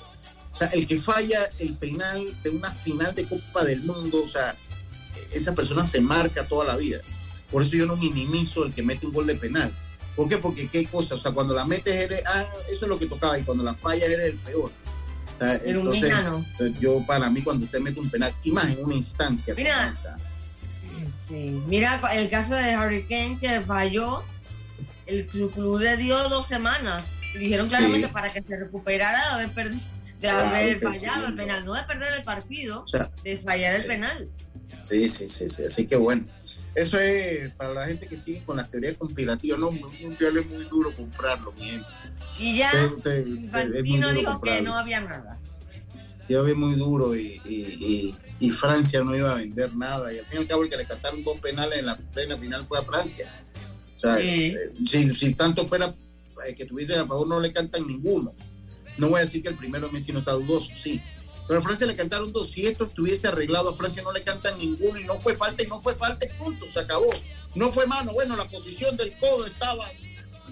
o 0.53 0.57
sea, 0.57 0.69
el 0.69 0.87
que 0.87 0.97
falla 0.99 1.51
el 1.59 1.77
penal 1.77 2.27
de 2.43 2.51
una 2.51 2.71
final 2.71 3.15
de 3.15 3.25
Copa 3.25 3.65
del 3.65 3.83
Mundo, 3.83 4.23
o 4.23 4.29
sea, 4.29 4.57
esa 5.33 5.55
persona 5.55 5.85
se 5.85 6.01
marca 6.01 6.47
toda 6.47 6.65
la 6.65 6.77
vida. 6.77 7.01
Por 7.51 7.63
eso 7.63 7.77
yo 7.77 7.87
no 7.87 7.97
minimizo 7.97 8.65
el 8.65 8.73
que 8.73 8.83
mete 8.83 9.07
un 9.07 9.13
gol 9.13 9.27
de 9.27 9.35
penal. 9.35 9.73
¿Por 10.15 10.29
qué? 10.29 10.39
Porque 10.39 10.69
qué 10.69 10.87
cosa, 10.87 11.15
o 11.15 11.19
sea, 11.19 11.33
cuando 11.33 11.55
la 11.55 11.65
metes 11.65 11.95
eres, 11.95 12.23
ah, 12.27 12.45
eso 12.71 12.85
es 12.85 12.89
lo 12.89 12.99
que 12.99 13.07
tocaba, 13.07 13.39
y 13.39 13.43
cuando 13.43 13.65
la 13.65 13.75
falla 13.75 14.07
eres 14.07 14.33
el 14.33 14.39
peor. 14.39 14.73
entonces, 15.65 16.13
yo 16.79 17.05
para 17.07 17.31
mí 17.31 17.43
cuando 17.43 17.65
usted 17.65 17.81
mete 17.81 18.01
un 18.01 18.11
penal, 18.11 18.35
y 18.43 18.53
más 18.53 18.71
en 18.71 18.85
una 18.85 18.95
instancia 18.95 19.55
mira, 19.55 19.93
sí, 21.27 21.63
mira 21.67 22.01
el 22.13 22.29
caso 22.29 22.55
de 22.55 22.73
Harry 22.73 23.05
Kane 23.05 23.39
que 23.41 23.61
falló, 23.63 24.23
el 25.07 25.27
club 25.27 25.79
le 25.79 25.97
dio 25.97 26.29
dos 26.29 26.47
semanas, 26.47 27.05
dijeron 27.39 27.69
claramente 27.69 28.09
para 28.09 28.29
que 28.29 28.43
se 28.43 28.57
recuperara 28.57 29.39
de 29.39 29.45
haber, 29.45 29.75
de 30.21 30.29
haber 30.29 30.81
fallado 30.81 31.27
el 31.29 31.35
penal, 31.35 31.65
no 31.65 31.75
de 31.75 31.83
perder 31.85 32.15
el 32.15 32.23
partido, 32.23 32.85
de 33.25 33.39
fallar 33.39 33.77
el 33.77 33.85
penal. 33.85 34.29
Sí, 34.91 35.09
sí, 35.09 35.29
sí, 35.29 35.49
sí. 35.49 35.63
Así 35.65 35.87
que 35.87 35.95
bueno, 35.95 36.27
eso 36.75 36.99
es 36.99 37.53
para 37.55 37.73
la 37.73 37.87
gente 37.87 38.09
que 38.09 38.17
sigue 38.17 38.43
con 38.45 38.57
las 38.57 38.69
teorías 38.69 38.97
conspirativas. 38.97 39.61
No, 39.61 39.69
un 39.69 39.81
mundial 39.81 40.37
es 40.37 40.47
muy 40.49 40.65
duro 40.65 40.93
comprarlo, 40.93 41.53
mi 41.53 41.81
Y 42.41 42.59
ya, 42.59 42.73
Infantino 42.83 44.13
dijo 44.13 44.41
que 44.41 44.61
no 44.63 44.75
había 44.75 45.01
nada. 45.01 45.39
Ya 46.29 46.41
ve 46.43 46.55
muy 46.55 46.75
duro 46.75 47.15
y, 47.15 47.41
y, 48.41 48.51
Francia 48.51 49.03
no 49.05 49.17
iba 49.17 49.31
a 49.31 49.37
vender 49.37 49.75
nada. 49.77 50.13
Y 50.13 50.19
al 50.19 50.25
fin 50.27 50.39
y 50.39 50.43
al 50.43 50.49
cabo, 50.49 50.65
el 50.65 50.71
que 50.71 50.77
le 50.77 50.87
cantaron 50.87 51.23
dos 51.23 51.39
penales 51.39 51.79
en 51.79 51.87
la 51.87 51.97
plena 51.97 52.37
final 52.37 52.65
fue 52.65 52.79
a 52.79 52.83
Francia. 52.83 53.33
O 53.97 54.01
sea, 54.01 54.19
eh, 54.21 54.73
si, 54.87 55.35
tanto 55.35 55.65
fuera 55.67 55.95
eh, 56.49 56.55
que 56.57 56.65
tuviese 56.65 56.97
a 56.97 57.07
favor, 57.07 57.29
no 57.29 57.39
le 57.39 57.53
cantan 57.53 57.87
ninguno. 57.87 58.35
No 58.99 59.09
voy 59.09 59.19
a 59.19 59.21
decir 59.23 59.41
que 59.41 59.51
el 59.51 59.57
primero 59.57 59.87
de 59.87 59.93
Messi 59.93 60.13
no 60.13 60.19
está 60.21 60.33
dudoso, 60.33 60.73
sí. 60.75 61.01
Pero 61.51 61.59
a 61.59 61.65
Francia 61.65 61.85
le 61.85 61.97
cantaron 61.97 62.33
dos. 62.33 62.51
Si 62.51 62.65
esto 62.65 62.85
estuviese 62.85 63.27
arreglado, 63.27 63.71
a 63.71 63.73
Francia 63.75 64.05
no 64.05 64.13
le 64.13 64.23
cantan 64.23 64.57
ninguno 64.57 65.01
y 65.01 65.03
no 65.03 65.19
fue 65.19 65.35
falta 65.35 65.65
y 65.65 65.67
no 65.67 65.83
fue 65.83 65.97
falta, 65.97 66.25
punto, 66.39 66.65
se 66.71 66.79
acabó. 66.79 67.11
No 67.57 67.73
fue 67.73 67.89
mano, 67.89 68.13
bueno, 68.13 68.37
la 68.37 68.49
posición 68.49 68.97
del 68.97 69.19
codo 69.19 69.47
estaba, 69.47 69.85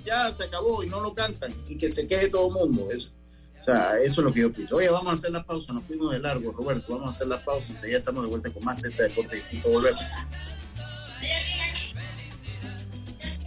ya 0.05 0.29
se 0.33 0.43
acabó 0.43 0.83
y 0.83 0.89
no 0.89 1.01
lo 1.01 1.15
cantan 1.15 1.55
y 1.69 1.79
que 1.79 1.89
se 1.93 2.09
quede 2.09 2.31
todo 2.31 2.49
el 2.49 2.55
mundo. 2.55 2.91
Eso. 2.91 3.11
O 3.61 3.63
sea, 3.63 3.97
eso 4.01 4.23
es 4.23 4.25
lo 4.25 4.35
que 4.35 4.41
yo 4.41 4.53
pienso. 4.53 4.75
Oye, 4.75 4.91
vamos 4.91 5.13
a 5.13 5.15
hacer 5.15 5.31
la 5.31 5.45
pausa, 5.45 5.73
nos 5.73 5.85
fuimos 5.85 6.11
de 6.11 6.19
largo, 6.19 6.51
Roberto, 6.51 6.87
vamos 6.89 7.07
a 7.07 7.11
hacer 7.11 7.29
la 7.29 7.39
pausa 7.45 7.73
y 7.87 7.93
ya 7.93 7.99
estamos 7.99 8.25
de 8.25 8.31
vuelta 8.31 8.51
con 8.51 8.65
más 8.65 8.83
Z 8.83 9.01
Deporte 9.01 9.41
y 9.53 9.59
volvemos. 9.59 10.03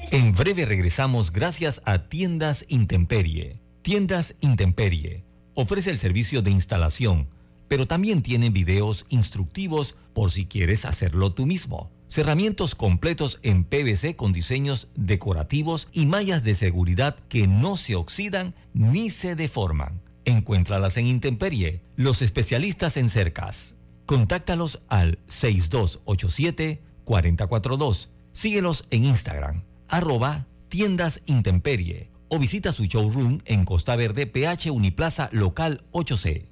En 0.09 0.33
breve 0.33 0.65
regresamos 0.65 1.33
gracias 1.33 1.81
a 1.83 2.07
Tiendas 2.07 2.63
Intemperie. 2.69 3.59
Tiendas 3.81 4.35
Intemperie 4.39 5.25
ofrece 5.53 5.91
el 5.91 5.99
servicio 5.99 6.41
de 6.41 6.51
instalación, 6.51 7.27
pero 7.71 7.85
también 7.85 8.21
tiene 8.21 8.49
videos 8.49 9.05
instructivos 9.07 9.95
por 10.11 10.29
si 10.29 10.45
quieres 10.45 10.83
hacerlo 10.83 11.31
tú 11.31 11.45
mismo. 11.45 11.89
Cerramientos 12.09 12.75
completos 12.75 13.39
en 13.43 13.63
PVC 13.63 14.17
con 14.17 14.33
diseños 14.33 14.89
decorativos 14.95 15.87
y 15.93 16.05
mallas 16.05 16.43
de 16.43 16.55
seguridad 16.55 17.15
que 17.29 17.47
no 17.47 17.77
se 17.77 17.95
oxidan 17.95 18.55
ni 18.73 19.09
se 19.09 19.37
deforman. 19.37 20.01
Encuéntralas 20.25 20.97
en 20.97 21.07
Intemperie, 21.07 21.79
los 21.95 22.21
especialistas 22.21 22.97
en 22.97 23.09
cercas. 23.09 23.77
Contáctalos 24.05 24.81
al 24.89 25.19
6287-442. 25.29 28.09
Síguelos 28.33 28.85
en 28.89 29.05
Instagram 29.05 29.63
arroba 29.87 30.45
tiendas 30.67 31.21
intemperie 31.25 32.11
o 32.27 32.37
visita 32.37 32.73
su 32.73 32.83
showroom 32.83 33.39
en 33.45 33.63
Costa 33.63 33.95
Verde, 33.95 34.27
PH 34.27 34.71
Uniplaza 34.71 35.29
Local 35.31 35.85
8C. 35.93 36.51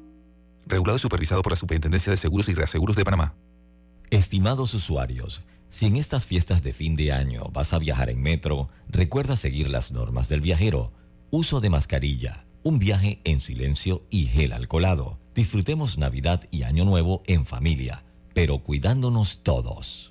Regulado 0.71 0.95
y 0.95 1.01
supervisado 1.01 1.41
por 1.41 1.51
la 1.51 1.57
Superintendencia 1.57 2.11
de 2.11 2.17
Seguros 2.17 2.47
y 2.47 2.53
Reaseguros 2.53 2.95
de 2.95 3.03
Panamá. 3.03 3.35
Estimados 4.09 4.73
usuarios, 4.73 5.41
si 5.69 5.85
en 5.85 5.97
estas 5.97 6.25
fiestas 6.25 6.63
de 6.63 6.71
fin 6.71 6.95
de 6.95 7.11
año 7.11 7.43
vas 7.51 7.73
a 7.73 7.77
viajar 7.77 8.09
en 8.09 8.21
metro, 8.21 8.69
recuerda 8.87 9.35
seguir 9.35 9.69
las 9.69 9.91
normas 9.91 10.29
del 10.29 10.39
viajero. 10.39 10.93
Uso 11.29 11.59
de 11.59 11.69
mascarilla, 11.69 12.45
un 12.63 12.79
viaje 12.79 13.19
en 13.25 13.41
silencio 13.41 14.05
y 14.09 14.27
gel 14.27 14.53
alcoholado. 14.53 15.19
Disfrutemos 15.35 15.97
Navidad 15.97 16.47
y 16.51 16.63
Año 16.63 16.85
Nuevo 16.85 17.21
en 17.27 17.45
familia, 17.45 18.05
pero 18.33 18.59
cuidándonos 18.59 19.43
todos. 19.43 20.10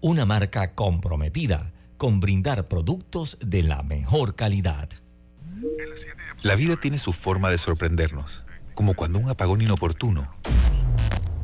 una 0.00 0.24
marca 0.24 0.74
comprometida 0.74 1.72
con 1.96 2.20
brindar 2.20 2.66
productos 2.66 3.38
de 3.40 3.62
la 3.62 3.82
mejor 3.82 4.34
calidad. 4.34 4.88
La 6.42 6.54
vida 6.54 6.76
tiene 6.76 6.98
su 6.98 7.12
forma 7.12 7.50
de 7.50 7.58
sorprendernos, 7.58 8.44
como 8.74 8.94
cuando 8.94 9.18
un 9.18 9.30
apagón 9.30 9.62
inoportuno 9.62 10.34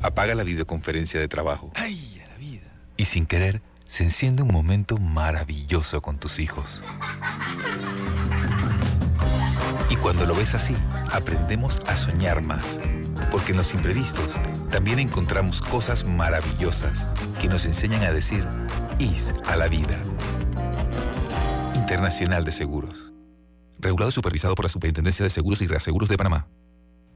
apaga 0.02 0.34
la 0.34 0.44
videoconferencia 0.44 1.18
de 1.18 1.28
trabajo. 1.28 1.70
¡Ay, 1.74 2.22
la 2.28 2.36
vida! 2.36 2.72
Y 2.96 3.06
sin 3.06 3.26
querer, 3.26 3.62
se 3.86 4.04
enciende 4.04 4.42
un 4.42 4.52
momento 4.52 4.98
maravilloso 4.98 6.00
con 6.02 6.18
tus 6.18 6.38
hijos. 6.38 6.82
Y 9.90 9.96
cuando 9.96 10.26
lo 10.26 10.34
ves 10.34 10.54
así, 10.54 10.74
aprendemos 11.10 11.80
a 11.86 11.96
soñar 11.96 12.42
más 12.42 12.78
porque 13.32 13.52
en 13.52 13.58
los 13.58 13.72
imprevistos 13.72 14.34
también 14.70 14.98
encontramos 14.98 15.62
cosas 15.62 16.04
maravillosas 16.04 17.06
que 17.40 17.48
nos 17.48 17.64
enseñan 17.64 18.02
a 18.04 18.12
decir 18.12 18.46
IS 18.98 19.32
a 19.46 19.56
la 19.56 19.68
vida. 19.68 20.00
Internacional 21.74 22.44
de 22.44 22.52
Seguros. 22.52 23.12
Regulado 23.78 24.10
y 24.10 24.12
supervisado 24.12 24.54
por 24.54 24.66
la 24.66 24.68
Superintendencia 24.68 25.24
de 25.24 25.30
Seguros 25.30 25.62
y 25.62 25.66
Reaseguros 25.66 26.10
de 26.10 26.18
Panamá. 26.18 26.46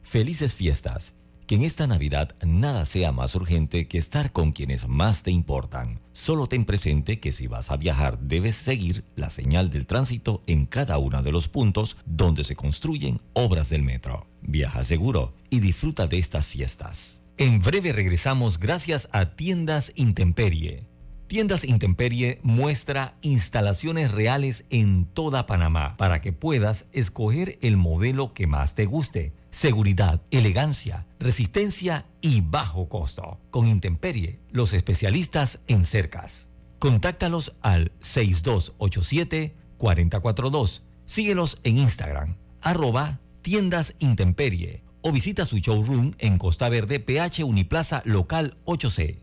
Felices 0.02 0.54
fiestas. 0.54 1.12
Que 1.46 1.54
en 1.54 1.62
esta 1.62 1.86
Navidad 1.86 2.34
nada 2.44 2.84
sea 2.86 3.12
más 3.12 3.36
urgente 3.36 3.86
que 3.86 3.98
estar 3.98 4.32
con 4.32 4.50
quienes 4.50 4.88
más 4.88 5.22
te 5.22 5.30
importan. 5.30 6.00
Solo 6.12 6.48
ten 6.48 6.64
presente 6.64 7.20
que 7.20 7.30
si 7.30 7.46
vas 7.46 7.70
a 7.70 7.76
viajar 7.76 8.18
debes 8.18 8.56
seguir 8.56 9.04
la 9.14 9.30
señal 9.30 9.70
del 9.70 9.86
tránsito 9.86 10.42
en 10.48 10.66
cada 10.66 10.98
uno 10.98 11.22
de 11.22 11.30
los 11.30 11.48
puntos 11.48 11.98
donde 12.04 12.42
se 12.42 12.56
construyen 12.56 13.20
obras 13.34 13.68
del 13.68 13.84
metro. 13.84 14.26
Viaja 14.46 14.84
seguro 14.84 15.34
y 15.50 15.60
disfruta 15.60 16.06
de 16.06 16.18
estas 16.18 16.46
fiestas. 16.46 17.22
En 17.36 17.60
breve 17.60 17.92
regresamos 17.92 18.60
gracias 18.60 19.08
a 19.12 19.36
Tiendas 19.36 19.92
Intemperie. 19.96 20.88
Tiendas 21.26 21.64
Intemperie 21.64 22.38
muestra 22.44 23.18
instalaciones 23.22 24.12
reales 24.12 24.64
en 24.70 25.06
toda 25.06 25.46
Panamá 25.46 25.96
para 25.96 26.20
que 26.20 26.32
puedas 26.32 26.86
escoger 26.92 27.58
el 27.60 27.76
modelo 27.76 28.32
que 28.32 28.46
más 28.46 28.76
te 28.76 28.86
guste. 28.86 29.32
Seguridad, 29.50 30.22
elegancia, 30.30 31.08
resistencia 31.18 32.06
y 32.20 32.42
bajo 32.42 32.88
costo. 32.88 33.40
Con 33.50 33.66
Intemperie, 33.66 34.38
los 34.52 34.72
especialistas 34.72 35.58
en 35.66 35.84
cercas. 35.84 36.46
Contáctalos 36.78 37.52
al 37.62 37.90
6287-442. 38.00 40.82
Síguelos 41.06 41.58
en 41.64 41.78
Instagram, 41.78 42.36
arroba 42.60 43.18
Tiendas 43.46 43.94
Intemperie 44.00 44.82
o 45.02 45.12
visita 45.12 45.46
su 45.46 45.58
showroom 45.58 46.14
en 46.18 46.36
Costa 46.36 46.68
Verde, 46.68 46.98
PH 46.98 47.44
Uniplaza 47.44 48.02
Local 48.04 48.58
8C. 48.64 49.18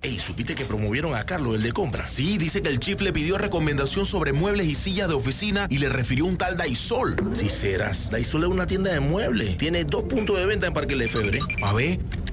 Ey, 0.00 0.18
¿supiste 0.18 0.54
que 0.54 0.64
promovieron 0.64 1.14
a 1.14 1.26
Carlos, 1.26 1.56
el 1.56 1.62
de 1.62 1.72
compra? 1.72 2.06
Sí, 2.06 2.38
dice 2.38 2.62
que 2.62 2.70
el 2.70 2.80
chief 2.80 3.02
le 3.02 3.12
pidió 3.12 3.36
recomendación 3.36 4.06
sobre 4.06 4.32
muebles 4.32 4.66
y 4.66 4.74
sillas 4.74 5.08
de 5.08 5.14
oficina 5.14 5.66
y 5.68 5.76
le 5.76 5.90
refirió 5.90 6.24
un 6.24 6.38
tal 6.38 6.56
Daisol. 6.56 7.14
Si 7.34 7.50
serás, 7.50 8.10
Daisol 8.10 8.44
es 8.44 8.48
una 8.48 8.66
tienda 8.66 8.94
de 8.94 9.00
muebles. 9.00 9.58
Tiene 9.58 9.84
dos 9.84 10.04
puntos 10.04 10.38
de 10.38 10.46
venta 10.46 10.66
en 10.66 10.72
Parque 10.72 10.96
Lefebvre. 10.96 11.40
A 11.62 11.74
ver, 11.74 12.00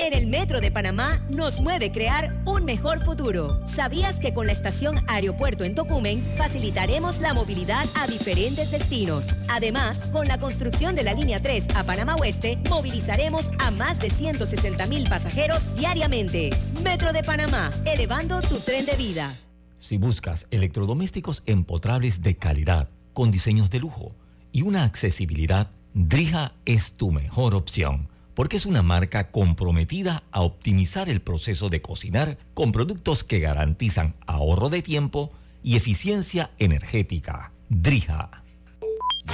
En 0.00 0.14
el 0.14 0.28
Metro 0.28 0.62
de 0.62 0.70
Panamá 0.70 1.20
nos 1.28 1.60
mueve 1.60 1.92
crear 1.92 2.30
un 2.46 2.64
mejor 2.64 3.00
futuro. 3.00 3.60
¿Sabías 3.66 4.18
que 4.18 4.32
con 4.32 4.46
la 4.46 4.52
estación 4.52 4.96
Aeropuerto 5.08 5.62
en 5.62 5.74
Tocumen 5.74 6.22
facilitaremos 6.38 7.20
la 7.20 7.34
movilidad 7.34 7.86
a 7.94 8.06
diferentes 8.06 8.70
destinos? 8.70 9.26
Además, 9.48 10.06
con 10.10 10.26
la 10.26 10.40
construcción 10.40 10.94
de 10.94 11.02
la 11.02 11.12
línea 11.12 11.42
3 11.42 11.76
a 11.76 11.84
Panamá 11.84 12.14
Oeste, 12.14 12.58
movilizaremos 12.70 13.50
a 13.58 13.70
más 13.72 14.00
de 14.00 14.08
160 14.08 14.86
mil 14.86 15.06
pasajeros 15.06 15.68
diariamente. 15.76 16.48
Metro 16.82 17.12
de 17.12 17.22
Panamá, 17.22 17.68
elevando 17.84 18.40
tu 18.40 18.58
tren 18.60 18.86
de 18.86 18.96
vida. 18.96 19.34
Si 19.76 19.98
buscas 19.98 20.46
electrodomésticos 20.50 21.42
empotrables 21.44 22.22
de 22.22 22.38
calidad, 22.38 22.88
con 23.12 23.30
diseños 23.30 23.68
de 23.68 23.80
lujo 23.80 24.08
y 24.50 24.62
una 24.62 24.84
accesibilidad, 24.84 25.70
Drija 25.92 26.54
es 26.64 26.94
tu 26.94 27.10
mejor 27.10 27.54
opción 27.54 28.09
porque 28.40 28.56
es 28.56 28.64
una 28.64 28.80
marca 28.80 29.30
comprometida 29.30 30.22
a 30.30 30.40
optimizar 30.40 31.10
el 31.10 31.20
proceso 31.20 31.68
de 31.68 31.82
cocinar 31.82 32.38
con 32.54 32.72
productos 32.72 33.22
que 33.22 33.38
garantizan 33.38 34.14
ahorro 34.26 34.70
de 34.70 34.80
tiempo 34.80 35.30
y 35.62 35.76
eficiencia 35.76 36.50
energética. 36.58 37.52
Drija. 37.68 38.42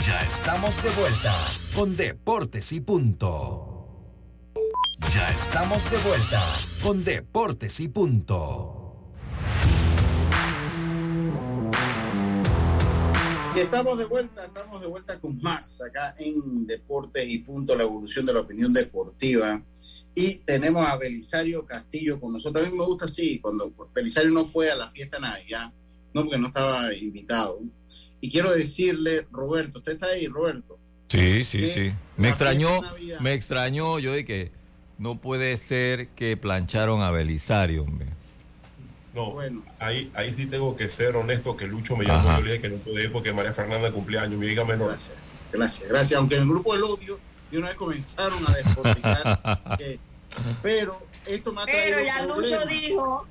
Ya 0.04 0.20
estamos 0.22 0.82
de 0.82 0.90
vuelta 0.90 1.32
con 1.76 1.96
Deportes 1.96 2.72
y 2.72 2.80
Punto. 2.80 4.02
Ya 5.14 5.30
estamos 5.30 5.88
de 5.88 5.98
vuelta 5.98 6.42
con 6.82 7.04
Deportes 7.04 7.78
y 7.78 7.86
Punto. 7.86 8.75
Y 13.56 13.60
estamos 13.60 13.98
de 13.98 14.04
vuelta, 14.04 14.44
estamos 14.44 14.82
de 14.82 14.86
vuelta 14.86 15.18
con 15.18 15.40
más 15.40 15.80
acá 15.80 16.14
en 16.18 16.66
Deportes 16.66 17.26
y 17.26 17.38
Punto, 17.38 17.74
la 17.74 17.84
evolución 17.84 18.26
de 18.26 18.34
la 18.34 18.40
opinión 18.40 18.70
deportiva. 18.70 19.62
Y 20.14 20.34
tenemos 20.40 20.86
a 20.86 20.96
Belisario 20.96 21.64
Castillo 21.64 22.20
con 22.20 22.34
nosotros. 22.34 22.66
A 22.66 22.70
mí 22.70 22.76
me 22.76 22.84
gusta 22.84 23.06
así, 23.06 23.38
cuando 23.38 23.72
Belisario 23.94 24.30
no 24.30 24.44
fue 24.44 24.70
a 24.70 24.74
la 24.74 24.86
fiesta 24.88 25.18
Navidad, 25.18 25.72
no 26.12 26.24
porque 26.24 26.36
no 26.36 26.48
estaba 26.48 26.92
invitado. 26.92 27.58
Y 28.20 28.30
quiero 28.30 28.52
decirle, 28.52 29.26
Roberto, 29.32 29.78
¿usted 29.78 29.92
está 29.92 30.08
ahí, 30.08 30.26
Roberto? 30.26 30.78
Sí, 31.08 31.42
sí, 31.42 31.66
sí. 31.66 31.92
Me 32.18 32.28
extrañó, 32.28 32.82
me 33.20 33.32
extrañó 33.32 33.98
yo 33.98 34.12
de 34.12 34.26
que 34.26 34.52
no 34.98 35.18
puede 35.18 35.56
ser 35.56 36.08
que 36.08 36.36
plancharon 36.36 37.00
a 37.00 37.10
Belisario, 37.10 37.84
hombre. 37.84 38.08
No, 39.16 39.30
bueno. 39.30 39.64
ahí, 39.78 40.12
ahí 40.14 40.34
sí 40.34 40.44
tengo 40.44 40.76
que 40.76 40.90
ser 40.90 41.16
honesto 41.16 41.56
que 41.56 41.66
Lucho 41.66 41.96
me 41.96 42.04
llamó 42.04 42.38
y 42.38 42.42
le 42.42 42.52
dije 42.52 42.60
que 42.60 42.68
no 42.68 42.76
pude 42.76 43.04
ir 43.04 43.10
porque 43.10 43.32
María 43.32 43.54
Fernanda 43.54 43.90
cumpleaños, 43.90 44.38
mi 44.38 44.46
hija 44.46 44.62
menor. 44.66 44.88
Gracias, 44.88 45.14
gracias, 45.50 45.88
gracias. 45.88 46.18
Aunque 46.18 46.34
en 46.34 46.42
el 46.42 46.48
grupo 46.48 46.74
del 46.74 46.84
odio 46.84 47.18
de 47.50 47.56
una 47.56 47.68
vez 47.68 47.76
comenzaron 47.76 48.38
a 48.46 48.52
despotricar, 48.52 49.40
pero 50.62 51.00
esto 51.24 51.50
me 51.54 51.62
ha 51.62 51.64
Pero 51.64 52.04
ya 52.04 52.26
Lucho 52.26 52.66
dijo 52.66 53.26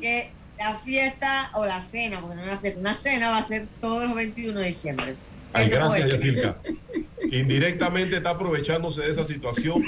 que 0.00 0.32
la 0.58 0.78
fiesta 0.78 1.50
o 1.56 1.66
la 1.66 1.82
cena, 1.82 2.22
porque 2.22 2.36
no 2.36 2.42
es 2.42 2.48
una 2.48 2.58
fiesta, 2.58 2.80
una 2.80 2.94
cena 2.94 3.30
va 3.30 3.38
a 3.38 3.46
ser 3.46 3.66
todos 3.82 4.04
los 4.04 4.14
21 4.14 4.58
de 4.60 4.66
diciembre. 4.66 5.16
Ay, 5.52 5.68
gracias, 5.68 6.10
Yacirca. 6.10 6.56
Indirectamente 7.32 8.16
está 8.16 8.30
aprovechándose 8.30 9.00
de 9.00 9.10
esa 9.10 9.24
situación. 9.24 9.82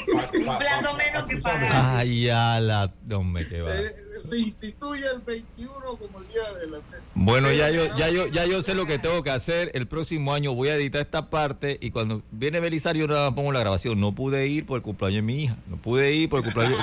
Pa, 0.47 0.59
menos 0.97 1.25
que 1.29 1.37
pagar. 1.37 1.97
Ay, 1.99 2.25
ya 2.25 2.59
la. 2.59 2.91
Hombre, 3.15 3.47
que 3.47 3.61
va. 3.61 3.71
Eh, 3.71 3.89
se 4.27 4.39
instituye 4.39 5.05
el 5.15 5.21
21 5.21 5.75
como 5.99 6.21
el 6.21 6.29
día 6.29 6.53
de 6.59 6.67
la. 6.69 6.79
Bueno, 7.15 7.53
ya 7.53 7.69
yo, 7.69 7.95
ya 7.99 8.09
yo, 8.09 8.29
ya 8.29 8.47
yo 8.47 8.63
sé 8.63 8.75
lo 8.75 8.87
que 8.87 8.99
tengo 8.99 9.23
que 9.23 9.31
hacer. 9.31 9.71
El 9.75 9.87
próximo 9.87 10.33
año 10.33 10.55
voy 10.55 10.71
a 10.71 10.77
editar 10.77 11.03
esta 11.03 11.29
parte 11.29 11.79
y 11.83 11.91
cuando 11.91 12.23
viene 12.31 12.61
Belisario 12.61 13.07
no 13.07 13.35
pongo 13.35 13.53
la 13.53 13.61
grabación. 13.61 14.01
No 14.01 14.15
pude 14.15 14.47
ir 14.47 14.65
por 14.65 14.79
el 14.79 14.83
cumpleaños 14.83 15.17
de 15.17 15.23
mi 15.23 15.43
hija. 15.43 15.59
No 15.67 15.77
pude 15.77 16.13
ir 16.15 16.31
por 16.31 16.39
el 16.39 16.45
cumpleaños. 16.45 16.79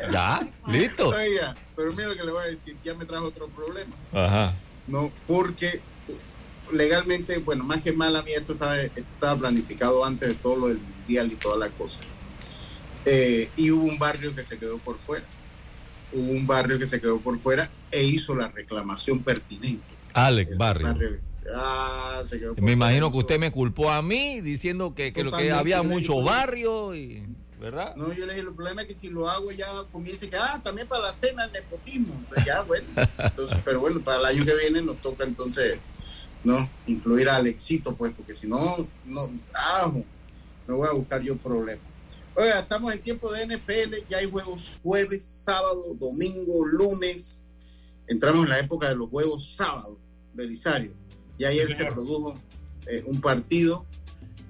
ya. 0.00 0.10
ya, 0.10 0.48
listo. 0.72 1.12
pero 1.76 1.92
mira 1.92 2.08
lo 2.08 2.16
que 2.16 2.24
le 2.24 2.32
voy 2.32 2.44
a 2.44 2.46
decir. 2.46 2.74
Ya 2.82 2.94
me 2.94 3.04
trajo 3.04 3.26
otro 3.26 3.46
problema. 3.48 3.94
Ajá. 4.14 4.54
No, 4.86 5.12
porque 5.26 5.82
legalmente, 6.72 7.38
bueno, 7.38 7.64
más 7.64 7.82
que 7.82 7.92
mal 7.92 8.14
a 8.16 8.22
mí 8.22 8.32
esto 8.32 8.52
estaba, 8.52 8.78
estaba 8.80 9.38
planificado 9.38 10.04
antes 10.04 10.28
de 10.28 10.34
todo 10.34 10.56
lo 10.56 10.68
del 10.68 10.78
mundial 10.78 11.32
y 11.32 11.36
toda 11.36 11.56
la 11.56 11.70
cosa. 11.70 12.00
Eh, 13.04 13.48
y 13.56 13.70
hubo 13.70 13.84
un 13.84 13.98
barrio 13.98 14.34
que 14.34 14.42
se 14.42 14.58
quedó 14.58 14.78
por 14.78 14.98
fuera. 14.98 15.24
Hubo 16.12 16.32
un 16.32 16.46
barrio 16.46 16.78
que 16.78 16.86
se 16.86 17.00
quedó 17.00 17.20
por 17.20 17.38
fuera 17.38 17.70
e 17.90 18.04
hizo 18.04 18.34
la 18.34 18.48
reclamación 18.48 19.22
pertinente. 19.22 19.84
Alex 20.14 20.56
Barrio. 20.56 21.20
Ah, 21.54 22.22
me 22.58 22.72
imagino 22.72 23.10
que 23.10 23.18
usted 23.18 23.38
me 23.38 23.50
culpó 23.50 23.90
a 23.90 24.02
mí 24.02 24.40
diciendo 24.40 24.94
que, 24.94 25.12
que, 25.12 25.24
lo 25.24 25.32
que 25.32 25.50
había 25.50 25.82
mucho 25.82 26.22
barrio 26.22 26.94
y... 26.94 27.24
¿verdad? 27.58 27.96
No, 27.96 28.12
yo 28.12 28.24
le 28.26 28.34
dije, 28.34 28.46
el 28.46 28.54
problema 28.54 28.82
es 28.82 28.88
que 28.88 28.94
si 28.94 29.08
lo 29.08 29.28
hago 29.28 29.50
ya 29.50 29.66
comienza 29.90 30.28
que, 30.28 30.36
ah, 30.36 30.60
también 30.62 30.86
para 30.86 31.04
la 31.04 31.12
cena 31.12 31.44
el 31.44 31.52
nepotismo. 31.52 32.24
ya, 32.46 32.62
bueno. 32.62 32.86
Entonces, 33.18 33.58
pero 33.64 33.80
bueno, 33.80 34.00
para 34.00 34.18
el 34.20 34.26
año 34.26 34.44
que 34.44 34.54
viene 34.54 34.82
nos 34.82 34.98
toca 34.98 35.24
entonces 35.24 35.78
¿no? 36.44 36.68
Incluir 36.86 37.28
al 37.28 37.46
éxito, 37.46 37.94
pues, 37.94 38.12
porque 38.14 38.34
si 38.34 38.46
no, 38.46 38.76
no, 39.06 39.30
ah, 39.54 39.92
me 40.66 40.74
voy 40.74 40.88
a 40.88 40.92
buscar 40.92 41.22
yo 41.22 41.36
problemas. 41.36 41.84
Oiga, 42.34 42.60
estamos 42.60 42.92
en 42.92 43.00
tiempo 43.00 43.32
de 43.32 43.46
NFL, 43.46 44.06
ya 44.08 44.18
hay 44.18 44.30
juegos 44.30 44.78
jueves, 44.82 45.24
sábado, 45.24 45.94
domingo, 45.98 46.64
lunes. 46.66 47.42
Entramos 48.06 48.44
en 48.44 48.50
la 48.50 48.60
época 48.60 48.88
de 48.88 48.94
los 48.94 49.10
juegos 49.10 49.56
sábado, 49.56 49.98
Belisario. 50.34 50.92
Y 51.36 51.44
ayer 51.44 51.68
se 51.68 51.84
produjo 51.86 52.40
eh, 52.86 53.02
un 53.06 53.20
partido. 53.20 53.84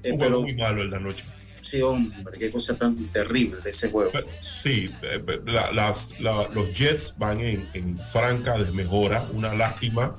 Eh, 0.03 0.13
un 0.13 0.19
pero, 0.19 0.43
muy 0.43 0.55
malo 0.55 0.83
en 0.83 0.91
la 0.91 0.99
noche. 0.99 1.25
Sí, 1.63 1.81
hombre, 1.81 2.39
qué 2.39 2.51
cosa 2.51 2.77
tan 2.77 2.95
terrible 3.09 3.59
ese 3.65 3.91
juego. 3.91 4.11
Sí, 4.41 4.85
eh, 5.03 5.43
las, 5.47 6.11
los 6.21 6.79
Jets 6.79 7.15
van 7.19 7.41
en, 7.41 7.69
en 7.73 7.97
franca 7.97 8.59
desmejora, 8.59 9.27
una 9.33 9.55
lástima 9.55 10.19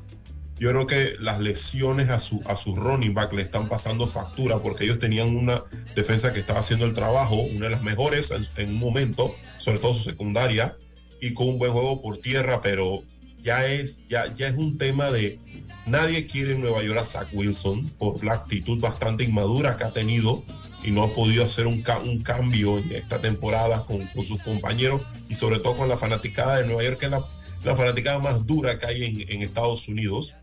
yo 0.59 0.69
creo 0.71 0.85
que 0.85 1.15
las 1.19 1.39
lesiones 1.39 2.09
a 2.09 2.19
su, 2.19 2.41
a 2.45 2.55
su 2.55 2.75
running 2.75 3.13
back 3.13 3.31
le 3.33 3.41
están 3.41 3.69
pasando 3.69 4.07
factura 4.07 4.59
porque 4.59 4.83
ellos 4.83 4.99
tenían 4.99 5.35
una 5.35 5.63
defensa 5.95 6.33
que 6.33 6.41
estaba 6.41 6.59
haciendo 6.59 6.85
el 6.85 6.93
trabajo, 6.93 7.35
una 7.35 7.65
de 7.65 7.71
las 7.71 7.81
mejores 7.81 8.33
en, 8.57 8.69
un 8.69 8.79
momento, 8.79 9.33
sobre 9.57 9.79
todo 9.79 9.93
su 9.93 10.03
secundaria, 10.03 10.75
y 11.21 11.33
con 11.33 11.49
un 11.49 11.59
buen 11.59 11.71
juego 11.71 12.01
por 12.01 12.17
tierra, 12.17 12.61
pero 12.61 13.03
ya 13.41 13.65
es, 13.65 14.05
ya, 14.09 14.33
ya 14.35 14.47
es 14.49 14.55
un 14.55 14.77
tema 14.77 15.11
de 15.11 15.39
nadie 15.85 16.27
quiere 16.27 16.53
en 16.53 16.61
Nueva 16.61 16.83
York 16.83 16.99
a 16.99 17.05
Zach 17.05 17.27
Wilson 17.31 17.89
por 17.97 18.23
la 18.23 18.33
actitud 18.33 18.79
bastante 18.81 19.23
inmadura 19.23 19.77
que 19.77 19.85
ha 19.85 19.91
tenido 19.91 20.43
y 20.83 20.91
no 20.91 21.03
ha 21.03 21.09
podido 21.09 21.45
hacer 21.45 21.67
un, 21.67 21.83
un 22.03 22.21
cambio 22.21 22.79
en 22.79 22.91
esta 22.91 23.19
temporada 23.19 23.85
con, 23.85 24.05
con, 24.07 24.25
sus 24.25 24.41
compañeros 24.43 25.01
y 25.29 25.35
sobre 25.35 25.59
todo 25.59 25.75
con 25.75 25.87
la 25.87 25.97
fanaticada 25.97 26.57
de 26.57 26.65
Nueva 26.65 26.83
York, 26.83 26.99
que 26.99 27.05
es 27.05 27.11
la, 27.11 27.25
la 27.63 27.75
fanaticada 27.75 28.19
más 28.19 28.45
dura 28.45 28.77
que 28.77 28.85
hay 28.87 29.03
en, 29.03 29.25
en 29.29 29.41
Estados 29.41 29.87
Unidos. 29.87 30.35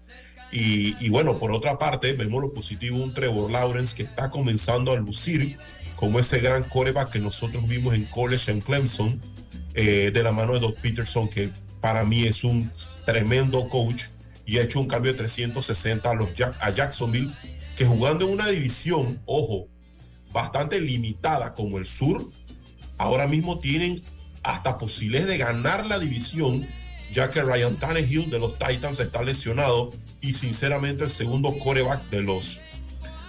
Y, 0.53 1.09
bueno, 1.11 1.39
por 1.39 1.53
otra 1.53 1.79
parte, 1.79 2.13
vemos 2.15 2.41
lo 2.41 2.55
positivo 2.55 3.03
un 3.03 3.13
Trevor 3.13 3.51
Lawrence 3.51 3.95
que 3.95 4.05
está 4.05 4.31
comenzando 4.31 4.93
a 4.93 4.97
lucir 4.97 5.59
como 5.97 6.19
ese 6.19 6.41
gran 6.41 6.63
coreback 6.65 7.11
que 7.11 7.19
nosotros 7.19 7.67
vimos 7.67 7.95
en 7.95 8.05
college 8.07 8.51
en 8.53 8.61
Clemson, 8.61 9.21
eh, 9.75 10.11
de 10.13 10.23
la 10.23 10.33
mano 10.33 10.55
de 10.55 10.61
Doc 10.61 10.79
Peterson, 10.81 11.29
que 11.29 11.51
para 11.81 12.05
mí 12.05 12.25
es 12.25 12.45
un 12.45 12.71
tremendo 13.05 13.69
coach 13.69 14.05
y 14.47 14.59
ha 14.59 14.63
hecho 14.63 14.81
un 14.81 14.87
cambio 14.87 15.13
de 15.13 15.19
360 15.19 16.09
a, 16.09 16.15
los 16.15 16.29
a 16.61 16.71
Jacksonville, 16.71 17.33
que 17.77 17.85
jugando 17.85 18.27
en 18.27 18.33
una 18.33 18.49
división, 18.49 19.21
ojo, 19.27 19.69
bastante 20.33 20.81
limitada 20.81 21.53
como 21.55 21.79
el 21.79 21.87
sur, 21.87 22.27
ahora 22.97 23.27
mismo 23.27 23.59
tienen 23.59 24.01
hasta 24.43 24.79
posibilidades 24.79 25.29
de 25.29 25.39
ganar 25.39 25.87
la 25.87 25.99
división 25.99 26.67
ya 27.13 27.31
que 27.31 27.43
Ryan 27.43 27.77
Tannehill 27.77 28.31
de 28.31 28.39
los 28.39 28.59
Titans 28.59 29.01
está 29.01 29.23
lesionado 29.23 29.93
y 30.21 30.35
sinceramente 30.35 31.05
el 31.05 31.11
segundo 31.11 31.57
coreback 31.59 32.09
de 32.11 32.23
los 32.23 32.61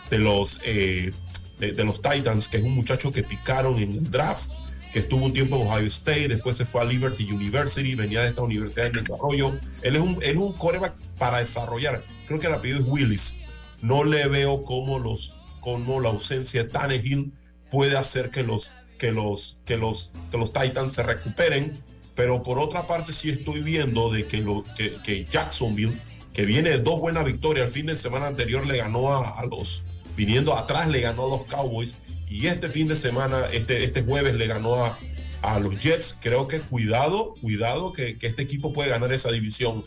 de 0.09 0.19
los 0.19 0.59
eh, 0.63 1.11
de, 1.59 1.83
los 1.83 2.01
Titans, 2.01 2.47
que 2.47 2.57
es 2.57 2.63
un 2.63 2.73
muchacho 2.73 3.11
que 3.11 3.23
picaron 3.23 3.77
en 3.79 3.93
el 3.93 4.11
draft, 4.11 4.51
que 4.93 4.99
estuvo 4.99 5.25
un 5.25 5.33
tiempo 5.33 5.55
en 5.55 5.67
Ohio 5.67 5.87
State, 5.87 6.27
después 6.27 6.55
se 6.55 6.65
fue 6.65 6.81
a 6.81 6.85
Liberty 6.85 7.31
University, 7.31 7.95
venía 7.95 8.21
de 8.21 8.29
esta 8.29 8.43
universidad 8.43 8.91
de 8.91 9.01
desarrollo. 9.01 9.59
Él 9.81 9.95
es 9.95 10.01
un, 10.01 10.19
él 10.21 10.35
es 10.35 10.37
un 10.37 10.53
coreback 10.53 10.93
para 11.17 11.39
desarrollar. 11.39 12.03
Creo 12.27 12.39
que 12.39 12.47
el 12.47 12.53
apellido 12.53 12.79
es 12.79 12.87
Willis. 12.87 13.35
no 13.81 14.03
le 14.03 14.27
veo 14.27 14.63
cómo 14.63 14.99
los 14.99 15.35
cómo 15.59 15.99
la 15.99 16.09
ausencia 16.09 16.63
de 16.63 16.69
Tannehill 16.69 17.33
puede 17.69 17.97
hacer 17.97 18.29
que 18.29 18.43
los 18.43 18.73
que 18.97 19.11
los 19.11 19.59
que 19.65 19.77
los 19.77 20.11
que 20.31 20.37
los 20.37 20.53
Titans 20.53 20.93
se 20.93 21.03
recuperen, 21.03 21.73
pero 22.17 22.43
por 22.43 22.59
otra 22.59 22.85
parte 22.85 23.13
sí 23.13 23.29
estoy 23.29 23.61
viendo 23.61 24.11
de 24.11 24.27
que 24.27 24.41
lo 24.41 24.65
que, 24.75 24.95
que 25.05 25.25
Jacksonville 25.31 25.97
que 26.33 26.45
viene 26.45 26.71
de 26.71 26.79
dos 26.79 26.99
buenas 26.99 27.23
victorias, 27.23 27.67
el 27.67 27.73
fin 27.73 27.85
de 27.85 27.95
semana 27.95 28.27
anterior 28.27 28.67
le 28.67 28.77
ganó 28.77 29.13
a, 29.13 29.39
a 29.39 29.45
los 29.45 29.83
viniendo 30.17 30.57
atrás 30.57 30.89
le 30.89 30.99
ganó 30.99 31.27
a 31.27 31.29
los 31.37 31.45
Cowboys 31.45 31.95
y 32.27 32.47
este 32.47 32.67
fin 32.67 32.89
de 32.89 32.95
semana 32.95 33.45
este 33.53 33.85
este 33.85 34.01
jueves 34.01 34.33
le 34.33 34.47
ganó 34.47 34.83
a 34.83 34.97
a 35.41 35.59
los 35.59 35.77
Jets, 35.79 36.17
creo 36.21 36.47
que 36.47 36.59
cuidado, 36.59 37.35
cuidado 37.41 37.93
que, 37.93 38.17
que 38.17 38.27
este 38.27 38.41
equipo 38.41 38.73
puede 38.73 38.89
ganar 38.89 39.11
esa 39.13 39.31
división. 39.31 39.83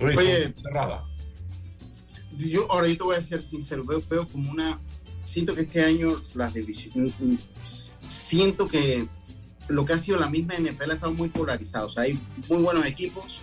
Oye, 0.00 0.52
cerrada. 0.60 1.04
Yo 2.36 2.70
ahora 2.70 2.88
yo 2.88 2.96
te 2.96 3.04
voy 3.04 3.16
a 3.16 3.20
ser 3.20 3.42
sincero, 3.42 3.84
veo, 3.84 4.02
veo 4.10 4.28
como 4.28 4.50
una, 4.50 4.78
siento 5.24 5.54
que 5.54 5.62
este 5.62 5.82
año 5.82 6.08
las 6.34 6.52
divisiones, 6.52 7.14
siento 8.08 8.68
que 8.68 9.08
lo 9.68 9.84
que 9.84 9.92
ha 9.94 9.98
sido 9.98 10.18
la 10.18 10.28
misma 10.28 10.54
NFL 10.54 10.90
ha 10.90 10.94
estado 10.94 11.12
muy 11.12 11.28
polarizado, 11.28 11.86
o 11.86 11.90
sea, 11.90 12.04
hay 12.04 12.18
muy 12.48 12.62
buenos 12.62 12.86
equipos 12.86 13.40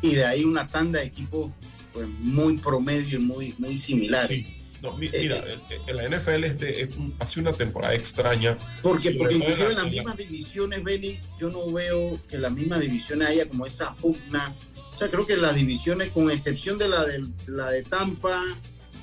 y 0.00 0.14
de 0.14 0.24
ahí 0.24 0.44
una 0.44 0.66
tanda 0.68 1.00
de 1.00 1.06
equipos 1.06 1.50
pues, 1.92 2.08
muy 2.20 2.56
promedio 2.58 3.18
y 3.18 3.22
muy, 3.22 3.54
muy 3.58 3.76
similares. 3.78 4.28
Sí. 4.46 4.56
No, 4.82 4.96
mira, 4.96 5.16
en 5.16 5.96
la 5.96 6.04
NFL 6.08 6.42
este, 6.44 6.82
es 6.82 6.96
un- 6.96 7.14
ha 7.20 7.26
sido 7.26 7.42
una 7.48 7.52
temporada 7.56 7.94
extraña. 7.94 8.56
Porque, 8.82 9.12
porque 9.12 9.36
inclusive 9.36 9.68
en 9.70 9.76
la- 9.76 9.82
las 9.84 9.92
mismas 9.92 10.16
divisiones, 10.16 10.82
Benny, 10.82 11.20
yo 11.38 11.50
no 11.50 11.70
veo 11.70 12.18
que 12.28 12.36
las 12.36 12.50
mismas 12.50 12.80
divisiones 12.80 13.28
haya 13.28 13.48
como 13.48 13.64
esa 13.64 13.94
pugna. 13.94 14.52
O 14.92 14.98
sea, 14.98 15.08
creo 15.08 15.24
que 15.24 15.36
las 15.36 15.54
divisiones, 15.54 16.08
con 16.10 16.28
excepción 16.32 16.78
de 16.78 16.88
la 16.88 17.04
de, 17.04 17.24
la 17.46 17.70
de 17.70 17.82
Tampa, 17.84 18.42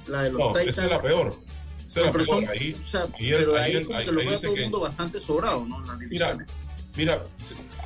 la 0.07 0.23
de 0.23 0.31
los 0.31 0.39
No, 0.39 0.47
Titans. 0.51 0.67
esa 0.67 0.83
es 0.83 0.91
la 0.91 0.99
peor. 0.99 1.33
Pero 1.93 2.23
son- 2.25 2.47
Ahí, 2.49 2.75
o 2.83 2.87
sea, 2.87 3.05
pero 3.17 3.53
de 3.53 3.59
ahí- 3.59 3.83
como 3.83 3.99
que 3.99 4.11
lo 4.11 4.21
dice 4.21 4.37
todo 4.41 4.55
el 4.55 4.61
mundo 4.63 4.79
bastante 4.81 5.19
sobrado, 5.19 5.65
¿no? 5.65 5.79
Las 5.85 5.97
Mira, 5.99 6.27
divisiones. 6.33 6.47
mira, 6.95 7.23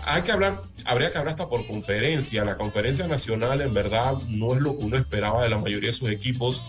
hay 0.06 0.22
que 0.24 0.32
hablar, 0.32 0.62
habría 0.86 1.12
que 1.12 1.18
hablar 1.18 1.34
hasta 1.36 1.48
por 1.50 1.66
conferencia. 1.68 2.44
La 2.44 2.58
conferencia 2.58 3.08
nacional, 3.08 3.62
en 3.62 3.74
verdad, 3.74 4.14
no 4.28 4.54
es 4.56 4.62
lo 4.62 4.78
que 4.78 4.86
uno 4.86 4.98
esperaba 4.98 5.44
de 5.44 5.50
la 5.50 5.58
mayoría 5.58 5.90
de 5.90 5.96
sus 5.96 6.10
equipos. 6.10 6.62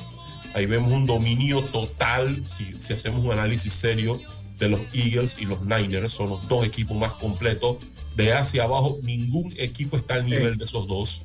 Ahí 0.54 0.66
vemos 0.66 0.92
un 0.92 1.04
dominio 1.06 1.62
total, 1.62 2.44
si, 2.46 2.78
si 2.78 2.92
hacemos 2.92 3.24
un 3.24 3.32
análisis 3.32 3.72
serio, 3.72 4.20
de 4.58 4.68
los 4.68 4.80
Eagles 4.92 5.36
y 5.40 5.46
los 5.46 5.62
Niners. 5.62 6.12
Son 6.12 6.28
los 6.30 6.46
dos 6.46 6.64
equipos 6.64 6.96
más 6.96 7.14
completos. 7.14 7.78
De 8.14 8.32
hacia 8.32 8.62
abajo, 8.62 8.98
ningún 9.02 9.52
equipo 9.58 9.96
está 9.96 10.14
al 10.14 10.24
nivel 10.24 10.56
de 10.56 10.64
esos 10.64 10.86
dos. 10.86 11.22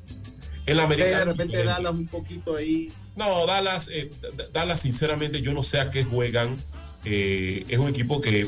En 0.65 0.77
la 0.77 0.87
Que 0.87 0.95
de 1.03 1.25
repente. 1.25 1.63
Dallas 1.63 1.93
un 1.93 2.07
poquito 2.07 2.55
ahí. 2.55 2.91
No, 3.19 3.45
Dallas, 3.45 3.89
eh, 3.91 4.09
Dallas, 4.53 4.79
sinceramente, 4.79 5.41
yo 5.41 5.51
no 5.51 5.61
sé 5.61 5.81
a 5.81 5.89
qué 5.89 6.05
juegan. 6.05 6.55
Eh, 7.03 7.65
es 7.67 7.77
un 7.77 7.89
equipo 7.89 8.21
que 8.21 8.47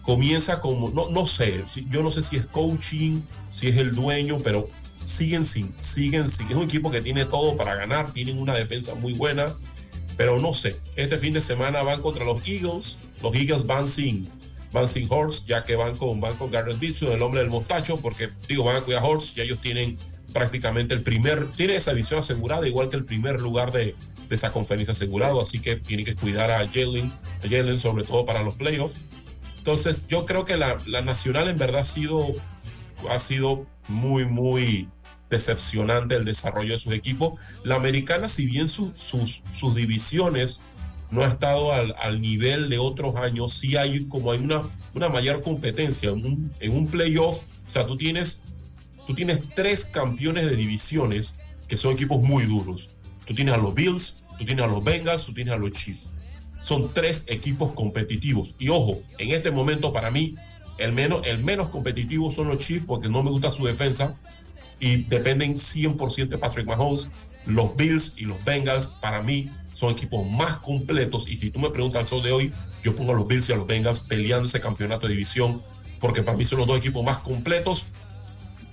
comienza 0.00 0.60
como, 0.60 0.88
no, 0.88 1.10
no 1.10 1.26
sé, 1.26 1.62
yo 1.90 2.02
no 2.02 2.10
sé 2.10 2.22
si 2.22 2.36
es 2.36 2.46
coaching, 2.46 3.20
si 3.50 3.68
es 3.68 3.76
el 3.76 3.94
dueño, 3.94 4.38
pero 4.42 4.70
siguen 5.04 5.44
sin, 5.44 5.74
siguen 5.78 6.26
sin. 6.30 6.48
Es 6.48 6.56
un 6.56 6.62
equipo 6.62 6.90
que 6.90 7.02
tiene 7.02 7.26
todo 7.26 7.54
para 7.54 7.74
ganar, 7.74 8.10
tienen 8.12 8.38
una 8.38 8.54
defensa 8.54 8.94
muy 8.94 9.12
buena, 9.12 9.54
pero 10.16 10.40
no 10.40 10.54
sé. 10.54 10.80
Este 10.96 11.18
fin 11.18 11.34
de 11.34 11.42
semana 11.42 11.82
van 11.82 12.00
contra 12.00 12.24
los 12.24 12.48
Eagles. 12.48 12.96
Los 13.22 13.34
Eagles 13.34 13.66
van 13.66 13.86
sin, 13.86 14.26
van 14.72 14.88
sin 14.88 15.06
Horst, 15.10 15.46
ya 15.46 15.64
que 15.64 15.76
van 15.76 15.94
con, 15.98 16.18
van 16.18 16.34
con 16.36 16.50
Garrett 16.50 16.78
Bitson, 16.78 17.12
el 17.12 17.20
hombre 17.20 17.40
del 17.40 17.50
mostacho, 17.50 18.00
porque 18.00 18.30
digo, 18.48 18.64
van 18.64 18.76
a 18.76 18.80
cuidar 18.80 19.02
a 19.02 19.06
Horst 19.06 19.36
y 19.36 19.42
ellos 19.42 19.60
tienen 19.60 19.98
prácticamente 20.36 20.92
el 20.94 21.00
primer, 21.00 21.46
tiene 21.52 21.76
esa 21.76 21.94
visión 21.94 22.20
asegurada, 22.20 22.68
igual 22.68 22.90
que 22.90 22.96
el 22.96 23.06
primer 23.06 23.40
lugar 23.40 23.72
de, 23.72 23.94
de 24.28 24.34
esa 24.34 24.52
conferencia 24.52 24.92
asegurado, 24.92 25.40
así 25.40 25.60
que 25.60 25.76
tienen 25.76 26.04
que 26.04 26.14
cuidar 26.14 26.50
a 26.50 26.58
Jalen, 26.68 27.10
a 27.42 27.76
sobre 27.78 28.04
todo 28.04 28.26
para 28.26 28.42
los 28.42 28.54
playoffs. 28.56 29.00
Entonces, 29.56 30.06
yo 30.08 30.26
creo 30.26 30.44
que 30.44 30.58
la, 30.58 30.76
la 30.86 31.00
nacional 31.00 31.48
en 31.48 31.56
verdad 31.56 31.80
ha 31.80 31.84
sido, 31.84 32.26
ha 33.08 33.18
sido 33.18 33.66
muy, 33.88 34.26
muy 34.26 34.88
decepcionante 35.30 36.16
el 36.16 36.26
desarrollo 36.26 36.74
de 36.74 36.78
sus 36.78 36.92
equipos. 36.92 37.40
La 37.64 37.76
americana, 37.76 38.28
si 38.28 38.44
bien 38.44 38.68
su- 38.68 38.92
sus, 38.94 39.42
sus 39.58 39.74
divisiones 39.74 40.60
no 41.10 41.22
ha 41.24 41.28
estado 41.28 41.72
al, 41.72 41.94
al 41.98 42.20
nivel 42.20 42.68
de 42.68 42.78
otros 42.78 43.16
años, 43.16 43.54
sí 43.54 43.76
hay 43.76 44.04
como 44.06 44.32
hay 44.32 44.38
una, 44.40 44.60
una 44.92 45.08
mayor 45.08 45.40
competencia 45.40 46.10
en 46.10 46.26
un, 46.26 46.52
en 46.60 46.72
un 46.76 46.86
playoff. 46.88 47.42
O 47.66 47.70
sea, 47.70 47.86
tú 47.86 47.96
tienes, 47.96 48.44
tú 49.06 49.14
tienes 49.14 49.40
tres 49.54 49.84
campeones 49.86 50.44
de 50.44 50.56
divisiones 50.56 51.36
que 51.68 51.76
son 51.76 51.92
equipos 51.92 52.22
muy 52.22 52.44
duros. 52.44 52.90
Tú 53.26 53.34
tienes 53.34 53.54
a 53.54 53.58
los 53.58 53.74
Bills, 53.74 54.22
tú 54.38 54.44
tienes 54.44 54.64
a 54.64 54.68
los 54.68 54.82
Bengals, 54.82 55.24
tú 55.24 55.32
tienes 55.32 55.54
a 55.54 55.56
los 55.56 55.72
Chiefs. 55.72 56.12
Son 56.60 56.92
tres 56.92 57.24
equipos 57.28 57.72
competitivos. 57.72 58.54
Y 58.58 58.68
ojo, 58.68 59.00
en 59.18 59.32
este 59.32 59.50
momento 59.50 59.92
para 59.92 60.10
mí, 60.10 60.36
el 60.78 60.92
menos, 60.92 61.26
el 61.26 61.42
menos 61.42 61.68
competitivo 61.70 62.30
son 62.30 62.48
los 62.48 62.58
Chiefs 62.58 62.84
porque 62.86 63.08
no 63.08 63.22
me 63.22 63.30
gusta 63.30 63.50
su 63.50 63.64
defensa 63.64 64.16
y 64.78 65.04
dependen 65.04 65.54
100% 65.54 66.28
de 66.28 66.38
Patrick 66.38 66.66
Mahomes. 66.66 67.08
Los 67.46 67.76
Bills 67.76 68.14
y 68.16 68.24
los 68.24 68.44
Bengals 68.44 68.88
para 68.88 69.22
mí 69.22 69.48
son 69.72 69.92
equipos 69.92 70.26
más 70.28 70.56
completos 70.56 71.28
y 71.28 71.36
si 71.36 71.50
tú 71.50 71.60
me 71.60 71.70
preguntas 71.70 72.00
al 72.00 72.08
sol 72.08 72.22
de 72.22 72.32
hoy, 72.32 72.52
yo 72.82 72.96
pongo 72.96 73.12
a 73.12 73.14
los 73.14 73.26
Bills 73.26 73.48
y 73.48 73.52
a 73.52 73.56
los 73.56 73.66
Bengals 73.66 74.00
peleando 74.00 74.48
ese 74.48 74.58
campeonato 74.58 75.06
de 75.06 75.12
división 75.12 75.62
porque 76.00 76.22
para 76.22 76.36
mí 76.36 76.44
son 76.44 76.58
los 76.58 76.66
dos 76.66 76.78
equipos 76.78 77.04
más 77.04 77.18
completos 77.18 77.86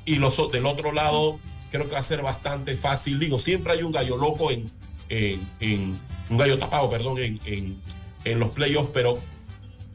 y 0.06 0.16
los 0.16 0.52
del 0.52 0.66
otro 0.66 0.92
lado 0.92 1.40
creo 1.72 1.88
que 1.88 1.94
va 1.94 2.00
a 2.00 2.04
ser 2.04 2.22
bastante 2.22 2.76
fácil. 2.76 3.20
Digo, 3.20 3.38
siempre 3.38 3.74
hay 3.74 3.84
un 3.84 3.92
gallo 3.92 4.18
loco 4.18 4.52
en, 4.52 4.70
en, 5.10 5.42
en- 5.60 6.00
un 6.30 6.38
gallo 6.38 6.58
tapado, 6.58 6.90
perdón, 6.90 7.18
en, 7.20 7.40
en, 7.46 7.78
en 8.26 8.40
los 8.40 8.50
playoffs, 8.50 8.90
pero 8.94 9.20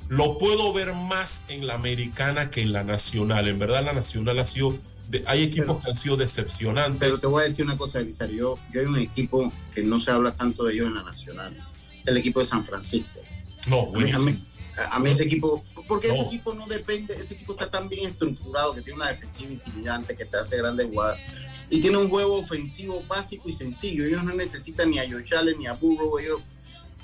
lo 0.08 0.38
puedo 0.38 0.72
ver 0.72 0.92
más 0.94 1.42
en 1.48 1.66
la 1.66 1.74
americana 1.74 2.50
que 2.50 2.62
en 2.62 2.72
la 2.72 2.84
nacional. 2.84 3.48
En 3.48 3.58
verdad, 3.58 3.84
la 3.84 3.92
nacional 3.92 4.38
ha 4.38 4.44
sido, 4.44 4.76
de- 5.08 5.22
hay 5.26 5.42
equipos 5.42 5.82
que 5.82 5.90
han 5.90 5.96
sido 5.96 6.16
decepcionantes. 6.16 6.98
Pero 7.00 7.18
te 7.18 7.26
voy 7.26 7.42
a 7.42 7.46
decir 7.46 7.64
una 7.64 7.76
cosa, 7.76 7.98
Elisario. 8.00 8.36
Yo, 8.36 8.58
yo 8.72 8.80
hay 8.80 8.86
un 8.86 8.98
equipo 8.98 9.52
que 9.74 9.82
no 9.82 10.00
se 10.00 10.10
habla 10.10 10.32
tanto 10.32 10.64
de 10.64 10.74
ellos 10.74 10.86
en 10.86 10.94
la 10.94 11.02
nacional. 11.02 11.56
El 12.06 12.16
equipo 12.16 12.40
de 12.40 12.46
San 12.46 12.64
Francisco. 12.64 13.20
No, 13.66 13.90
A 13.94 13.98
mí, 13.98 14.10
a 14.10 14.18
mí- 14.18 14.44
a 14.90 14.98
mí 14.98 15.10
ese 15.10 15.24
equipo, 15.24 15.62
porque 15.88 16.08
ese 16.08 16.18
No. 16.18 16.24
equipo 16.26 16.54
no 16.54 16.66
depende, 16.66 17.14
ese 17.14 17.34
equipo 17.34 17.52
está 17.52 17.70
tan 17.70 17.88
bien 17.88 18.08
estructurado 18.10 18.74
que 18.74 18.82
tiene 18.82 19.00
una 19.00 19.08
defensiva 19.08 19.50
intimidante 19.52 20.14
que 20.14 20.24
te 20.26 20.36
hace 20.36 20.56
grandes 20.58 20.86
jugadas 20.86 21.18
y 21.70 21.80
tiene 21.80 21.96
un 21.96 22.08
juego 22.08 22.38
ofensivo 22.38 23.02
básico 23.08 23.48
y 23.48 23.52
sencillo. 23.54 24.04
Ellos 24.04 24.22
no 24.22 24.34
necesitan 24.34 24.90
ni 24.90 24.98
a 24.98 25.10
Josh 25.10 25.34
Allen 25.34 25.58
ni 25.58 25.66
a 25.66 25.72
Burrow. 25.72 26.18
Ellos, 26.18 26.40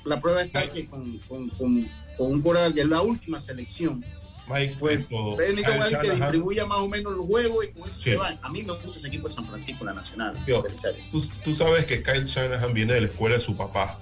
la 0.05 0.19
prueba 0.21 0.41
está 0.43 0.71
que 0.71 0.85
con, 0.85 1.17
con, 1.27 1.49
con, 1.49 1.83
con 2.17 2.31
un 2.31 2.41
coral 2.41 2.73
de 2.73 2.85
la 2.85 3.01
última 3.01 3.39
selección, 3.41 4.05
Mike, 4.47 4.75
pues 4.79 4.99
alguien 5.09 6.01
que 6.01 6.11
distribuya 6.11 6.65
más 6.67 6.77
o 6.79 6.87
menos 6.87 7.13
los 7.13 7.25
juegos 7.25 7.65
y 7.65 7.69
con 7.69 7.89
eso 7.89 7.97
Sí. 7.99 8.11
se 8.11 8.15
van. 8.15 8.37
A 8.43 8.49
mí 8.51 8.61
me 8.61 8.73
gusta 8.73 8.99
ese 8.99 9.07
equipo 9.07 9.27
de 9.27 9.33
San 9.33 9.45
Francisco 9.47 9.83
la 9.83 9.93
nacional. 9.95 10.35
Yo, 10.47 10.63
Elisario. 10.63 11.03
tú, 11.11 11.23
tú 11.43 11.55
sabes 11.55 11.85
que 11.85 12.03
Kyle 12.03 12.25
Shanahan 12.25 12.71
viene 12.71 12.93
de 12.93 13.01
la 13.01 13.07
escuela 13.07 13.35
de 13.37 13.41
su 13.41 13.57
papá. 13.57 13.97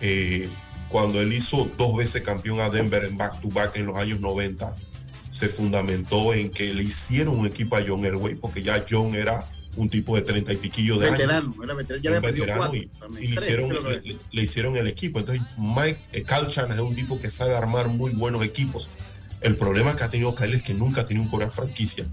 Eh, 0.00 0.48
cuando 0.90 1.20
él 1.20 1.32
hizo 1.32 1.70
dos 1.78 1.96
veces 1.96 2.22
campeón 2.22 2.60
a 2.60 2.68
Denver 2.68 3.04
en 3.04 3.16
back-to-back 3.16 3.76
en 3.76 3.86
los 3.86 3.96
años 3.96 4.20
90, 4.20 4.74
se 5.30 5.48
fundamentó 5.48 6.34
en 6.34 6.50
que 6.50 6.74
le 6.74 6.82
hicieron 6.82 7.38
un 7.38 7.46
equipo 7.46 7.76
a 7.76 7.82
John 7.86 8.04
Elway, 8.04 8.34
porque 8.34 8.62
ya 8.62 8.84
John 8.88 9.14
era 9.14 9.44
un 9.76 9.88
tipo 9.88 10.16
de 10.16 10.22
treinta 10.22 10.52
y 10.52 10.56
piquillo 10.56 10.98
de 10.98 11.06
años. 11.06 11.18
Veterano, 11.18 11.54
era 11.62 11.74
veterano, 11.74 12.02
ya 12.02 12.10
había 12.10 12.20
veterano 12.20 12.58
cuatro. 12.58 12.76
y, 12.76 12.86
también, 12.86 13.24
y 13.24 13.28
le, 13.28 13.34
tres, 13.36 13.44
hicieron, 13.46 13.68
creo 13.68 13.84
que- 13.84 14.08
le, 14.08 14.16
le 14.32 14.42
hicieron 14.42 14.76
el 14.76 14.86
equipo. 14.88 15.20
Entonces, 15.20 15.44
Mike 15.56 15.98
eh, 16.12 16.24
Shanahan 16.26 16.72
es 16.72 16.80
un 16.80 16.94
tipo 16.96 17.20
que 17.20 17.30
sabe 17.30 17.54
armar 17.56 17.88
muy 17.88 18.10
buenos 18.10 18.42
equipos. 18.44 18.88
El 19.40 19.56
problema 19.56 19.96
que 19.96 20.04
ha 20.04 20.10
tenido 20.10 20.34
Kyle 20.34 20.54
es 20.54 20.62
que 20.62 20.74
nunca 20.74 21.02
ha 21.02 21.06
tenido 21.06 21.24
un 21.24 21.30
coreback 21.30 21.54
franquicia. 21.54 22.04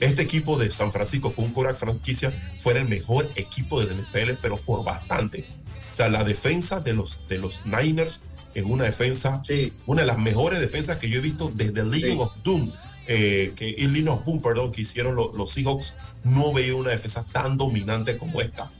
Este 0.00 0.22
equipo 0.22 0.58
de 0.58 0.70
San 0.70 0.90
Francisco 0.90 1.32
con 1.32 1.46
un 1.46 1.52
coreback 1.52 1.76
franquicia 1.76 2.30
fuera 2.58 2.80
el 2.80 2.88
mejor 2.88 3.28
equipo 3.36 3.80
del 3.80 3.96
NFL, 4.00 4.38
pero 4.40 4.56
por 4.56 4.84
bastante. 4.84 5.44
O 5.92 5.94
sea, 5.94 6.08
la 6.08 6.24
defensa 6.24 6.80
de 6.80 6.94
los, 6.94 7.20
de 7.28 7.36
los 7.36 7.66
Niners 7.66 8.22
es 8.54 8.64
una 8.64 8.84
defensa, 8.84 9.42
una 9.86 10.00
de 10.00 10.06
las 10.06 10.18
mejores 10.18 10.58
defensas 10.58 10.96
que 10.96 11.08
yo 11.10 11.18
he 11.18 11.22
visto 11.22 11.52
desde 11.54 11.84
Legion 11.84 12.12
Sí. 12.12 12.18
of 12.18 12.32
Doom, 12.42 12.72
eh, 13.06 13.52
que 13.56 13.70
el 13.70 13.92
Legion 13.92 14.08
of 14.08 14.24
Boom, 14.24 14.40
perdón, 14.40 14.72
que 14.72 14.80
hicieron 14.82 15.14
lo- 15.14 15.32
los 15.36 15.50
Seahawks. 15.50 15.94
No 16.24 16.52
veía 16.54 16.74
una 16.74 16.90
defensa 16.90 17.24
tan 17.30 17.56
dominante 17.58 18.16
como 18.16 18.40
esta. 18.40 18.70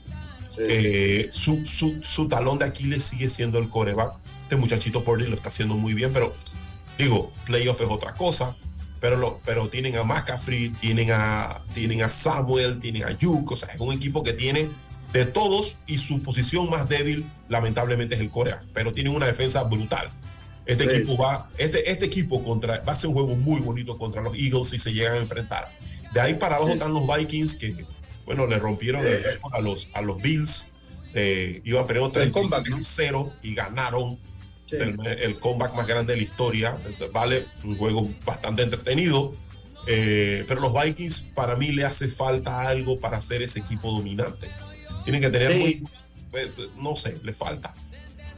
Eh, 0.57 1.29
su, 1.31 1.65
su, 1.65 1.99
su 2.03 2.27
talón 2.27 2.57
de 2.59 2.65
Aquiles 2.65 3.03
sigue 3.03 3.29
siendo 3.29 3.57
el 3.59 3.69
coreback. 3.69 4.13
Este 4.43 4.55
muchachito 4.55 5.03
Purdy 5.03 5.27
lo 5.27 5.35
está 5.35 5.49
haciendo 5.49 5.75
muy 5.75 5.93
bien, 5.93 6.11
pero 6.13 6.31
digo, 6.97 7.31
playoff 7.45 7.81
es 7.81 7.89
otra 7.89 8.13
cosa. 8.13 8.55
Pero, 9.01 9.17
lo, 9.17 9.39
pero 9.45 9.67
tienen 9.67 9.97
a 9.97 10.03
McCaffrey, 10.03 10.69
tienen 10.69 11.11
a, 11.11 11.61
tienen 11.73 12.03
a 12.03 12.09
Samuel, 12.09 12.79
tienen 12.79 13.03
a 13.03 13.11
Yuk. 13.11 13.51
O 13.51 13.55
sea, 13.57 13.69
es 13.73 13.79
un 13.81 13.91
equipo 13.93 14.23
que 14.23 14.31
tiene 14.31 14.69
de 15.13 15.25
todos 15.25 15.75
y 15.87 15.99
su 15.99 16.21
posición 16.23 16.69
más 16.69 16.89
débil, 16.89 17.23
lamentablemente, 17.47 18.15
es 18.15 18.21
el 18.21 18.29
coreback. 18.31 18.63
Pero 18.73 18.91
tienen 18.91 19.15
una 19.15 19.27
defensa 19.27 19.63
brutal. 19.63 20.09
Este 20.65 20.85
Sí, 20.85 20.89
equipo 21.01 21.17
va, 21.21 21.49
este, 21.57 21.91
este 21.91 22.05
equipo 22.05 22.41
contra, 22.43 22.79
va 22.79 22.93
a 22.93 22.95
ser 22.95 23.09
un 23.09 23.13
juego 23.15 23.35
muy 23.35 23.59
bonito 23.61 23.97
contra 23.97 24.21
los 24.21 24.33
Eagles 24.35 24.69
si 24.69 24.79
se 24.79 24.91
llegan 24.93 25.13
a 25.13 25.17
enfrentar. 25.17 25.69
De 26.13 26.21
ahí 26.21 26.33
para 26.35 26.55
abajo 26.55 26.69
Sí. 26.69 26.73
están 26.73 26.93
los 26.93 27.03
Vikings 27.05 27.55
que, 27.55 27.85
bueno, 28.25 28.47
le 28.47 28.57
rompieron 28.57 29.05
Eh. 29.05 29.17
a 29.51 29.59
los, 29.61 29.89
a 29.93 30.01
los 30.01 30.21
Bills. 30.21 30.65
eh, 31.15 31.61
iban 31.63 31.85
perdiendo 31.85 32.19
El 32.19 32.31
comeback, 32.31 32.67
¿no? 32.69 32.79
0 32.81 33.33
y 33.43 33.53
ganaron 33.53 34.17
Sí. 34.65 34.77
el, 34.77 35.05
el 35.05 35.39
comeback 35.39 35.75
más 35.75 35.85
grande 35.85 36.13
de 36.13 36.17
la 36.17 36.23
historia. 36.23 36.75
Entonces, 36.77 37.11
vale, 37.11 37.45
un 37.63 37.77
juego 37.77 38.09
bastante 38.25 38.63
entretenido. 38.63 39.31
Eh, 39.85 40.43
pero 40.47 40.59
los 40.61 40.73
Vikings, 40.73 41.19
para 41.35 41.55
mí, 41.55 41.67
le 41.71 41.83
hace 41.83 42.07
falta 42.07 42.61
algo 42.67 42.97
para 42.99 43.21
ser 43.21 43.43
ese 43.43 43.59
equipo 43.59 43.91
dominante. 43.91 44.49
Tienen 45.03 45.21
que 45.21 45.29
tener, 45.29 45.51
Sí. 45.53 45.59
muy- 45.59 46.39
eh, 46.41 46.51
no 46.77 46.95
sé, 46.95 47.17
le 47.23 47.33
falta. 47.33 47.73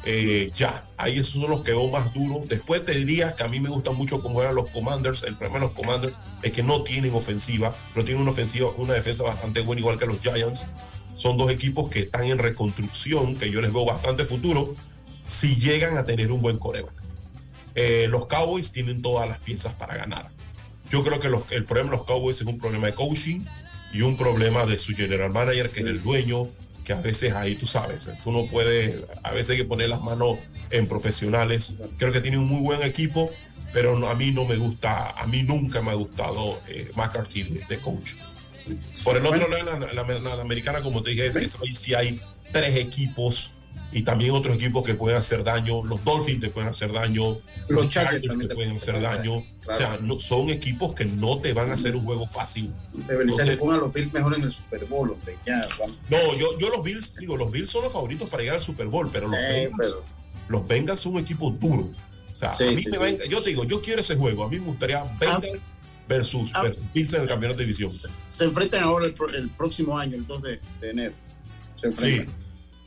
Eh, 0.08 0.52
ya, 0.56 0.86
ahí 0.98 1.18
esos 1.18 1.42
son 1.42 1.50
los 1.50 1.62
que 1.62 1.72
veo 1.72 1.88
más 1.90 2.14
duros. 2.14 2.48
Después 2.48 2.86
te 2.86 2.94
diría 2.94 3.34
que 3.36 3.44
a 3.44 3.48
mí 3.48 3.60
me 3.60 3.70
gusta 3.70 3.92
mucho 3.92 4.22
cómo 4.22 4.42
eran 4.42 4.54
los 4.54 4.70
Commanders. 4.70 5.24
El 5.24 5.36
problema 5.36 5.60
de 5.60 5.66
los 5.68 5.76
Commanders 5.76 6.14
es 6.44 6.52
que 6.52 6.62
no 6.62 6.84
tienen 6.84 7.14
ofensiva, 7.16 7.76
pero 7.94 8.06
tienen 8.06 8.22
una 8.22 8.32
ofensiva, 8.32 8.70
una 8.78 8.94
defensa 8.94 9.24
bastante 9.24 9.62
buena, 9.62 9.80
igual 9.80 9.98
que 9.98 10.06
los 10.06 10.20
Giants. 10.22 10.68
Son 11.16 11.38
dos 11.38 11.50
equipos 11.50 11.90
que 11.90 12.02
están 12.02 12.26
en 12.26 12.38
reconstrucción, 12.38 13.36
que 13.38 13.50
yo 13.50 13.62
les 13.62 13.74
veo 13.74 13.86
bastante 13.86 14.26
futuro, 14.26 14.76
si 15.28 15.56
llegan 15.56 15.98
a 15.98 16.06
tener 16.06 16.32
un 16.32 16.42
buen 16.42 16.60
coreback. 16.60 16.94
Eh, 17.74 18.08
los 18.10 18.28
Cowboys 18.28 18.72
tienen 18.72 19.02
todas 19.02 19.28
las 19.28 19.40
piezas 19.40 19.74
para 19.74 19.96
ganar. 19.98 20.30
Yo 20.92 21.04
creo 21.04 21.20
que 21.20 21.30
los- 21.30 21.52
el 21.52 21.66
problema 21.66 21.90
de 21.92 21.98
los 21.98 22.06
Cowboys 22.06 22.40
es 22.42 22.46
un 22.48 22.60
problema 22.60 22.88
de 22.88 22.94
coaching 22.94 23.42
y 23.96 24.02
un 24.02 24.18
problema 24.18 24.66
de 24.66 24.78
su 24.78 24.94
general 24.94 25.32
manager, 25.32 25.70
que 25.70 25.80
es 25.80 25.86
el 25.86 26.02
dueño, 26.04 26.50
que 26.84 26.94
a 26.94 27.00
veces 27.02 27.34
ahí 27.34 27.56
tú 27.56 27.66
sabes, 27.66 28.12
tú 28.24 28.32
no 28.32 28.46
puedes, 28.48 29.04
a 29.24 29.32
veces 29.32 29.52
hay 29.52 29.58
que 29.58 29.66
poner 29.66 29.90
las 29.90 30.02
manos 30.02 30.40
en 30.70 30.88
profesionales. 30.88 31.76
Creo 31.98 32.12
que 32.12 32.20
tiene 32.22 32.38
un 32.38 32.46
muy 32.46 32.60
buen 32.62 32.82
equipo, 32.84 33.30
pero 33.74 33.98
no- 33.98 34.08
a 34.10 34.16
mí 34.16 34.32
no 34.32 34.46
me 34.46 34.58
gusta, 34.58 35.10
a 35.12 35.26
mí 35.28 35.44
nunca 35.44 35.82
me 35.82 35.92
ha 35.92 35.96
gustado 35.96 36.62
eh, 36.68 36.92
McCarthy 36.96 37.44
de, 37.44 37.66
de 37.68 37.78
coach. 37.80 38.12
Por 39.04 39.18
el 39.18 39.26
otro 39.26 39.48
lado, 39.48 39.78
la, 39.80 39.94
la- 39.94 40.04
la- 40.20 40.36
la 40.36 40.42
americana, 40.42 40.82
como 40.82 41.02
te 41.02 41.12
dije, 41.12 41.32
eso 41.42 41.60
ahí 41.64 41.74
sí 41.74 41.94
hay 41.94 42.20
tres 42.52 42.76
equipos 42.78 43.52
y 43.98 44.02
también 44.04 44.32
otros 44.34 44.58
equipos 44.58 44.84
que 44.84 44.94
pueden 44.94 45.18
hacer 45.18 45.42
daño. 45.44 45.82
Los 45.86 46.04
Dolphins 46.04 46.42
te 46.42 46.50
pueden 46.50 46.70
hacer 46.70 46.92
daño. 46.92 47.38
Los 47.70 47.88
Chargers 47.88 48.22
te 48.38 48.54
pueden 48.54 48.76
hacer 48.76 49.02
daño. 49.02 49.44
claro. 49.62 49.74
O 49.74 49.74
sea, 49.78 49.98
no, 50.02 50.20
son 50.20 50.50
equipos 50.50 50.94
que 50.94 51.06
no 51.06 51.40
te 51.40 51.54
van 51.54 51.70
a 51.72 51.76
hacer 51.76 51.96
un 51.96 52.04
juego 52.04 52.28
fácil. 52.28 52.74
De 52.94 53.16
Belisario, 53.16 53.46
No 53.46 53.52
sé. 53.54 53.58
ponga 53.58 53.76
a 53.76 53.78
los 53.78 53.94
Bills 53.94 54.14
mejor 54.14 54.36
en 54.36 54.44
el 54.44 54.52
Super 54.52 54.84
Bowl, 54.86 55.12
hombre. 55.12 55.38
Ya, 55.46 55.66
vamos. 55.80 55.98
No, 56.10 56.18
yo, 56.38 56.58
yo 56.60 56.70
los 56.72 56.84
Bills, 56.84 57.16
digo, 57.16 57.38
los 57.38 57.50
Bills 57.52 57.70
son 57.70 57.84
los 57.84 57.94
favoritos 57.94 58.30
para 58.30 58.44
llegar 58.44 58.58
al 58.58 58.62
Super 58.62 58.88
Bowl, 58.88 59.10
pero 59.14 59.30
los, 59.30 59.40
Eh, 59.40 59.70
Bengals, 59.72 59.78
pero- 59.80 60.04
los 60.50 60.68
Bengals 60.68 61.00
son 61.00 61.14
un 61.14 61.20
equipo 61.22 61.50
duro. 61.52 61.90
O 62.32 62.36
sea, 62.36 62.54
Sí, 62.54 62.66
a 62.66 62.68
mí 62.72 62.76
sí, 62.76 62.90
me 62.90 63.12
sí. 63.12 63.18
yo 63.30 63.42
te 63.42 63.50
digo, 63.52 63.64
yo 63.64 63.82
quiero 63.82 64.02
ese 64.02 64.18
juego. 64.18 64.44
A 64.44 64.50
mí 64.50 64.60
me 64.60 64.66
gustaría 64.66 65.04
Bengals 65.18 65.72
versus, 66.10 66.52
Ah. 66.54 66.64
versus 66.64 66.84
Bills 66.94 67.14
en 67.14 67.22
el 67.22 67.28
campeonato 67.30 67.60
de 67.60 67.66
división. 67.66 67.90
Se 68.28 68.44
enfrentan 68.44 68.84
ahora 68.84 69.06
el 69.08 69.50
próximo 69.52 69.98
año, 69.98 70.18
el 70.18 70.28
2 70.28 70.42
de, 70.44 70.60
de 70.82 70.90
enero. 70.90 71.14
Se 71.80 71.88
enfrentan. 71.88 72.36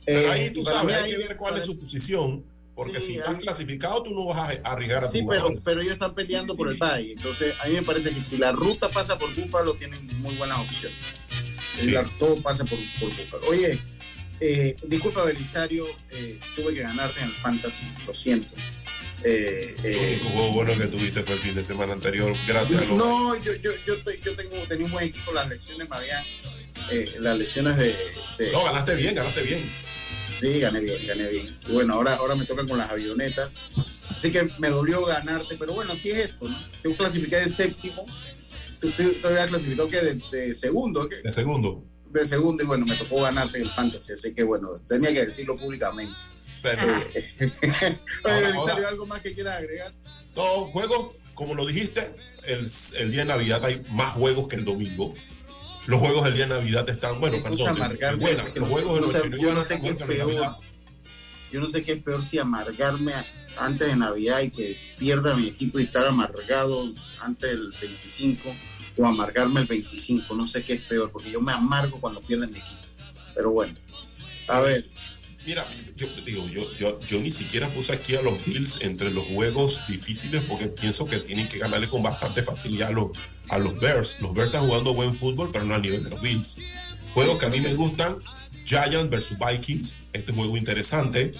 Sí. 0.09 0.15
Pero 0.15 0.27
Eh, 0.27 0.31
ahí 0.31 0.49
tú 0.51 0.65
sabes, 0.65 0.95
hay 0.95 1.11
que 1.11 1.17
ver 1.17 1.37
cuál 1.37 1.57
es 1.57 1.65
su 1.65 1.77
posición, 1.79 2.43
porque 2.75 2.99
Sí, 2.99 3.07
si 3.07 3.17
estás 3.17 3.35
ahí- 3.35 3.41
clasificado, 3.41 4.01
tú 4.03 4.11
no 4.11 4.25
vas 4.25 4.37
a 4.39 4.71
arriesgar 4.71 5.03
a 5.03 5.07
Sí, 5.09 5.19
tus 5.19 5.27
pero, 5.29 5.53
pero 5.63 5.81
ellos 5.81 5.93
están 5.93 6.15
peleando 6.15 6.55
por 6.55 6.69
el 6.69 6.77
bye. 6.77 7.11
Entonces, 7.11 7.53
a 7.61 7.67
mí 7.67 7.73
me 7.75 7.83
parece 7.83 8.09
que 8.11 8.19
si 8.19 8.37
la 8.37 8.51
ruta 8.51 8.89
pasa 8.89 9.19
por 9.19 9.33
Búfalo, 9.35 9.75
tienen 9.75 10.05
muy 10.19 10.33
buenas 10.35 10.59
opciones. 10.59 10.97
Sí. 11.79 11.91
La- 11.91 12.03
todo 12.17 12.41
pasa 12.41 12.65
por, 12.65 12.79
por 12.99 13.09
Búfalo. 13.09 13.47
Oye, 13.47 13.79
eh, 14.39 14.75
disculpa, 14.87 15.23
Belisario, 15.25 15.85
eh, 16.11 16.39
tuve 16.55 16.73
que 16.73 16.81
ganarte 16.81 17.19
en 17.19 17.25
el 17.25 17.31
Fantasy, 17.33 17.85
lo 18.07 18.13
siento. 18.13 18.55
Eh, 19.23 19.75
El 19.83 19.85
eh, 19.95 20.19
juego 20.23 20.53
bueno 20.53 20.73
que 20.77 20.87
tuviste 20.87 21.21
fue 21.23 21.35
el 21.35 21.41
fin 21.41 21.53
de 21.53 21.63
semana 21.63 21.91
anterior, 21.91 22.33
gracias 22.47 22.81
a 22.81 22.85
los 22.85 22.97
no, 22.97 23.35
yo, 23.43 23.51
yo, 23.61 23.71
yo, 23.85 23.95
yo 24.23 24.35
tengo, 24.35 24.55
tenía 24.69 24.85
un 24.85 24.91
buen 24.93 25.05
equipo, 25.05 25.33
las 25.33 25.47
lesiones 25.49 25.89
me 25.89 25.95
habían. 25.97 26.23
eh, 26.89 27.17
las 27.19 27.37
lesiones 27.37 27.75
de, 27.75 27.93
de- 28.37 28.51
No, 28.53 28.63
ganaste 28.63 28.95
bien, 28.95 29.13
ganaste 29.13 29.41
bien. 29.43 29.69
Sí, 30.39 30.59
gané 30.59 30.79
bien, 30.79 31.05
gané 31.05 31.27
bien. 31.27 31.59
Y 31.67 31.71
bueno, 31.71 31.93
ahora, 31.95 32.15
ahora 32.15 32.35
me 32.35 32.45
tocan 32.45 32.67
con 32.67 32.77
las 32.77 32.89
avionetas. 32.91 33.51
Así 34.09 34.31
que 34.31 34.49
me 34.59 34.69
dolió 34.69 35.05
ganarte, 35.05 35.57
pero 35.57 35.73
bueno, 35.73 35.91
así 35.93 36.11
es 36.11 36.25
esto, 36.29 36.47
¿no? 36.47 36.59
Yo 36.83 36.95
clasifiqué 36.95 37.37
de 37.37 37.47
séptimo. 37.49 38.05
Tú, 38.79 38.89
tú, 38.91 39.03
tú 39.21 39.27
habías 39.27 39.47
clasificado 39.47 39.87
que 39.89 39.97
de, 40.01 40.21
de 40.31 40.53
segundo, 40.53 41.07
¿qué? 41.09 41.17
De 41.23 41.31
segundo. 41.33 41.83
De 42.09 42.25
segundo, 42.25 42.63
y 42.63 42.67
bueno, 42.67 42.85
me 42.85 42.95
tocó 42.95 43.21
ganarte 43.21 43.57
en 43.59 43.65
el 43.65 43.69
fantasy, 43.69 44.13
así 44.13 44.33
que 44.33 44.43
bueno, 44.43 44.69
tenía 44.87 45.11
que 45.13 45.25
decirlo 45.25 45.55
públicamente. 45.57 46.13
Pero, 46.63 46.81
Oye, 47.61 47.93
Ahora, 48.23 48.53
ahora- 48.55 48.87
¿algo 48.89 49.05
más 49.05 49.21
que 49.21 49.33
quieras 49.33 49.57
agregar? 49.57 49.93
no, 50.35 50.65
juegos, 50.71 51.15
como 51.33 51.53
lo 51.55 51.65
dijiste, 51.65 52.13
el, 52.45 52.69
el 52.97 53.11
día 53.11 53.19
de 53.21 53.25
Navidad 53.25 53.63
hay 53.63 53.81
más 53.91 54.13
juegos 54.13 54.47
que 54.47 54.55
el 54.55 54.65
domingo. 54.65 55.13
Los 55.89 55.99
juegos 55.99 56.23
del 56.25 56.33
día 56.35 56.43
de 56.47 56.49
Navidad 56.55 56.87
están, 56.89 57.19
bueno, 57.19 57.37
perdón, 57.41 57.57
de- 57.57 57.63
de 57.63 57.69
amargarme, 57.69 58.21
buena, 58.21 58.43
los 58.43 58.55
no 58.55 58.65
sé- 58.65 58.71
juegos 58.71 58.95
de 58.95 59.07
sé- 59.07 59.29
Nochebuena 59.29 59.41
yo 59.43 59.53
no 59.53 59.61
sé 59.61 59.81
qué 59.81 59.89
es 59.89 59.97
de 59.97 60.05
peor. 60.05 60.27
Navidad. 60.27 60.57
Yo 61.51 61.59
no 61.59 61.65
sé 61.65 61.83
qué 61.83 61.91
es 61.93 62.03
peor 62.03 62.23
si 62.23 62.37
amargarme 62.37 63.11
antes 63.57 63.87
de 63.87 63.95
Navidad 63.95 64.41
y 64.41 64.51
que 64.51 64.79
pierda 64.99 65.35
mi 65.35 65.47
equipo 65.47 65.79
y 65.79 65.83
estar 65.83 66.05
amargado 66.05 66.93
antes 67.21 67.49
del 67.51 67.73
25 67.81 68.55
o 68.97 69.05
amargarme 69.07 69.61
el 69.61 69.65
25. 69.65 70.35
No 70.35 70.47
sé 70.47 70.63
qué 70.63 70.73
es 70.73 70.81
peor, 70.81 71.11
porque 71.11 71.31
yo 71.31 71.41
me 71.41 71.51
amargo 71.51 71.99
cuando 71.99 72.21
pierde 72.21 72.47
mi 72.47 72.59
equipo. 72.59 72.77
Pero 73.33 73.49
bueno, 73.51 73.73
a 74.47 74.59
ver, 74.59 74.87
Mira, 75.45 75.67
yo 75.95 76.07
te 76.07 76.21
digo, 76.21 76.47
yo, 76.47 76.71
yo, 76.77 76.99
yo 76.99 77.19
ni 77.19 77.31
siquiera 77.31 77.69
puse 77.69 77.93
aquí 77.93 78.15
a 78.15 78.21
los 78.21 78.43
Bills 78.45 78.79
entre 78.81 79.09
los 79.09 79.25
juegos 79.25 79.79
difíciles 79.87 80.43
porque 80.47 80.67
pienso 80.67 81.05
que 81.05 81.17
tienen 81.17 81.47
que 81.47 81.59
ganarle 81.59 81.87
con 81.89 82.03
bastante 82.03 82.43
facilidad 82.43 82.89
a 82.89 82.91
los, 82.91 83.11
a 83.47 83.57
los 83.57 83.79
Bears. 83.79 84.17
Los 84.19 84.33
Bears 84.33 84.47
están 84.47 84.67
jugando 84.67 84.93
buen 84.93 85.15
fútbol, 85.15 85.49
pero 85.51 85.65
no 85.65 85.75
al 85.75 85.81
nivel 85.81 86.03
de 86.03 86.09
los 86.09 86.21
Bills. 86.21 86.57
Juegos 87.13 87.39
que 87.39 87.45
a 87.45 87.49
mí 87.49 87.61
me 87.61 87.73
gustan, 87.73 88.17
Giants 88.65 89.09
versus 89.09 89.37
Vikings, 89.39 89.93
este 90.13 90.33
juego 90.33 90.57
interesante. 90.57 91.31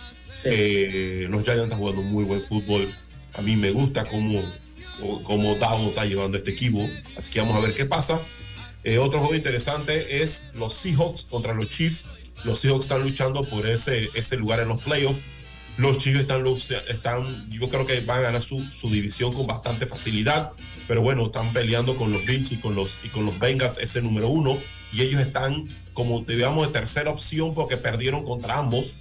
Eh, 0.45 1.27
los 1.29 1.43
Giants 1.43 1.63
están 1.63 1.79
jugando 1.79 2.01
muy 2.01 2.23
buen 2.23 2.41
fútbol. 2.41 2.89
A 3.33 3.41
mí 3.41 3.55
me 3.55 3.71
gusta 3.71 4.05
cómo, 4.05 4.41
cómo 5.23 5.55
Davo 5.55 5.89
está 5.89 6.05
llevando 6.05 6.37
este 6.37 6.51
equipo. 6.51 6.89
Así 7.17 7.31
que 7.31 7.41
vamos 7.41 7.55
a 7.57 7.59
ver 7.59 7.75
qué 7.75 7.85
pasa. 7.85 8.19
Eh, 8.83 8.97
otro 8.97 9.19
juego 9.19 9.35
interesante 9.35 10.23
es 10.23 10.49
los 10.53 10.73
Seahawks 10.73 11.25
contra 11.25 11.53
los 11.53 11.67
Chiefs. 11.67 12.05
Los 12.43 12.59
Seahawks 12.59 12.85
están 12.85 13.03
luchando 13.03 13.41
por 13.41 13.65
ese, 13.67 14.09
ese 14.13 14.37
lugar 14.37 14.59
en 14.59 14.69
los 14.69 14.81
playoffs. 14.81 15.23
Los 15.77 15.99
Chiefs 15.99 16.19
están, 16.19 16.43
están, 16.89 17.49
yo 17.49 17.69
creo 17.69 17.85
que 17.85 18.01
van 18.01 18.19
a 18.19 18.21
ganar 18.21 18.41
su, 18.41 18.63
su 18.69 18.89
división 18.89 19.31
con 19.31 19.47
bastante 19.47 19.85
facilidad, 19.85 20.51
pero 20.89 21.01
bueno, 21.01 21.27
están 21.27 21.53
peleando 21.53 21.95
con 21.95 22.11
los 22.11 22.25
Bills 22.25 22.51
y 22.51 22.57
con 22.57 22.75
los, 22.75 22.97
y 23.01 23.07
con 23.07 23.25
los 23.25 23.39
Bengals, 23.39 23.77
ese 23.77 24.01
número 24.01 24.27
uno, 24.27 24.57
y 24.91 25.03
ellos 25.03 25.21
están 25.21 25.69
como, 25.93 26.19
digamos, 26.21 26.67
de 26.67 26.73
tercera 26.73 27.11
opción 27.11 27.53
porque 27.53 27.77
perdieron 27.77 28.25
contra 28.25 28.57
ambos. 28.57 28.95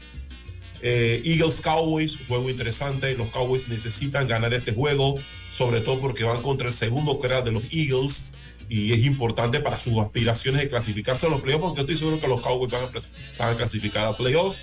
Eh, 0.80 1.20
Eagles 1.24 1.60
Cowboys, 1.60 2.16
juego 2.28 2.48
interesante. 2.48 3.16
Los 3.16 3.28
Cowboys 3.28 3.68
necesitan 3.68 4.28
ganar 4.28 4.54
este 4.54 4.72
juego, 4.72 5.14
sobre 5.50 5.80
todo 5.80 5.98
porque 6.00 6.22
van 6.22 6.42
contra 6.42 6.68
el 6.68 6.74
segundo 6.74 7.18
crack 7.18 7.44
de 7.44 7.50
los 7.50 7.64
Eagles 7.72 8.26
y 8.68 8.92
es 8.92 9.04
importante 9.04 9.60
para 9.60 9.76
sus 9.78 9.98
aspiraciones 9.98 10.60
de 10.62 10.68
clasificarse 10.68 11.26
a 11.26 11.30
los 11.30 11.40
playoffs, 11.40 11.64
porque 11.64 11.80
estoy 11.80 11.96
seguro 11.96 12.20
que 12.20 12.28
los 12.28 12.40
Cowboys 12.42 12.70
van 12.72 12.84
a, 12.84 12.90
pres- 12.90 13.10
van 13.38 13.52
a 13.54 13.56
clasificar 13.56 14.04
a 14.06 14.16
playoffs. 14.16 14.58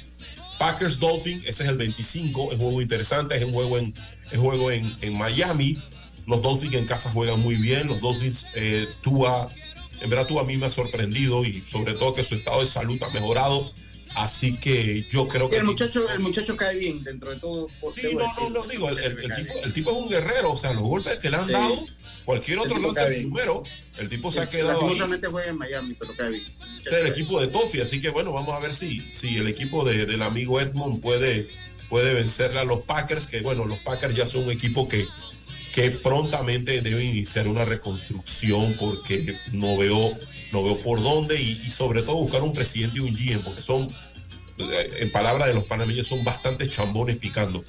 Packers 0.59 0.99
Dolphins, 0.99 1.43
ese 1.45 1.63
es 1.63 1.69
el 1.69 1.77
25, 1.77 2.51
es 2.53 2.59
un 2.59 2.63
juego 2.65 2.81
interesante, 2.81 3.35
es 3.37 3.43
un 3.43 3.51
juego 3.53 3.77
en, 3.77 3.93
es 4.31 4.39
juego 4.39 4.71
en, 4.71 4.95
en 5.01 5.17
Miami. 5.17 5.77
Los 6.27 6.41
Dolphins 6.41 6.73
en 6.75 6.85
casa 6.85 7.11
juegan 7.11 7.39
muy 7.41 7.55
bien. 7.55 7.87
Los 7.87 7.99
Dolphins, 7.99 8.47
eh, 8.55 8.87
Tua, 9.01 9.49
en 10.01 10.09
verdad 10.09 10.25
Tua 10.27 10.41
a 10.41 10.45
mí 10.45 10.55
me 10.57 10.67
ha 10.67 10.69
sorprendido 10.69 11.43
y 11.43 11.61
sobre 11.69 11.93
todo 11.93 12.13
que 12.13 12.23
su 12.23 12.35
estado 12.35 12.61
de 12.61 12.67
salud 12.67 12.97
ha 13.03 13.09
mejorado. 13.11 13.71
Así 14.15 14.55
que 14.55 15.05
yo 15.11 15.25
creo 15.27 15.49
que 15.49 15.57
el 15.57 15.65
muchacho, 15.65 16.09
el 16.09 16.19
muchacho 16.19 16.55
cae 16.55 16.77
bien 16.77 17.03
dentro 17.03 17.31
de 17.31 17.37
todo. 17.39 17.67
Sí, 17.97 18.15
no, 18.15 18.49
no, 18.49 18.61
no, 18.61 18.67
digo, 18.67 18.87
el, 18.87 18.97
el- 18.97 19.19
el 19.19 19.35
tipo, 19.35 19.53
el 19.61 19.73
tipo 19.73 19.91
es 19.91 19.97
un 19.97 20.09
guerrero, 20.09 20.53
o 20.53 20.55
sea, 20.55 20.71
los 20.71 20.83
golpes 20.83 21.17
que 21.19 21.29
le 21.29 21.35
han 21.35 21.47
Sí. 21.47 21.51
dado, 21.51 21.85
cualquier 22.25 22.57
El 22.57 22.71
otro 22.71 22.91
de 22.91 23.09
bien. 23.09 23.29
número, 23.29 23.63
el 23.97 24.09
tipo 24.09 24.31
se 24.31 24.39
ha 24.41 24.49
quedado. 24.49 24.71
Lastimosamente 24.81 25.27
juega 25.27 25.49
en 25.49 25.57
Miami, 25.57 25.95
pero 25.97 26.13
cae 26.15 26.29
bien. 26.31 26.43
Es 26.85 26.91
el 26.91 27.07
equipo 27.07 27.39
de 27.39 27.47
Toffee, 27.47 27.81
así 27.83 28.01
que 28.01 28.09
bueno, 28.09 28.33
vamos 28.33 28.53
a 28.55 28.59
ver 28.59 28.73
si, 28.75 28.99
si 29.11 29.37
el 29.37 29.47
equipo 29.47 29.83
de- 29.85 30.05
del 30.05 30.21
amigo 30.21 30.59
Edmond 30.59 31.01
puede, 31.01 31.47
puede 31.89 32.13
vencerle 32.13 32.59
a 32.59 32.63
los 32.63 32.81
Packers, 32.83 33.27
que 33.27 33.41
bueno, 33.41 33.65
los 33.65 33.79
Packers 33.79 34.15
ya 34.15 34.25
son 34.25 34.43
un 34.45 34.51
equipo 34.51 34.87
que, 34.87 35.05
que 35.73 35.91
prontamente 35.91 36.81
debe 36.81 37.03
iniciar 37.03 37.47
una 37.47 37.63
reconstrucción 37.65 38.75
porque 38.79 39.35
no 39.51 39.77
veo, 39.77 40.17
no 40.51 40.63
veo 40.63 40.79
por 40.79 41.01
dónde 41.03 41.39
y, 41.41 41.61
y 41.65 41.71
sobre 41.71 42.01
todo 42.01 42.15
buscar 42.15 42.41
un 42.41 42.53
presidente 42.53 42.97
y 42.97 43.01
un 43.01 43.13
GM, 43.13 43.43
porque 43.43 43.61
son, 43.61 43.87
eh, 44.57 44.89
en 44.99 45.11
palabras 45.11 45.47
de 45.47 45.53
los 45.53 45.65
panameños, 45.65 46.07
son 46.07 46.23
bastante 46.23 46.69
chambones 46.69 47.17
picando. 47.17 47.63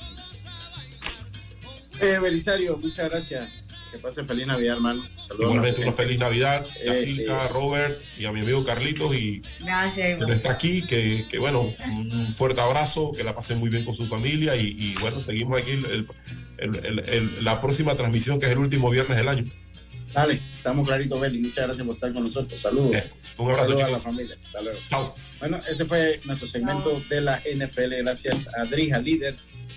Eh, 2.00 2.18
Belisario, 2.20 2.76
muchas 2.76 3.08
gracias. 3.10 3.48
Que 3.90 3.98
pase 3.98 4.24
feliz 4.24 4.46
Navidad, 4.46 4.76
hermano. 4.76 5.02
Saludos. 5.16 5.40
Igualmente 5.54 5.82
una 5.82 5.92
feliz 5.92 6.18
Navidad 6.18 6.66
a 6.88 6.94
Eh, 6.94 6.96
Silka, 7.04 7.44
a 7.44 7.48
Robert 7.48 8.00
y 8.18 8.24
a 8.26 8.32
mi 8.32 8.40
amigo 8.40 8.64
Carlitos 8.64 9.14
y 9.14 9.40
Gracias. 9.60 10.18
que 10.18 10.26
no 10.26 10.32
está 10.32 10.50
aquí, 10.52 10.82
que, 10.82 11.24
que, 11.30 11.38
bueno, 11.38 11.72
un 11.96 12.32
fuerte 12.34 12.60
abrazo, 12.60 13.12
que 13.12 13.22
la 13.24 13.34
pasen 13.34 13.58
muy 13.58 13.70
bien 13.70 13.84
con 13.84 13.94
su 13.94 14.06
familia 14.06 14.56
y, 14.56 14.66
y, 14.78 14.94
bueno, 15.00 15.24
seguimos 15.24 15.60
aquí 15.60 15.70
el- 15.72 15.84
el- 15.86 16.06
el- 16.58 16.84
el- 16.84 17.08
el- 17.08 17.44
la 17.44 17.60
próxima 17.60 17.94
transmisión 17.94 18.40
que 18.40 18.46
es 18.46 18.52
el 18.52 18.58
último 18.58 18.90
viernes 18.90 19.16
del 19.16 19.28
año. 19.28 19.44
Dale, 20.12 20.34
estamos 20.56 20.86
claritos, 20.86 21.20
Beli. 21.20 21.38
Muchas 21.40 21.66
gracias 21.66 21.86
por 21.86 21.94
estar 21.94 22.12
con 22.12 22.24
nosotros. 22.24 22.58
Saludos. 22.58 22.94
Eh, 22.94 23.04
un 23.38 23.50
abrazo, 23.50 23.64
Saludos 23.70 23.82
a 23.86 23.90
la 23.90 23.98
familia. 23.98 24.36
Hasta 24.46 24.62
luego. 24.62 24.78
Chao. 24.88 25.14
Bueno, 25.40 25.60
ese 25.68 25.84
fue 25.84 26.20
nuestro 26.24 26.48
segmento 26.48 27.02
de 27.10 27.20
la 27.20 27.40
NFL. 27.44 27.96
Gracias 28.02 28.48
a 28.56 28.64
Drija, 28.64 28.98
líder 28.98 29.36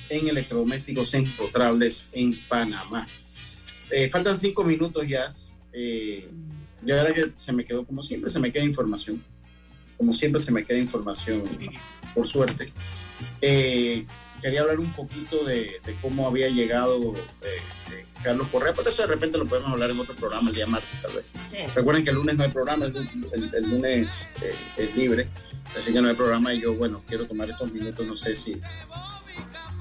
en 0.10 0.28
electrodomésticos 0.30 1.14
empotrables 1.14 2.08
en 2.14 2.34
Panamá. 2.48 3.06
Eh, 3.92 4.10
faltan 4.10 4.38
cinco 4.38 4.64
minutos 4.64 5.08
ya. 5.08 5.28
Eh, 5.74 6.30
ya 6.84 7.02
era 7.02 7.14
que 7.14 7.32
se 7.38 7.52
me 7.54 7.66
quedó, 7.66 7.86
como 7.86 8.02
siempre, 8.02 8.30
se 8.30 8.40
me 8.40 8.52
queda 8.52 8.64
información. 8.64 9.24
Como 9.98 10.14
siempre, 10.14 10.42
se 10.42 10.52
me 10.52 10.64
queda 10.66 10.78
información, 10.78 11.44
por 12.16 12.26
suerte. 12.26 12.68
Eh, 13.42 14.06
quería 14.42 14.62
hablar 14.62 14.80
un 14.80 14.92
poquito 14.94 15.44
de, 15.44 15.74
de 15.86 15.96
cómo 16.02 16.26
había 16.28 16.48
llegado 16.48 17.16
eh, 17.16 17.22
eh, 17.92 18.06
Carlos 18.24 18.48
Correa, 18.48 18.72
pero 18.74 18.90
eso 18.90 19.02
de 19.02 19.10
repente 19.10 19.38
lo 19.38 19.46
podemos 19.48 19.70
hablar 19.72 19.90
en 19.92 20.00
otro 20.00 20.16
programa 20.16 20.50
el 20.50 20.56
día 20.56 20.66
martes, 20.68 21.02
tal 21.02 21.12
vez. 21.14 21.34
Recuerden 21.76 22.04
que 22.06 22.12
el 22.12 22.16
lunes 22.16 22.38
no 22.38 22.44
hay 22.46 22.52
programa, 22.52 22.86
el, 22.86 22.96
el- 22.96 23.52
el 23.54 23.70
lunes 23.70 24.32
eh, 24.42 24.56
es 24.78 24.96
libre, 24.96 25.28
así 25.76 25.92
que 25.92 26.02
no 26.02 26.08
hay 26.08 26.16
programa 26.16 26.54
y 26.54 26.62
yo, 26.62 26.74
bueno, 26.76 27.04
quiero 27.06 27.28
tomar 27.28 27.50
estos 27.50 27.70
minutos, 27.74 28.06
no 28.06 28.16
sé 28.16 28.34
si, 28.36 28.54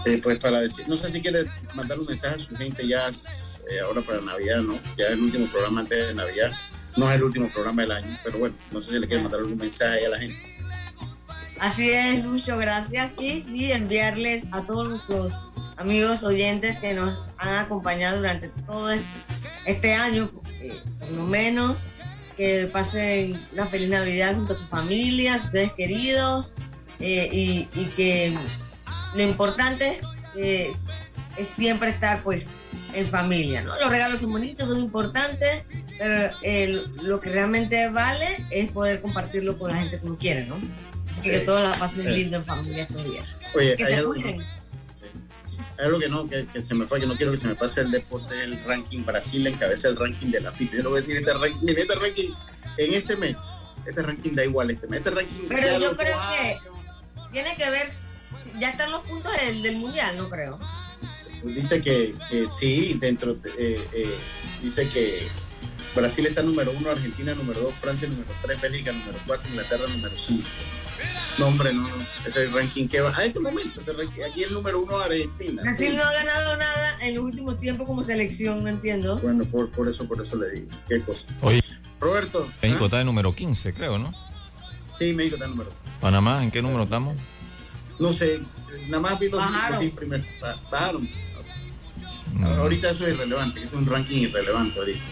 eh, 0.05 0.19
pues 0.21 0.39
para 0.39 0.61
decir, 0.61 0.89
no 0.89 0.97
sé 0.97 1.11
si 1.11 1.21
quiere 1.23 1.45
mandar 1.75 1.99
un 2.01 2.07
mensaje 2.07 2.35
a 2.35 2.39
su 2.41 2.57
gente 2.57 2.87
ya 2.87 3.09
eh, 3.71 3.81
ahora 3.81 4.01
para 4.03 4.21
Navidad, 4.21 4.63
¿no? 4.63 4.79
Ya 4.97 5.09
el 5.09 5.21
último 5.21 5.47
programa 5.47 5.81
antes 5.81 6.09
de 6.09 6.15
Navidad, 6.15 6.53
no 6.97 7.09
es 7.09 7.17
el 7.17 7.23
último 7.23 7.49
programa 7.51 7.83
del 7.83 7.93
año, 7.93 8.19
pero 8.25 8.39
bueno, 8.39 8.55
no 8.73 8.81
sé 8.81 8.93
si 8.93 8.99
le 8.99 9.07
quiere 9.07 9.23
mandar 9.23 9.41
algún 9.41 9.59
mensaje 9.59 10.07
a 10.07 10.09
la 10.09 10.19
gente. 10.19 10.59
Así 11.61 11.91
es, 11.91 12.25
Lucho, 12.25 12.57
gracias. 12.57 13.13
Y 13.19 13.43
sí, 13.43 13.73
enviarles 13.73 14.45
a 14.53 14.63
todos 14.63 14.89
nuestros 14.89 15.33
amigos 15.77 16.23
oyentes 16.23 16.79
que 16.79 16.95
nos 16.95 17.17
han 17.39 17.55
acompañado 17.65 18.19
durante 18.19 18.49
todo 18.67 18.91
este, 19.67 19.95
año, 19.95 20.31
por 20.99 21.11
lo 21.11 21.25
menos, 21.25 21.79
que 22.37 22.69
pasen 22.73 23.47
una 23.53 23.67
feliz 23.67 23.89
Navidad 23.89 24.35
junto 24.37 24.53
a 24.55 24.57
sus 24.57 24.69
familias, 24.69 25.47
ustedes 25.47 25.73
queridos, 25.73 26.53
eh, 27.01 27.29
y, 27.33 27.69
y 27.79 27.85
que 27.97 28.37
lo 29.15 29.23
importante 29.23 30.01
es, 30.37 30.77
es 31.37 31.49
siempre 31.49 31.91
estar 31.91 32.23
pues 32.23 32.49
en 32.95 33.07
familia, 33.09 33.63
¿no? 33.63 33.79
Los 33.79 33.91
regalos 33.91 34.21
son 34.21 34.33
bonitos, 34.33 34.69
son 34.69 34.79
importantes, 34.79 35.65
pero 35.99 36.33
lo 37.03 37.21
que 37.21 37.31
realmente 37.31 37.89
vale 37.89 38.47
es 38.51 38.71
poder 38.71 39.01
compartirlo 39.03 39.59
con 39.59 39.71
la 39.71 39.77
gente 39.79 39.99
que 40.01 40.07
uno 40.07 40.19
quiere, 40.19 40.47
¿no? 40.47 40.57
Así 41.13 41.23
Sí. 41.23 41.31
que 41.31 41.41
todos 41.41 41.63
la 41.63 41.73
pasen 41.73 42.03
Sí. 42.05 42.09
lindo 42.11 42.37
en 42.37 42.45
familia 42.45 42.83
estos 42.85 43.05
días. 43.05 43.37
Oye, 43.55 43.77
que 43.77 43.85
hay 43.85 43.93
se 43.93 43.99
algo, 43.99 44.13
cuiden. 44.15 44.41
hay 44.41 45.85
algo 45.85 45.99
que 45.99 46.09
no, 46.09 46.29
que, 46.29 46.47
que 46.47 46.63
se 46.63 46.75
me 46.75 46.87
fue, 46.87 47.01
que 47.01 47.07
no 47.07 47.17
quiero 47.17 47.33
que 47.33 47.39
se 47.39 47.49
me 47.49 47.55
pase 47.55 47.81
el 47.83 47.91
deporte, 47.91 48.43
el 48.45 48.63
ranking. 48.65 49.05
Brasil 49.05 49.47
encabeza 49.47 49.89
el 49.89 49.97
ranking 49.97 50.29
de 50.31 50.41
la 50.41 50.53
FIFA. 50.53 50.77
Yo 50.77 50.83
no 50.85 50.91
voy 50.91 50.99
a 50.99 51.01
decir 51.01 51.17
este 51.17 51.33
ranking, 51.35 51.69
este 51.69 51.95
ranking 51.95 52.31
en 52.79 52.95
este 52.95 53.17
mes, 53.17 53.39
este 53.87 54.03
ranking 54.03 54.35
da 54.35 54.45
igual 54.45 54.71
este 54.71 54.87
mes. 54.87 54.99
Este 54.99 55.11
ranking 55.11 55.49
Pero 55.49 55.67
yo 55.73 55.79
lo- 55.91 55.97
creo 55.97 56.17
que 56.33 56.59
tiene 57.33 57.57
que 57.57 57.71
ver, 57.71 57.91
ya 58.59 58.71
están 58.71 58.91
los 58.93 59.03
puntos 59.07 59.33
del, 59.41 59.63
del 59.63 59.77
mundial, 59.77 60.17
no 60.17 60.29
creo. 60.31 60.59
Dice 61.45 61.81
que, 61.83 62.15
que 62.31 62.47
sí, 62.51 62.97
dentro, 63.01 63.35
de- 63.35 63.51
eh, 63.59 63.81
eh, 63.93 64.15
dice 64.63 64.89
que 64.89 65.27
Brasil 65.95 66.27
está 66.27 66.43
número 66.43 66.73
uno, 66.79 66.91
Argentina 66.91 67.35
número 67.35 67.61
dos, 67.61 67.75
Francia 67.75 68.09
número 68.09 68.31
tres, 68.43 68.61
Bélgica 68.61 68.93
número 68.93 69.19
cuatro, 69.27 69.49
Inglaterra 69.49 69.85
número 69.89 70.17
cinco. 70.17 70.49
No, 71.39 71.47
hombre, 71.47 71.73
no, 71.73 71.83
no. 71.89 71.97
Ese 72.27 72.29
es 72.29 72.37
el 72.49 72.53
ranking 72.53 72.89
que 72.89 73.01
va. 73.01 73.17
A 73.17 73.25
este 73.25 73.39
momento, 73.39 73.81
ese 73.81 73.93
ranking- 73.93 74.23
aquí 74.29 74.43
el 74.43 74.53
número 74.53 74.81
uno 74.81 74.99
Argentina. 74.99 75.63
Brasil 75.63 75.97
no 75.97 76.03
ha 76.03 76.13
ganado 76.13 76.57
nada 76.57 76.99
en 77.01 77.15
los 77.15 77.25
últimos 77.25 77.61
tiempos 77.61 77.87
como 77.87 78.03
selección, 78.03 78.63
no 78.65 78.69
entiendo. 78.69 79.19
Bueno, 79.19 79.45
por, 79.45 79.71
por 79.71 79.89
eso, 79.89 80.07
por 80.09 80.21
eso 80.21 80.37
le 80.37 80.51
digo. 80.51 80.67
Qué 80.89 81.01
cosa. 81.01 81.33
Oye, 81.43 81.63
Roberto. 82.01 82.49
México 82.61 82.87
está 82.87 82.99
de 82.99 83.05
número 83.05 83.33
15, 83.35 83.73
creo, 83.73 83.99
¿no? 83.99 84.13
Sí, 84.99 85.13
México 85.15 85.37
está 85.37 85.47
número. 85.47 85.71
Panamá, 86.01 86.43
¿en 86.43 86.51
qué 86.51 86.61
número 86.61 86.83
estamos? 86.83 87.17
No 88.01 88.13
sé, 88.13 88.41
nada 88.89 89.01
más 89.01 89.19
vi 89.21 89.29
los 89.29 89.39
Bajaron. 89.39 89.85
los 89.85 89.95
primeros. 89.95 90.27
Bajaron. 90.71 91.09
Ahorita 92.59 92.91
eso 92.91 93.07
es 93.07 93.15
irrelevante, 93.15 93.63
es 93.63 93.73
un 93.73 93.87
ranking 93.87 94.19
irrelevante 94.23 94.79
ahorita. 94.79 95.07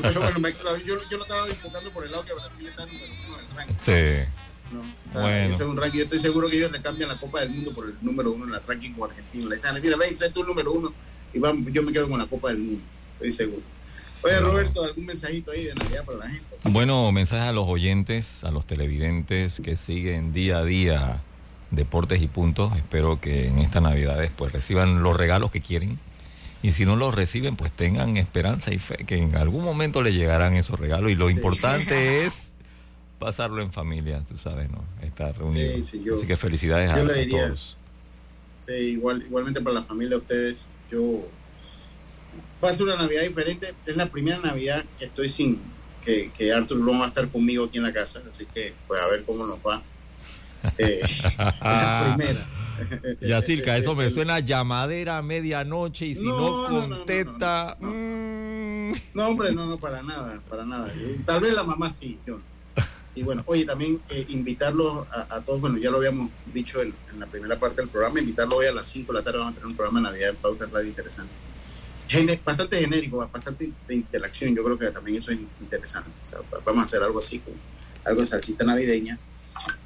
Pero 0.00 0.20
bueno, 0.20 0.38
me- 0.40 0.52
yo, 0.52 0.98
yo 1.10 1.16
lo 1.18 1.22
estaba 1.22 1.46
enfocando 1.48 1.90
por 1.90 2.04
el 2.04 2.12
lado 2.12 2.24
que 2.24 2.32
Brasil 2.34 2.66
está 2.66 2.86
número 2.86 3.04
uno 3.28 3.36
del 3.36 3.46
ranking. 3.56 3.74
Sí. 3.80 4.28
¿no? 4.72 4.80
O 4.80 5.12
sea, 5.12 5.20
Bueno. 5.22 5.44
ese 5.46 5.54
es 5.54 5.60
un 5.62 5.76
ranking. 5.76 5.98
Yo 5.98 6.04
estoy 6.04 6.18
seguro 6.18 6.48
que 6.48 6.56
ellos 6.56 6.72
le 6.72 6.80
cambian 6.82 7.08
la 7.10 7.16
Copa 7.18 7.40
del 7.40 7.50
Mundo 7.50 7.72
por 7.74 7.86
el 7.86 7.94
número 8.00 8.32
uno 8.32 8.46
en 8.46 8.54
el 8.54 8.60
ranking 8.66 8.92
con 8.92 9.10
Argentina. 9.10 9.48
Le 9.50 9.56
echan, 9.56 9.74
le 9.74 9.96
ven, 9.96 10.16
sé 10.16 10.30
tú 10.30 10.40
el 10.40 10.46
número 10.46 10.72
uno. 10.72 10.92
Y 11.34 11.38
vamos, 11.38 11.70
yo 11.72 11.82
me 11.82 11.92
quedo 11.92 12.08
con 12.08 12.18
la 12.18 12.26
Copa 12.26 12.48
del 12.48 12.58
Mundo. 12.58 12.82
Estoy 13.14 13.32
seguro. 13.32 13.62
Oye, 14.24 14.38
Roberto, 14.38 14.84
¿algún 14.84 15.04
mensajito 15.06 15.50
ahí 15.50 15.64
de 15.64 15.74
Navidad 15.74 16.04
para 16.04 16.18
la 16.18 16.28
gente? 16.28 16.44
Bueno, 16.64 17.10
mensaje 17.12 17.42
a 17.48 17.52
los 17.52 17.66
oyentes, 17.68 18.44
a 18.44 18.50
los 18.52 18.64
televidentes 18.66 19.60
que 19.60 19.76
siguen 19.76 20.32
día 20.32 20.58
a 20.58 20.64
día 20.64 21.20
Deportes 21.72 22.22
y 22.22 22.28
Puntos. 22.28 22.76
Espero 22.76 23.20
que 23.20 23.48
en 23.48 23.58
estas 23.58 23.82
Navidades 23.82 24.30
pues 24.36 24.52
reciban 24.52 25.02
los 25.02 25.16
regalos 25.16 25.50
que 25.50 25.60
quieren. 25.60 25.98
Y 26.62 26.72
si 26.72 26.84
no 26.84 26.94
los 26.96 27.14
reciben, 27.14 27.56
pues 27.56 27.72
tengan 27.72 28.16
esperanza 28.16 28.72
y 28.72 28.78
fe 28.78 28.98
que 29.06 29.16
en 29.16 29.36
algún 29.36 29.64
momento 29.64 30.00
les 30.02 30.14
llegarán 30.14 30.54
esos 30.56 30.78
regalos. 30.78 31.10
Y 31.10 31.14
lo 31.16 31.28
importante 31.28 32.24
es 32.24 32.54
pasarlo 33.18 33.62
en 33.62 33.72
familia, 33.72 34.22
tú 34.26 34.38
sabes, 34.38 34.70
¿no? 34.70 34.84
Estar 35.02 35.36
reunidos. 35.36 35.84
Sí, 35.84 35.98
sí, 35.98 36.02
yo- 36.04 36.14
Así 36.14 36.26
que 36.26 36.36
felicidades 36.36 36.90
a, 36.90 36.96
yo 36.98 37.04
le 37.04 37.12
a 37.12 37.16
diría- 37.16 37.46
todos. 37.46 37.76
Sí, 38.60 38.72
igual, 38.72 39.22
igualmente 39.22 39.60
para 39.60 39.74
la 39.74 39.82
familia 39.82 40.10
de 40.10 40.16
ustedes, 40.18 40.68
yo 40.88 41.28
va 42.64 42.70
a 42.70 42.72
ser 42.72 42.84
una 42.84 42.94
Navidad 42.96 43.22
diferente. 43.22 43.74
Es 43.86 43.96
la 43.96 44.06
primera 44.06 44.38
Navidad 44.38 44.84
que 45.00 45.04
estoy 45.06 45.28
sin 45.28 45.60
que, 46.04 46.30
que 46.36 46.52
Arthur 46.52 46.78
Long 46.78 47.00
va 47.00 47.06
a 47.06 47.08
estar 47.08 47.28
conmigo 47.28 47.64
aquí 47.64 47.78
en 47.78 47.84
la 47.84 47.92
casa, 47.92 48.20
así 48.28 48.46
que 48.54 48.72
pues 48.86 49.00
a 49.00 49.06
ver 49.08 49.24
cómo 49.24 49.46
nos 49.46 49.58
va. 49.58 49.82
Eh, 50.78 51.00
la 51.60 52.14
primera. 52.16 52.46
Yacirca, 53.20 53.76
eso 53.76 53.94
me 53.94 54.10
suena 54.10 54.40
llamadera 54.40 55.18
a 55.18 55.22
medianoche 55.22 56.06
y 56.06 56.14
si 56.14 56.22
No, 56.22 56.38
no, 56.38 56.68
no, 56.68 56.80
no, 56.80 56.86
no, 56.88 56.96
contesta. 56.96 57.76
No, 57.80 59.26
hombre, 59.26 59.52
no, 59.52 59.66
no, 59.66 59.78
para 59.78 60.02
nada, 60.02 60.40
para 60.48 60.64
nada. 60.64 60.92
Tal 61.24 61.40
vez 61.40 61.52
la 61.54 61.64
mamá 61.64 61.88
sí, 61.90 62.18
yo. 62.26 62.40
Y 63.14 63.22
bueno, 63.24 63.42
oye, 63.46 63.66
también 63.66 64.00
eh, 64.08 64.24
invitarlos 64.30 65.06
a, 65.10 65.36
a 65.36 65.40
todos, 65.42 65.60
bueno, 65.60 65.76
ya 65.76 65.90
lo 65.90 65.98
habíamos 65.98 66.30
dicho 66.52 66.80
en, 66.80 66.94
en 67.12 67.20
la 67.20 67.26
primera 67.26 67.58
parte 67.58 67.82
del 67.82 67.90
programa, 67.90 68.18
invitarlos 68.20 68.54
hoy 68.58 68.66
a 68.66 68.72
las 68.72 68.86
5 68.86 69.12
de 69.12 69.18
la 69.18 69.22
tarde, 69.24 69.38
vamos 69.38 69.52
a 69.52 69.54
tener 69.56 69.66
un 69.70 69.76
programa 69.76 69.98
de 70.00 70.04
Navidad 70.04 70.30
en 70.30 70.36
Pauta 70.36 70.64
Radio 70.72 70.88
interesante. 70.88 71.34
Gene- 72.08 72.40
bastante 72.42 72.78
genérico, 72.80 73.18
bastante 73.30 73.70
de 73.86 73.94
interacción, 73.94 74.56
yo 74.56 74.64
creo 74.64 74.78
que 74.78 74.90
también 74.90 75.18
eso 75.18 75.30
es 75.30 75.40
interesante. 75.60 76.10
O 76.20 76.24
sea, 76.26 76.38
va- 76.38 76.60
vamos 76.64 76.80
a 76.80 76.84
hacer 76.84 77.02
algo 77.02 77.18
así, 77.18 77.42
algo 78.04 78.20
de 78.22 78.26
salsita 78.26 78.64
navideña. 78.64 79.18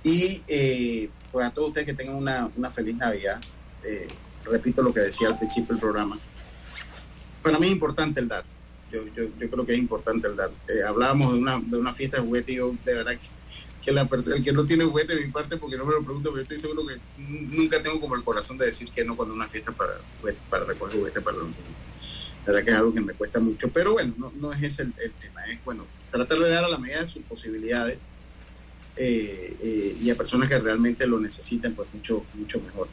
Y 0.04 0.40
eh, 0.46 1.10
pues 1.36 1.48
a 1.48 1.50
todos 1.50 1.68
ustedes 1.68 1.86
que 1.86 1.92
tengan 1.92 2.16
una, 2.16 2.50
una 2.56 2.70
feliz 2.70 2.96
Navidad. 2.96 3.38
Eh, 3.84 4.08
repito 4.42 4.80
lo 4.80 4.90
que 4.90 5.00
decía 5.00 5.28
al 5.28 5.36
principio 5.38 5.74
del 5.74 5.80
programa. 5.80 6.18
Para 7.42 7.58
mí 7.58 7.66
es 7.66 7.72
importante 7.72 8.20
el 8.20 8.26
dar. 8.26 8.42
Yo, 8.90 9.04
yo, 9.14 9.24
yo 9.38 9.50
creo 9.50 9.66
que 9.66 9.74
es 9.74 9.78
importante 9.78 10.28
el 10.28 10.34
dar. 10.34 10.50
Eh, 10.66 10.82
hablábamos 10.82 11.34
de 11.34 11.38
una, 11.38 11.60
de 11.60 11.76
una 11.76 11.92
fiesta 11.92 12.16
de 12.16 12.26
juguete 12.26 12.52
y 12.52 12.56
yo 12.56 12.74
de 12.82 12.94
verdad 12.94 13.12
que, 13.12 13.26
que 13.84 13.92
la 13.92 14.06
persona, 14.06 14.36
el 14.36 14.44
que 14.44 14.52
no 14.52 14.64
tiene 14.64 14.84
juguete 14.84 15.14
de 15.14 15.26
mi 15.26 15.30
parte, 15.30 15.58
porque 15.58 15.76
no 15.76 15.84
me 15.84 15.92
lo 15.92 16.02
pregunto, 16.02 16.30
pero 16.30 16.40
estoy 16.40 16.56
seguro 16.56 16.86
que 16.86 16.98
nunca 17.18 17.82
tengo 17.82 18.00
como 18.00 18.16
el 18.16 18.24
corazón 18.24 18.56
de 18.56 18.64
decir 18.64 18.90
que 18.90 19.04
no 19.04 19.14
cuando 19.14 19.34
una 19.34 19.46
fiesta 19.46 19.72
para, 19.72 19.92
para 20.48 20.64
recoger 20.64 20.98
juguete 20.98 21.20
para 21.20 21.36
los 21.36 21.48
niños. 21.48 21.64
La 22.46 22.52
verdad 22.52 22.64
que 22.64 22.70
es 22.70 22.76
algo 22.78 22.94
que 22.94 23.02
me 23.02 23.12
cuesta 23.12 23.40
mucho. 23.40 23.68
Pero 23.74 23.92
bueno, 23.92 24.14
no, 24.16 24.32
no 24.36 24.54
es 24.54 24.62
ese 24.62 24.84
el, 24.84 24.94
el 25.04 25.12
tema. 25.12 25.44
Es 25.44 25.62
bueno, 25.66 25.84
tratar 26.10 26.38
de 26.38 26.48
dar 26.48 26.64
a 26.64 26.68
la 26.70 26.78
medida 26.78 27.02
de 27.02 27.08
sus 27.08 27.22
posibilidades 27.24 28.08
eh, 28.96 29.56
eh, 29.62 29.96
y 30.02 30.10
a 30.10 30.16
personas 30.16 30.48
que 30.48 30.58
realmente 30.58 31.06
lo 31.06 31.20
necesiten, 31.20 31.74
pues 31.74 31.88
mucho, 31.92 32.24
mucho 32.34 32.60
mejor. 32.60 32.88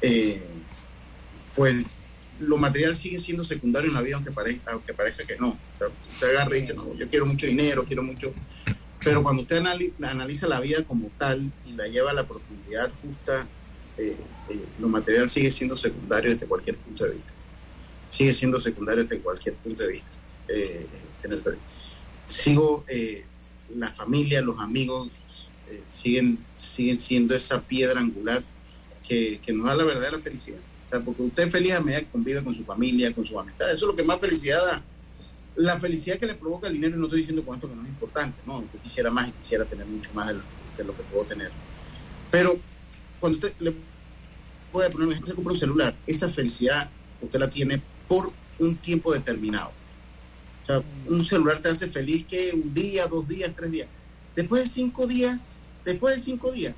Eh, 0.00 0.42
pues 1.54 1.84
lo 2.40 2.56
material 2.56 2.94
sigue 2.94 3.18
siendo 3.18 3.42
secundario 3.42 3.88
en 3.88 3.94
la 3.94 4.00
vida, 4.00 4.16
aunque 4.16 4.30
parezca, 4.30 4.72
aunque 4.72 4.94
parezca 4.94 5.26
que 5.26 5.36
no. 5.36 5.48
O 5.48 5.78
sea, 5.78 5.88
usted 6.12 6.30
agarra 6.30 6.56
y 6.56 6.60
dice, 6.60 6.74
no, 6.74 6.94
yo 6.94 7.08
quiero 7.08 7.26
mucho 7.26 7.46
dinero, 7.46 7.84
quiero 7.84 8.02
mucho. 8.02 8.32
Pero 9.02 9.22
cuando 9.22 9.42
usted 9.42 9.58
anali- 9.58 9.92
analiza 10.02 10.46
la 10.46 10.60
vida 10.60 10.84
como 10.84 11.10
tal 11.18 11.50
y 11.66 11.72
la 11.72 11.86
lleva 11.88 12.10
a 12.10 12.14
la 12.14 12.26
profundidad 12.26 12.90
justa, 13.02 13.48
eh, 13.96 14.16
eh, 14.48 14.64
lo 14.78 14.88
material 14.88 15.28
sigue 15.28 15.50
siendo 15.50 15.76
secundario 15.76 16.30
desde 16.30 16.46
cualquier 16.46 16.76
punto 16.76 17.04
de 17.04 17.10
vista. 17.10 17.32
Sigue 18.08 18.32
siendo 18.32 18.60
secundario 18.60 19.02
desde 19.02 19.20
cualquier 19.20 19.54
punto 19.56 19.82
de 19.82 19.88
vista. 19.88 20.10
Eh, 20.48 20.86
sigo, 22.26 22.84
la 23.74 23.90
familia, 23.90 24.40
los 24.40 24.58
amigos, 24.60 25.10
eh, 25.70 25.82
siguen, 25.84 26.38
siguen 26.54 26.98
siendo 26.98 27.34
esa 27.34 27.60
piedra 27.60 28.00
angular 28.00 28.42
que, 29.06 29.40
que 29.42 29.52
nos 29.52 29.66
da 29.66 29.74
la 29.74 29.84
verdadera 29.84 30.18
felicidad. 30.18 30.60
O 30.88 30.90
sea, 30.90 31.00
porque 31.00 31.22
usted 31.22 31.42
es 31.42 31.52
feliz 31.52 31.72
a 31.72 31.80
medida 31.80 32.00
que 32.00 32.06
convive 32.06 32.42
con 32.42 32.54
su 32.54 32.64
familia, 32.64 33.14
con 33.14 33.24
sus 33.24 33.36
amistades. 33.36 33.76
Eso 33.76 33.84
es 33.84 33.90
lo 33.90 33.96
que 33.96 34.02
más 34.02 34.18
felicidad 34.18 34.64
da. 34.64 34.82
La 35.56 35.76
felicidad 35.76 36.18
que 36.18 36.24
le 36.24 36.34
provoca 36.34 36.66
el 36.68 36.74
dinero, 36.74 36.96
y 36.96 36.98
no 36.98 37.04
estoy 37.04 37.18
diciendo 37.18 37.44
con 37.44 37.56
esto 37.56 37.68
que 37.68 37.74
no 37.74 37.82
es 37.82 37.88
importante, 37.88 38.38
no, 38.46 38.62
yo 38.62 38.82
quisiera 38.82 39.10
más 39.10 39.28
y 39.28 39.32
quisiera 39.32 39.64
tener 39.66 39.86
mucho 39.86 40.14
más 40.14 40.28
de 40.28 40.84
lo, 40.84 40.96
que 40.96 41.02
puedo 41.02 41.24
tener. 41.24 41.50
Pero 42.30 42.58
cuando 43.20 43.38
usted 43.38 43.52
le 43.58 43.74
puede 44.72 44.88
poner 44.88 45.08
un 45.08 45.26
se 45.26 45.34
compra 45.34 45.52
un 45.52 45.58
celular, 45.58 45.96
esa 46.06 46.30
felicidad 46.30 46.88
usted 47.20 47.38
la 47.38 47.50
tiene 47.50 47.82
por 48.06 48.32
un 48.58 48.76
tiempo 48.76 49.12
determinado. 49.12 49.72
Un 51.06 51.24
celular 51.24 51.60
te 51.60 51.68
hace 51.68 51.88
feliz 51.88 52.24
que 52.24 52.52
un 52.52 52.72
día, 52.72 53.06
dos 53.06 53.26
días, 53.26 53.52
tres 53.54 53.72
días. 53.72 53.88
Después 54.38 54.62
de 54.62 54.70
cinco 54.70 55.08
días, 55.08 55.56
después 55.84 56.14
de 56.14 56.22
cinco 56.22 56.52
días, 56.52 56.72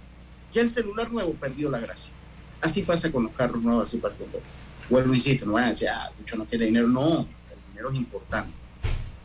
ya 0.51 0.63
el 0.63 0.71
celular 0.71 1.13
nuevo 1.13 1.35
perdió 1.35 1.69
la 1.71 1.79
gracia. 1.79 2.15
Así 2.63 2.81
pasa 2.85 3.13
con 3.13 3.25
los 3.25 3.33
carros 3.33 3.63
nuevos, 3.63 3.87
así 3.87 3.99
pasa 3.99 4.17
con 4.17 4.29
todo. 4.29 4.41
Vuelvo, 4.89 5.13
insisto, 5.15 5.45
no 5.45 5.53
vayan 5.53 5.69
a 5.69 5.73
decir, 5.73 5.89
ah, 5.91 6.11
mucho 6.19 6.39
no 6.39 6.47
quiere 6.47 6.65
dinero. 6.65 6.89
No, 6.89 7.19
el 7.19 7.69
dinero 7.69 7.93
es 7.93 7.99
importante. 7.99 8.51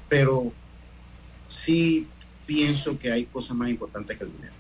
Pero 0.10 0.52
sí 1.48 2.10
pienso 2.46 3.00
que 3.00 3.10
hay 3.10 3.24
cosas 3.24 3.56
más 3.56 3.70
importantes 3.70 4.18
que 4.18 4.26
el 4.26 4.34
dinero. 4.34 4.54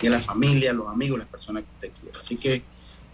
Que 0.00 0.10
la 0.10 0.18
familia, 0.18 0.72
los 0.72 0.88
amigos, 0.88 1.20
las 1.20 1.28
personas 1.28 1.62
que 1.62 1.86
usted 1.86 2.00
quiere. 2.00 2.18
Así 2.18 2.34
que 2.34 2.64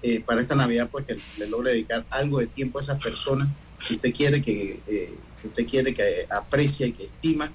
eh, 0.01 0.21
para 0.21 0.41
esta 0.41 0.55
Navidad, 0.55 0.89
pues 0.91 1.05
que 1.05 1.21
le 1.37 1.47
logre 1.49 1.73
dedicar 1.73 2.07
algo 2.09 2.39
de 2.39 2.47
tiempo 2.47 2.79
a 2.79 2.83
esas 2.83 2.99
personas 2.99 3.49
que 3.87 3.93
usted 3.93 4.15
quiere, 4.15 4.41
que, 4.41 4.81
eh, 4.87 5.15
que 5.43 5.49
usted 5.49 5.67
quiere, 5.67 5.93
que 5.93 6.27
aprecia 6.31 6.87
y 6.87 6.93
que 6.93 7.05
estima. 7.05 7.53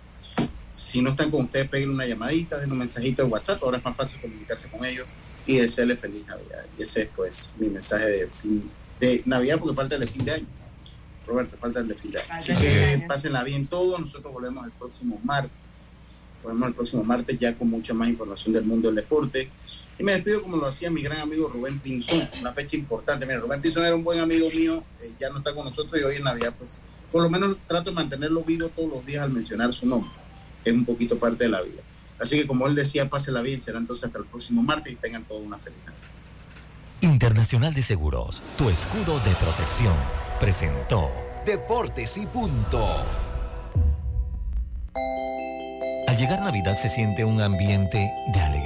Si 0.73 1.01
no 1.01 1.11
están 1.11 1.31
con 1.31 1.41
ustedes, 1.43 1.69
peguen 1.69 1.91
una 1.91 2.05
llamadita, 2.05 2.57
den 2.57 2.71
un 2.71 2.79
mensajito 2.79 3.23
de 3.23 3.29
WhatsApp. 3.29 3.63
Ahora 3.63 3.77
es 3.77 3.85
más 3.85 3.95
fácil 3.95 4.19
comunicarse 4.19 4.69
con 4.69 4.83
ellos 4.83 5.07
y 5.45 5.57
desearles 5.57 5.99
feliz 5.99 6.25
Navidad. 6.27 6.65
Y 6.77 6.83
ese 6.83 7.03
es 7.03 7.09
pues 7.15 7.53
mi 7.57 7.69
mensaje 7.69 8.05
de, 8.05 8.27
fin, 8.27 8.69
de 8.99 9.21
Navidad 9.25 9.59
porque 9.59 9.75
falta 9.75 9.95
el 9.95 10.01
de 10.01 10.07
fin 10.07 10.25
de 10.25 10.31
año. 10.31 10.47
Roberto, 11.25 11.57
falta 11.57 11.79
el 11.79 11.87
de 11.87 11.95
fin 11.95 12.11
de 12.11 12.19
año. 12.19 12.27
Así 12.31 12.55
que 12.57 13.05
pásenla 13.07 13.43
bien 13.43 13.67
todo. 13.67 13.97
Nosotros 13.99 14.33
volvemos 14.33 14.65
el 14.65 14.71
próximo 14.71 15.21
martes. 15.23 15.87
Volvemos 16.43 16.69
el 16.69 16.73
próximo 16.73 17.03
martes 17.03 17.39
ya 17.39 17.55
con 17.55 17.69
mucha 17.69 17.93
más 17.93 18.09
información 18.09 18.53
del 18.53 18.65
mundo 18.65 18.89
del 18.89 18.95
deporte. 18.95 19.49
Y 19.97 20.03
me 20.03 20.13
despido 20.13 20.41
como 20.41 20.57
lo 20.57 20.65
hacía 20.65 20.89
mi 20.89 21.03
gran 21.03 21.19
amigo 21.19 21.47
Rubén 21.49 21.79
Pinzón, 21.79 22.27
una 22.39 22.51
fecha 22.51 22.75
importante. 22.75 23.25
Mira, 23.25 23.39
Rubén 23.39 23.61
Pinzón 23.61 23.85
era 23.85 23.95
un 23.95 24.03
buen 24.03 24.19
amigo 24.19 24.49
mío, 24.49 24.83
eh, 25.01 25.11
ya 25.19 25.29
no 25.29 25.37
está 25.37 25.53
con 25.53 25.65
nosotros 25.65 26.01
y 26.01 26.03
hoy 26.03 26.15
en 26.15 26.23
Navidad, 26.23 26.53
pues, 26.57 26.79
por 27.11 27.21
lo 27.21 27.29
menos 27.29 27.57
trato 27.67 27.91
de 27.91 27.95
mantenerlo 27.95 28.43
vivo 28.43 28.69
todos 28.69 28.89
los 28.89 29.05
días 29.05 29.21
al 29.21 29.31
mencionar 29.31 29.71
su 29.71 29.85
nombre, 29.85 30.09
es 30.69 30.75
un 30.75 30.85
poquito 30.85 31.19
parte 31.19 31.45
de 31.45 31.49
la 31.49 31.61
vida. 31.61 31.81
Así 32.19 32.39
que 32.39 32.47
como 32.47 32.67
él 32.67 32.75
decía, 32.75 33.09
pásela 33.09 33.41
bien, 33.41 33.59
será 33.59 33.79
entonces 33.79 34.05
hasta 34.05 34.19
el 34.19 34.25
próximo 34.25 34.63
martes 34.63 34.93
y 34.93 34.95
tengan 34.95 35.23
toda 35.25 35.41
una 35.41 35.57
feliz 35.57 35.79
Navidad. 35.85 36.03
Internacional 37.01 37.73
de 37.73 37.83
Seguros, 37.83 38.41
tu 38.57 38.69
escudo 38.69 39.19
de 39.19 39.31
protección, 39.35 39.93
presentó 40.39 41.11
Deportes 41.45 42.17
y 42.17 42.25
punto. 42.25 42.81
Al 46.07 46.17
llegar 46.17 46.39
Navidad 46.39 46.77
se 46.81 46.87
siente 46.87 47.25
un 47.25 47.41
ambiente 47.41 48.09
de 48.33 48.39
alegría. 48.39 48.63